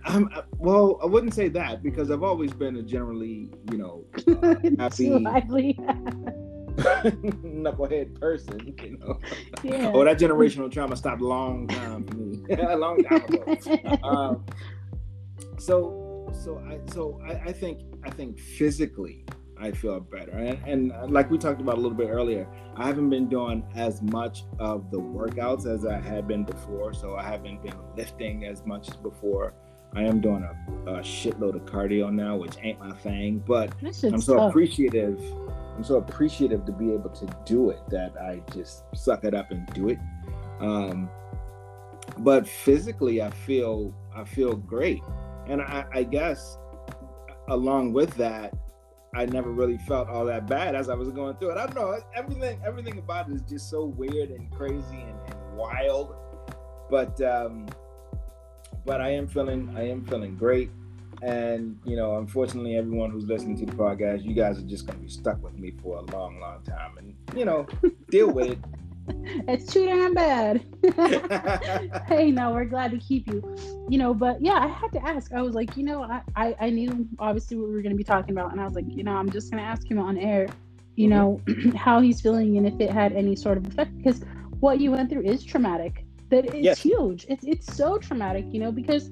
I'm, 0.06 0.30
well, 0.58 1.00
I 1.02 1.06
wouldn't 1.06 1.34
say 1.34 1.48
that 1.50 1.82
because 1.82 2.12
I've 2.12 2.24
always 2.24 2.54
been 2.54 2.76
a 2.76 2.84
generally, 2.84 3.50
you 3.72 3.78
know, 3.78 4.06
uh, 4.44 4.56
happy, 4.78 5.10
lively, 5.10 5.80
knucklehead 7.44 8.20
person. 8.20 8.76
You 8.82 8.98
know, 8.98 9.20
yeah. 9.64 9.92
oh, 9.94 10.04
that 10.04 10.20
generational 10.20 10.72
trauma 10.72 10.96
stopped 10.96 11.22
a 11.22 11.28
long 11.28 11.68
time 11.68 12.06
for 12.06 12.16
me, 12.16 12.44
a 12.62 12.76
long 12.76 13.04
time 13.04 13.24
ago. 13.26 13.58
um, 14.04 14.46
so, 15.58 16.32
so 16.34 16.60
I, 16.68 16.80
so 16.92 17.22
I, 17.26 17.50
I 17.50 17.52
think, 17.52 17.82
I 18.04 18.10
think 18.10 18.40
physically, 18.40 19.26
I 19.60 19.72
feel 19.72 20.00
better. 20.00 20.32
And, 20.32 20.92
and, 20.94 21.12
like 21.12 21.30
we 21.30 21.38
talked 21.38 21.60
about 21.60 21.76
a 21.76 21.82
little 21.82 21.98
bit 21.98 22.10
earlier, 22.10 22.48
I 22.76 22.88
haven't 22.88 23.10
been 23.10 23.28
doing 23.28 23.64
as 23.76 24.02
much 24.02 24.44
of 24.58 24.90
the 24.90 25.00
workouts 25.00 25.66
as 25.66 25.86
I 25.86 26.00
had 26.00 26.28
been 26.28 26.46
before. 26.46 26.94
So 26.94 27.16
I 27.16 27.24
haven't 27.24 27.62
been 27.62 27.78
lifting 27.98 28.46
as 28.46 28.66
much 28.66 28.90
as 28.90 28.96
before. 28.96 29.54
I 29.94 30.04
am 30.04 30.22
doing 30.22 30.44
a, 30.44 30.92
a 30.92 31.00
shitload 31.00 31.56
of 31.56 31.66
cardio 31.66 32.14
now, 32.14 32.38
which 32.38 32.56
ain't 32.62 32.80
my 32.80 32.92
thing, 32.98 33.44
but 33.46 33.74
I'm 33.82 34.22
so 34.22 34.36
tough. 34.36 34.50
appreciative. 34.52 35.20
I'm 35.80 35.86
so 35.86 35.96
appreciative 35.96 36.66
to 36.66 36.74
be 36.74 36.92
able 36.92 37.10
to 37.12 37.26
do 37.46 37.70
it 37.70 37.80
that 37.88 38.12
I 38.22 38.42
just 38.54 38.84
suck 38.94 39.24
it 39.24 39.34
up 39.34 39.50
and 39.52 39.66
do 39.68 39.88
it. 39.88 39.98
Um, 40.60 41.10
but 42.18 42.50
physically, 42.50 43.22
I 43.22 43.30
feel 43.30 43.96
I 44.14 44.26
feel 44.26 44.58
great, 44.58 45.02
and 45.48 45.62
I, 45.62 45.86
I 45.94 46.04
guess 46.04 46.58
along 47.48 47.94
with 47.94 48.14
that, 48.16 48.54
I 49.16 49.26
never 49.28 49.52
really 49.52 49.78
felt 49.78 50.10
all 50.10 50.26
that 50.26 50.48
bad 50.48 50.76
as 50.76 50.90
I 50.90 50.96
was 50.96 51.08
going 51.12 51.38
through 51.38 51.52
it. 51.52 51.58
I 51.58 51.68
don't 51.68 51.76
know. 51.76 51.98
Everything, 52.14 52.60
everything 52.66 52.98
about 52.98 53.30
it 53.30 53.36
is 53.36 53.42
just 53.44 53.70
so 53.70 53.86
weird 53.86 54.32
and 54.32 54.52
crazy 54.52 54.98
and, 54.98 55.18
and 55.28 55.58
wild. 55.58 56.14
But, 56.90 57.22
um, 57.22 57.68
but 58.86 59.00
I 59.00 59.12
am 59.12 59.30
feeling, 59.30 59.74
I 59.78 59.88
am 59.88 60.06
feeling 60.06 60.36
great. 60.36 60.72
And 61.22 61.78
you 61.86 61.96
know, 61.96 62.18
unfortunately, 62.18 62.78
everyone 62.78 63.12
who's 63.12 63.26
listening 63.26 63.58
to 63.60 63.66
the 63.66 63.74
podcast, 63.74 64.24
you 64.24 64.34
guys 64.34 64.58
are 64.60 64.68
just 64.68 64.86
going 64.86 65.00
to 65.00 65.04
be 65.04 65.12
stuck 65.12 65.42
with 65.44 65.58
me 65.58 65.74
for 65.82 65.98
a 65.98 66.02
long, 66.16 66.40
long 66.40 66.62
time. 66.64 66.98
And 66.98 67.16
you 67.38 67.46
know, 67.46 67.68
deal 68.10 68.32
with 68.32 68.52
it. 68.52 68.60
it's 69.48 69.72
too 69.72 69.86
damn 69.86 70.14
bad. 70.14 70.64
hey, 72.08 72.32
no, 72.32 72.52
we're 72.52 72.66
glad 72.66 72.92
to 72.92 72.98
keep 72.98 73.28
you. 73.28 73.44
You 73.90 73.98
know, 73.98 74.14
but 74.14 74.42
yeah, 74.42 74.60
I 74.60 74.68
had 74.68 74.92
to 74.94 75.08
ask. 75.08 75.34
I 75.34 75.42
was 75.42 75.56
like, 75.56 75.76
you 75.78 75.84
know, 75.84 76.04
I, 76.04 76.22
I, 76.36 76.56
I 76.60 76.70
knew 76.70 77.08
obviously 77.18 77.58
what 77.58 77.70
we 77.70 77.76
were 77.76 77.82
going 77.82 77.94
to 77.94 77.98
be 77.98 78.04
talking 78.04 78.32
about. 78.32 78.52
And 78.52 78.62
I 78.62 78.66
was 78.66 78.74
like, 78.74 78.86
you 78.88 79.04
know, 79.04 79.14
I'm 79.14 79.30
just 79.30 79.52
going 79.52 79.64
to 79.64 79.68
ask 79.68 79.90
him 79.90 80.00
on 80.00 80.18
air, 80.18 80.48
you 80.96 81.08
know, 81.08 81.42
how 81.76 82.02
he's 82.02 82.22
feeling 82.22 82.58
and 82.58 82.68
if 82.68 82.80
it 82.80 82.92
had 82.92 83.14
any 83.14 83.36
sort 83.36 83.58
of 83.58 83.68
effect. 83.68 83.98
Because 83.98 84.22
what 84.60 84.80
you 84.80 84.92
went 84.92 85.10
through 85.10 85.24
is 85.24 85.44
traumatic. 85.44 86.06
That 86.30 86.46
it's 86.46 86.56
yes. 86.58 86.80
huge. 86.80 87.26
It's, 87.28 87.44
it's 87.44 87.76
so 87.76 87.98
traumatic, 87.98 88.46
you 88.52 88.60
know, 88.60 88.72
because 88.72 89.10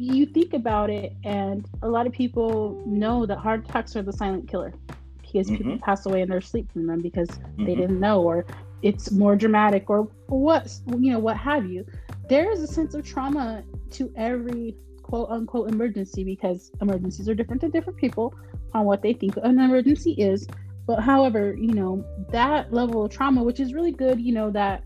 you 0.00 0.24
think 0.24 0.54
about 0.54 0.88
it 0.88 1.12
and 1.24 1.68
a 1.82 1.88
lot 1.88 2.06
of 2.06 2.12
people 2.12 2.82
know 2.86 3.26
that 3.26 3.36
heart 3.36 3.68
attacks 3.68 3.94
are 3.96 4.02
the 4.02 4.12
silent 4.12 4.48
killer 4.48 4.72
because 5.20 5.46
mm-hmm. 5.46 5.56
people 5.56 5.78
pass 5.78 6.06
away 6.06 6.22
in 6.22 6.28
their 6.28 6.40
sleep 6.40 6.72
from 6.72 6.86
them 6.86 7.00
because 7.00 7.28
mm-hmm. 7.28 7.66
they 7.66 7.74
didn't 7.74 8.00
know 8.00 8.22
or 8.22 8.46
it's 8.82 9.10
more 9.10 9.36
dramatic 9.36 9.90
or 9.90 10.08
what 10.28 10.72
you 10.98 11.12
know 11.12 11.18
what 11.18 11.36
have 11.36 11.66
you 11.66 11.84
there 12.30 12.50
is 12.50 12.62
a 12.62 12.66
sense 12.66 12.94
of 12.94 13.04
trauma 13.04 13.62
to 13.90 14.10
every 14.16 14.74
quote 15.02 15.28
unquote 15.28 15.70
emergency 15.70 16.24
because 16.24 16.70
emergencies 16.80 17.28
are 17.28 17.34
different 17.34 17.60
to 17.60 17.68
different 17.68 17.98
people 17.98 18.34
on 18.72 18.86
what 18.86 19.02
they 19.02 19.12
think 19.12 19.36
an 19.42 19.58
emergency 19.58 20.12
is 20.12 20.46
but 20.86 21.00
however 21.00 21.54
you 21.54 21.74
know 21.74 22.02
that 22.30 22.72
level 22.72 23.04
of 23.04 23.10
trauma 23.10 23.42
which 23.42 23.60
is 23.60 23.74
really 23.74 23.92
good 23.92 24.18
you 24.18 24.32
know 24.32 24.50
that 24.50 24.82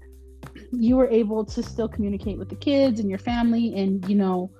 you 0.72 0.96
were 0.96 1.08
able 1.08 1.44
to 1.44 1.62
still 1.62 1.88
communicate 1.88 2.36
with 2.36 2.48
the 2.48 2.56
kids 2.56 2.98
and 2.98 3.08
your 3.08 3.18
family 3.18 3.76
and 3.76 4.08
you 4.08 4.16
know 4.16 4.50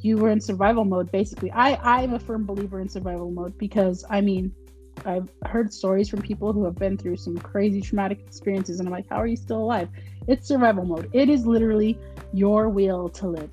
you 0.00 0.16
were 0.16 0.30
in 0.30 0.40
survival 0.40 0.84
mode 0.84 1.10
basically 1.10 1.50
i 1.52 1.74
i'm 1.82 2.14
a 2.14 2.18
firm 2.18 2.44
believer 2.44 2.80
in 2.80 2.88
survival 2.88 3.30
mode 3.30 3.56
because 3.58 4.04
i 4.10 4.20
mean 4.20 4.54
I've 5.06 5.28
heard 5.46 5.72
stories 5.72 6.08
from 6.08 6.22
people 6.22 6.52
who 6.52 6.64
have 6.64 6.74
been 6.74 6.96
through 6.96 7.16
some 7.16 7.38
crazy 7.38 7.80
traumatic 7.80 8.20
experiences, 8.26 8.80
and 8.80 8.88
I'm 8.88 8.92
like, 8.92 9.08
how 9.08 9.16
are 9.16 9.26
you 9.26 9.36
still 9.36 9.58
alive? 9.58 9.88
It's 10.26 10.46
survival 10.46 10.84
mode. 10.84 11.10
It 11.12 11.28
is 11.28 11.46
literally 11.46 11.98
your 12.32 12.68
will 12.68 13.08
to 13.10 13.28
live. 13.28 13.50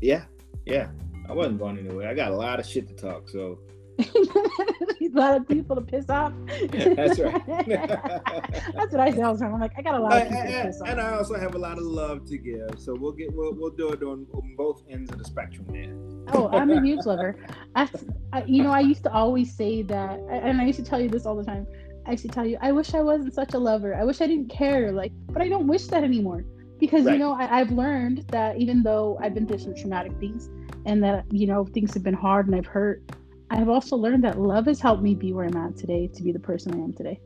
Yeah, 0.00 0.24
yeah. 0.64 0.88
I 1.28 1.32
wasn't 1.32 1.58
going 1.58 1.78
anywhere. 1.78 2.08
I 2.08 2.14
got 2.14 2.32
a 2.32 2.36
lot 2.36 2.58
of 2.58 2.66
shit 2.66 2.88
to 2.88 2.94
talk, 2.94 3.28
so 3.28 3.58
a 4.00 5.18
lot 5.18 5.36
of 5.36 5.48
people 5.48 5.76
to 5.76 5.82
piss 5.82 6.08
off. 6.08 6.32
That's 6.70 7.18
right. 7.18 7.46
That's 7.66 8.92
what 8.92 9.00
I 9.00 9.10
say 9.10 9.22
all 9.22 9.34
the 9.34 9.40
time. 9.40 9.54
I'm 9.54 9.60
like, 9.60 9.72
I 9.76 9.82
got 9.82 9.94
a 9.94 10.00
lot 10.00 10.12
of 10.12 10.28
people 10.28 10.38
off. 10.38 10.88
And 10.88 11.00
I 11.00 11.16
also 11.16 11.38
have 11.38 11.54
a 11.54 11.58
lot 11.58 11.78
of 11.78 11.84
love 11.84 12.26
to 12.26 12.38
give. 12.38 12.78
So 12.78 12.94
we'll 12.94 13.12
get 13.12 13.32
we'll, 13.32 13.54
we'll 13.54 13.70
do 13.70 13.90
it 13.90 14.02
on, 14.02 14.26
on 14.32 14.54
both 14.56 14.82
ends 14.88 15.10
of 15.10 15.18
the 15.18 15.24
spectrum 15.24 15.66
there. 15.70 16.34
oh, 16.34 16.48
I'm 16.48 16.70
a 16.70 16.80
huge 16.80 17.00
lover. 17.06 17.36
I, 17.74 17.88
I, 18.32 18.44
you 18.44 18.62
know, 18.62 18.70
I 18.70 18.80
used 18.80 19.02
to 19.04 19.12
always 19.12 19.54
say 19.54 19.82
that, 19.82 20.20
and 20.30 20.60
I 20.60 20.66
used 20.66 20.78
to 20.78 20.84
tell 20.84 21.00
you 21.00 21.08
this 21.08 21.26
all 21.26 21.36
the 21.36 21.44
time. 21.44 21.66
I 22.06 22.12
used 22.12 22.22
to 22.22 22.28
tell 22.28 22.46
you, 22.46 22.58
I 22.60 22.72
wish 22.72 22.94
I 22.94 23.02
wasn't 23.02 23.34
such 23.34 23.54
a 23.54 23.58
lover. 23.58 23.94
I 23.94 24.04
wish 24.04 24.20
I 24.20 24.26
didn't 24.26 24.48
care. 24.48 24.92
Like, 24.92 25.12
but 25.26 25.42
I 25.42 25.48
don't 25.48 25.66
wish 25.66 25.86
that 25.88 26.02
anymore 26.02 26.44
because 26.78 27.04
right. 27.04 27.12
you 27.12 27.18
know 27.18 27.32
I, 27.32 27.60
I've 27.60 27.70
learned 27.70 28.24
that 28.28 28.56
even 28.56 28.82
though 28.82 29.18
I've 29.20 29.34
been 29.34 29.46
through 29.46 29.58
some 29.58 29.74
traumatic 29.74 30.12
things 30.18 30.48
and 30.86 31.04
that 31.04 31.26
you 31.30 31.46
know 31.46 31.64
things 31.64 31.92
have 31.94 32.02
been 32.02 32.14
hard 32.14 32.46
and 32.46 32.56
I've 32.56 32.66
hurt 32.66 33.02
I 33.50 33.56
have 33.56 33.68
also 33.68 33.96
learned 33.96 34.22
that 34.24 34.38
love 34.40 34.66
has 34.66 34.80
helped 34.80 35.02
me 35.02 35.14
be 35.14 35.32
where 35.32 35.44
I'm 35.44 35.56
at 35.56 35.76
today 35.76 36.06
to 36.14 36.22
be 36.22 36.30
the 36.32 36.38
person 36.38 36.72
I 36.74 36.78
am 36.78 36.92
today. 36.92 37.20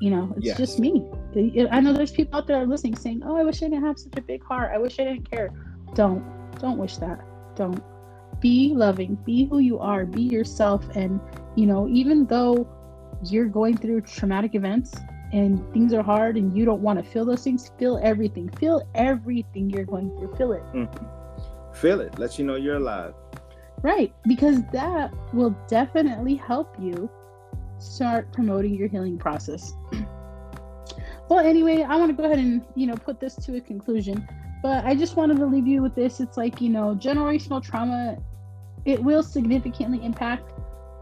You 0.00 0.10
know, 0.10 0.32
it's 0.36 0.46
Yes. 0.46 0.56
just 0.56 0.78
me. 0.78 1.04
I 1.70 1.80
know 1.80 1.92
there's 1.92 2.12
people 2.12 2.38
out 2.38 2.46
there 2.46 2.64
listening 2.66 2.94
saying, 2.96 3.22
"Oh, 3.24 3.36
I 3.36 3.42
wish 3.44 3.62
I 3.62 3.68
didn't 3.68 3.84
have 3.84 3.98
such 3.98 4.16
a 4.16 4.22
big 4.22 4.42
heart. 4.44 4.70
I 4.72 4.78
wish 4.78 4.98
I 5.00 5.04
didn't 5.04 5.28
care." 5.30 5.50
Don't, 5.94 6.22
don't 6.60 6.78
wish 6.78 6.96
that. 6.98 7.20
Don't. 7.56 7.82
Be 8.40 8.74
loving. 8.74 9.16
Be 9.24 9.46
who 9.46 9.58
you 9.58 9.78
are. 9.78 10.04
Be 10.04 10.22
yourself. 10.22 10.84
And 10.94 11.20
you 11.56 11.66
know, 11.66 11.88
even 11.88 12.26
though 12.26 12.66
you're 13.24 13.46
going 13.46 13.76
through 13.76 14.02
traumatic 14.02 14.54
events 14.54 14.92
and 15.32 15.60
things 15.72 15.92
are 15.94 16.02
hard 16.02 16.36
and 16.36 16.56
you 16.56 16.64
don't 16.64 16.82
want 16.82 17.02
to 17.02 17.10
feel 17.10 17.24
those 17.24 17.42
things, 17.42 17.70
feel 17.78 17.98
everything. 18.02 18.48
Feel 18.50 18.82
everything 18.94 19.70
you're 19.70 19.84
going 19.84 20.10
through. 20.18 20.34
Feel 20.36 20.52
it. 20.52 20.62
Mm-hmm. 20.74 21.72
Feel 21.74 22.00
it. 22.00 22.18
Let 22.18 22.38
you 22.38 22.44
know 22.44 22.56
you're 22.56 22.76
alive. 22.76 23.14
Right, 23.84 24.14
because 24.26 24.62
that 24.72 25.12
will 25.34 25.54
definitely 25.68 26.36
help 26.36 26.74
you 26.80 27.10
start 27.78 28.32
promoting 28.32 28.74
your 28.74 28.88
healing 28.88 29.18
process. 29.18 29.74
well, 31.28 31.40
anyway, 31.40 31.82
I 31.82 31.96
want 31.96 32.08
to 32.10 32.16
go 32.16 32.24
ahead 32.24 32.38
and, 32.38 32.64
you 32.74 32.86
know, 32.86 32.94
put 32.94 33.20
this 33.20 33.36
to 33.36 33.56
a 33.56 33.60
conclusion, 33.60 34.26
but 34.62 34.86
I 34.86 34.94
just 34.94 35.16
wanted 35.16 35.36
to 35.36 35.44
leave 35.44 35.66
you 35.66 35.82
with 35.82 35.94
this. 35.94 36.18
It's 36.20 36.38
like, 36.38 36.62
you 36.62 36.70
know, 36.70 36.96
generational 36.98 37.62
trauma 37.62 38.16
it 38.86 39.02
will 39.02 39.22
significantly 39.22 40.02
impact 40.04 40.52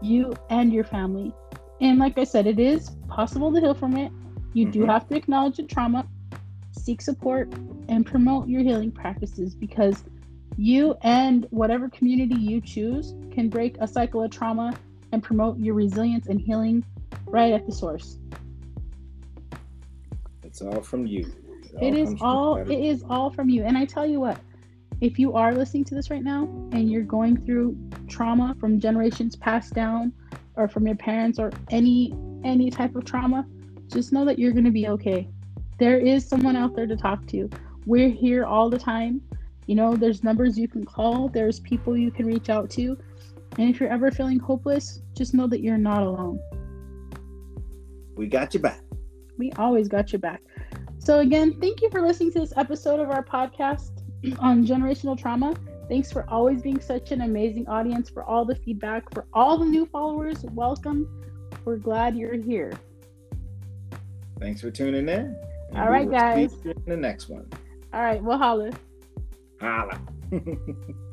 you 0.01 0.33
and 0.49 0.73
your 0.73 0.83
family. 0.83 1.33
And 1.79 1.99
like 1.99 2.17
I 2.17 2.25
said, 2.25 2.47
it 2.47 2.59
is 2.59 2.89
possible 3.07 3.53
to 3.53 3.61
heal 3.61 3.73
from 3.73 3.95
it. 3.95 4.11
You 4.53 4.69
do 4.69 4.81
Mhm. 4.81 4.87
have 4.87 5.07
to 5.07 5.15
acknowledge 5.15 5.57
the 5.57 5.63
trauma, 5.63 6.05
seek 6.71 7.01
support, 7.01 7.53
and 7.89 8.05
promote 8.05 8.49
your 8.49 8.61
healing 8.61 8.91
practices 8.91 9.55
because 9.55 10.03
you 10.57 10.95
and 11.01 11.47
whatever 11.49 11.89
community 11.89 12.35
you 12.35 12.61
choose 12.61 13.13
can 13.31 13.49
break 13.49 13.77
a 13.79 13.87
cycle 13.87 14.23
of 14.23 14.31
trauma 14.31 14.73
and 15.11 15.23
promote 15.23 15.57
your 15.59 15.75
resilience 15.75 16.27
and 16.27 16.39
healing 16.39 16.83
right 17.25 17.53
at 17.53 17.65
the 17.65 17.71
source. 17.71 18.17
It's 20.43 20.61
all 20.61 20.81
from 20.81 21.05
you. 21.07 21.31
It 21.81 21.93
all 21.93 21.97
is 21.97 22.21
all 22.21 22.57
it 22.57 22.79
is 22.79 23.03
all 23.09 23.31
from 23.31 23.49
you. 23.49 23.63
And 23.63 23.77
I 23.77 23.85
tell 23.85 24.05
you 24.05 24.19
what, 24.19 24.39
if 25.01 25.17
you 25.17 25.33
are 25.33 25.53
listening 25.53 25.83
to 25.85 25.95
this 25.95 26.09
right 26.09 26.23
now 26.23 26.43
and 26.71 26.91
you're 26.91 27.03
going 27.03 27.37
through 27.37 27.77
trauma 28.07 28.55
from 28.59 28.79
generations 28.79 29.35
passed 29.35 29.73
down 29.73 30.13
or 30.55 30.67
from 30.67 30.85
your 30.85 30.95
parents 30.95 31.39
or 31.39 31.51
any 31.71 32.13
any 32.43 32.69
type 32.69 32.95
of 32.95 33.05
trauma, 33.05 33.45
just 33.87 34.13
know 34.13 34.25
that 34.25 34.37
you're 34.37 34.51
going 34.51 34.65
to 34.65 34.71
be 34.71 34.87
okay. 34.87 35.27
There 35.79 35.97
is 35.97 36.27
someone 36.27 36.55
out 36.55 36.75
there 36.75 36.85
to 36.85 36.95
talk 36.95 37.25
to. 37.27 37.49
We're 37.85 38.09
here 38.09 38.45
all 38.45 38.69
the 38.69 38.79
time. 38.79 39.21
You 39.67 39.75
know, 39.75 39.95
there's 39.95 40.23
numbers 40.23 40.57
you 40.57 40.67
can 40.67 40.83
call, 40.85 41.29
there's 41.29 41.59
people 41.59 41.97
you 41.97 42.11
can 42.11 42.25
reach 42.25 42.49
out 42.49 42.69
to. 42.71 42.97
And 43.57 43.69
if 43.69 43.79
you're 43.79 43.89
ever 43.89 44.11
feeling 44.11 44.39
hopeless, 44.39 45.01
just 45.15 45.33
know 45.33 45.47
that 45.47 45.61
you're 45.61 45.77
not 45.77 46.03
alone. 46.03 46.39
We 48.15 48.27
got 48.27 48.53
your 48.53 48.61
back. 48.61 48.81
We 49.37 49.51
always 49.53 49.87
got 49.87 50.11
your 50.11 50.19
back. 50.19 50.41
So, 50.99 51.19
again, 51.19 51.59
thank 51.59 51.81
you 51.81 51.89
for 51.89 52.01
listening 52.01 52.31
to 52.33 52.39
this 52.39 52.53
episode 52.55 52.99
of 52.99 53.09
our 53.09 53.23
podcast 53.23 53.91
on 54.39 54.65
generational 54.65 55.17
trauma. 55.17 55.55
Thanks 55.89 56.11
for 56.11 56.27
always 56.29 56.61
being 56.61 56.79
such 56.79 57.11
an 57.11 57.21
amazing 57.21 57.67
audience, 57.67 58.09
for 58.09 58.23
all 58.23 58.45
the 58.45 58.55
feedback, 58.55 59.13
for 59.13 59.25
all 59.33 59.57
the 59.57 59.65
new 59.65 59.85
followers. 59.85 60.43
Welcome. 60.53 61.07
We're 61.65 61.77
glad 61.77 62.15
you're 62.15 62.35
here. 62.41 62.71
Thanks 64.39 64.61
for 64.61 64.71
tuning 64.71 65.07
in. 65.09 65.35
and 65.69 65.77
All 65.77 65.89
will 65.89 66.05
guys. 66.05 66.51
see 66.51 66.57
you 66.65 66.71
in 66.71 66.83
the 66.85 66.97
next 66.97 67.29
one. 67.29 67.49
All 67.93 68.01
right, 68.01 68.23
we'll 68.23 68.37
holler. 68.37 68.71
Fala! 69.63 69.95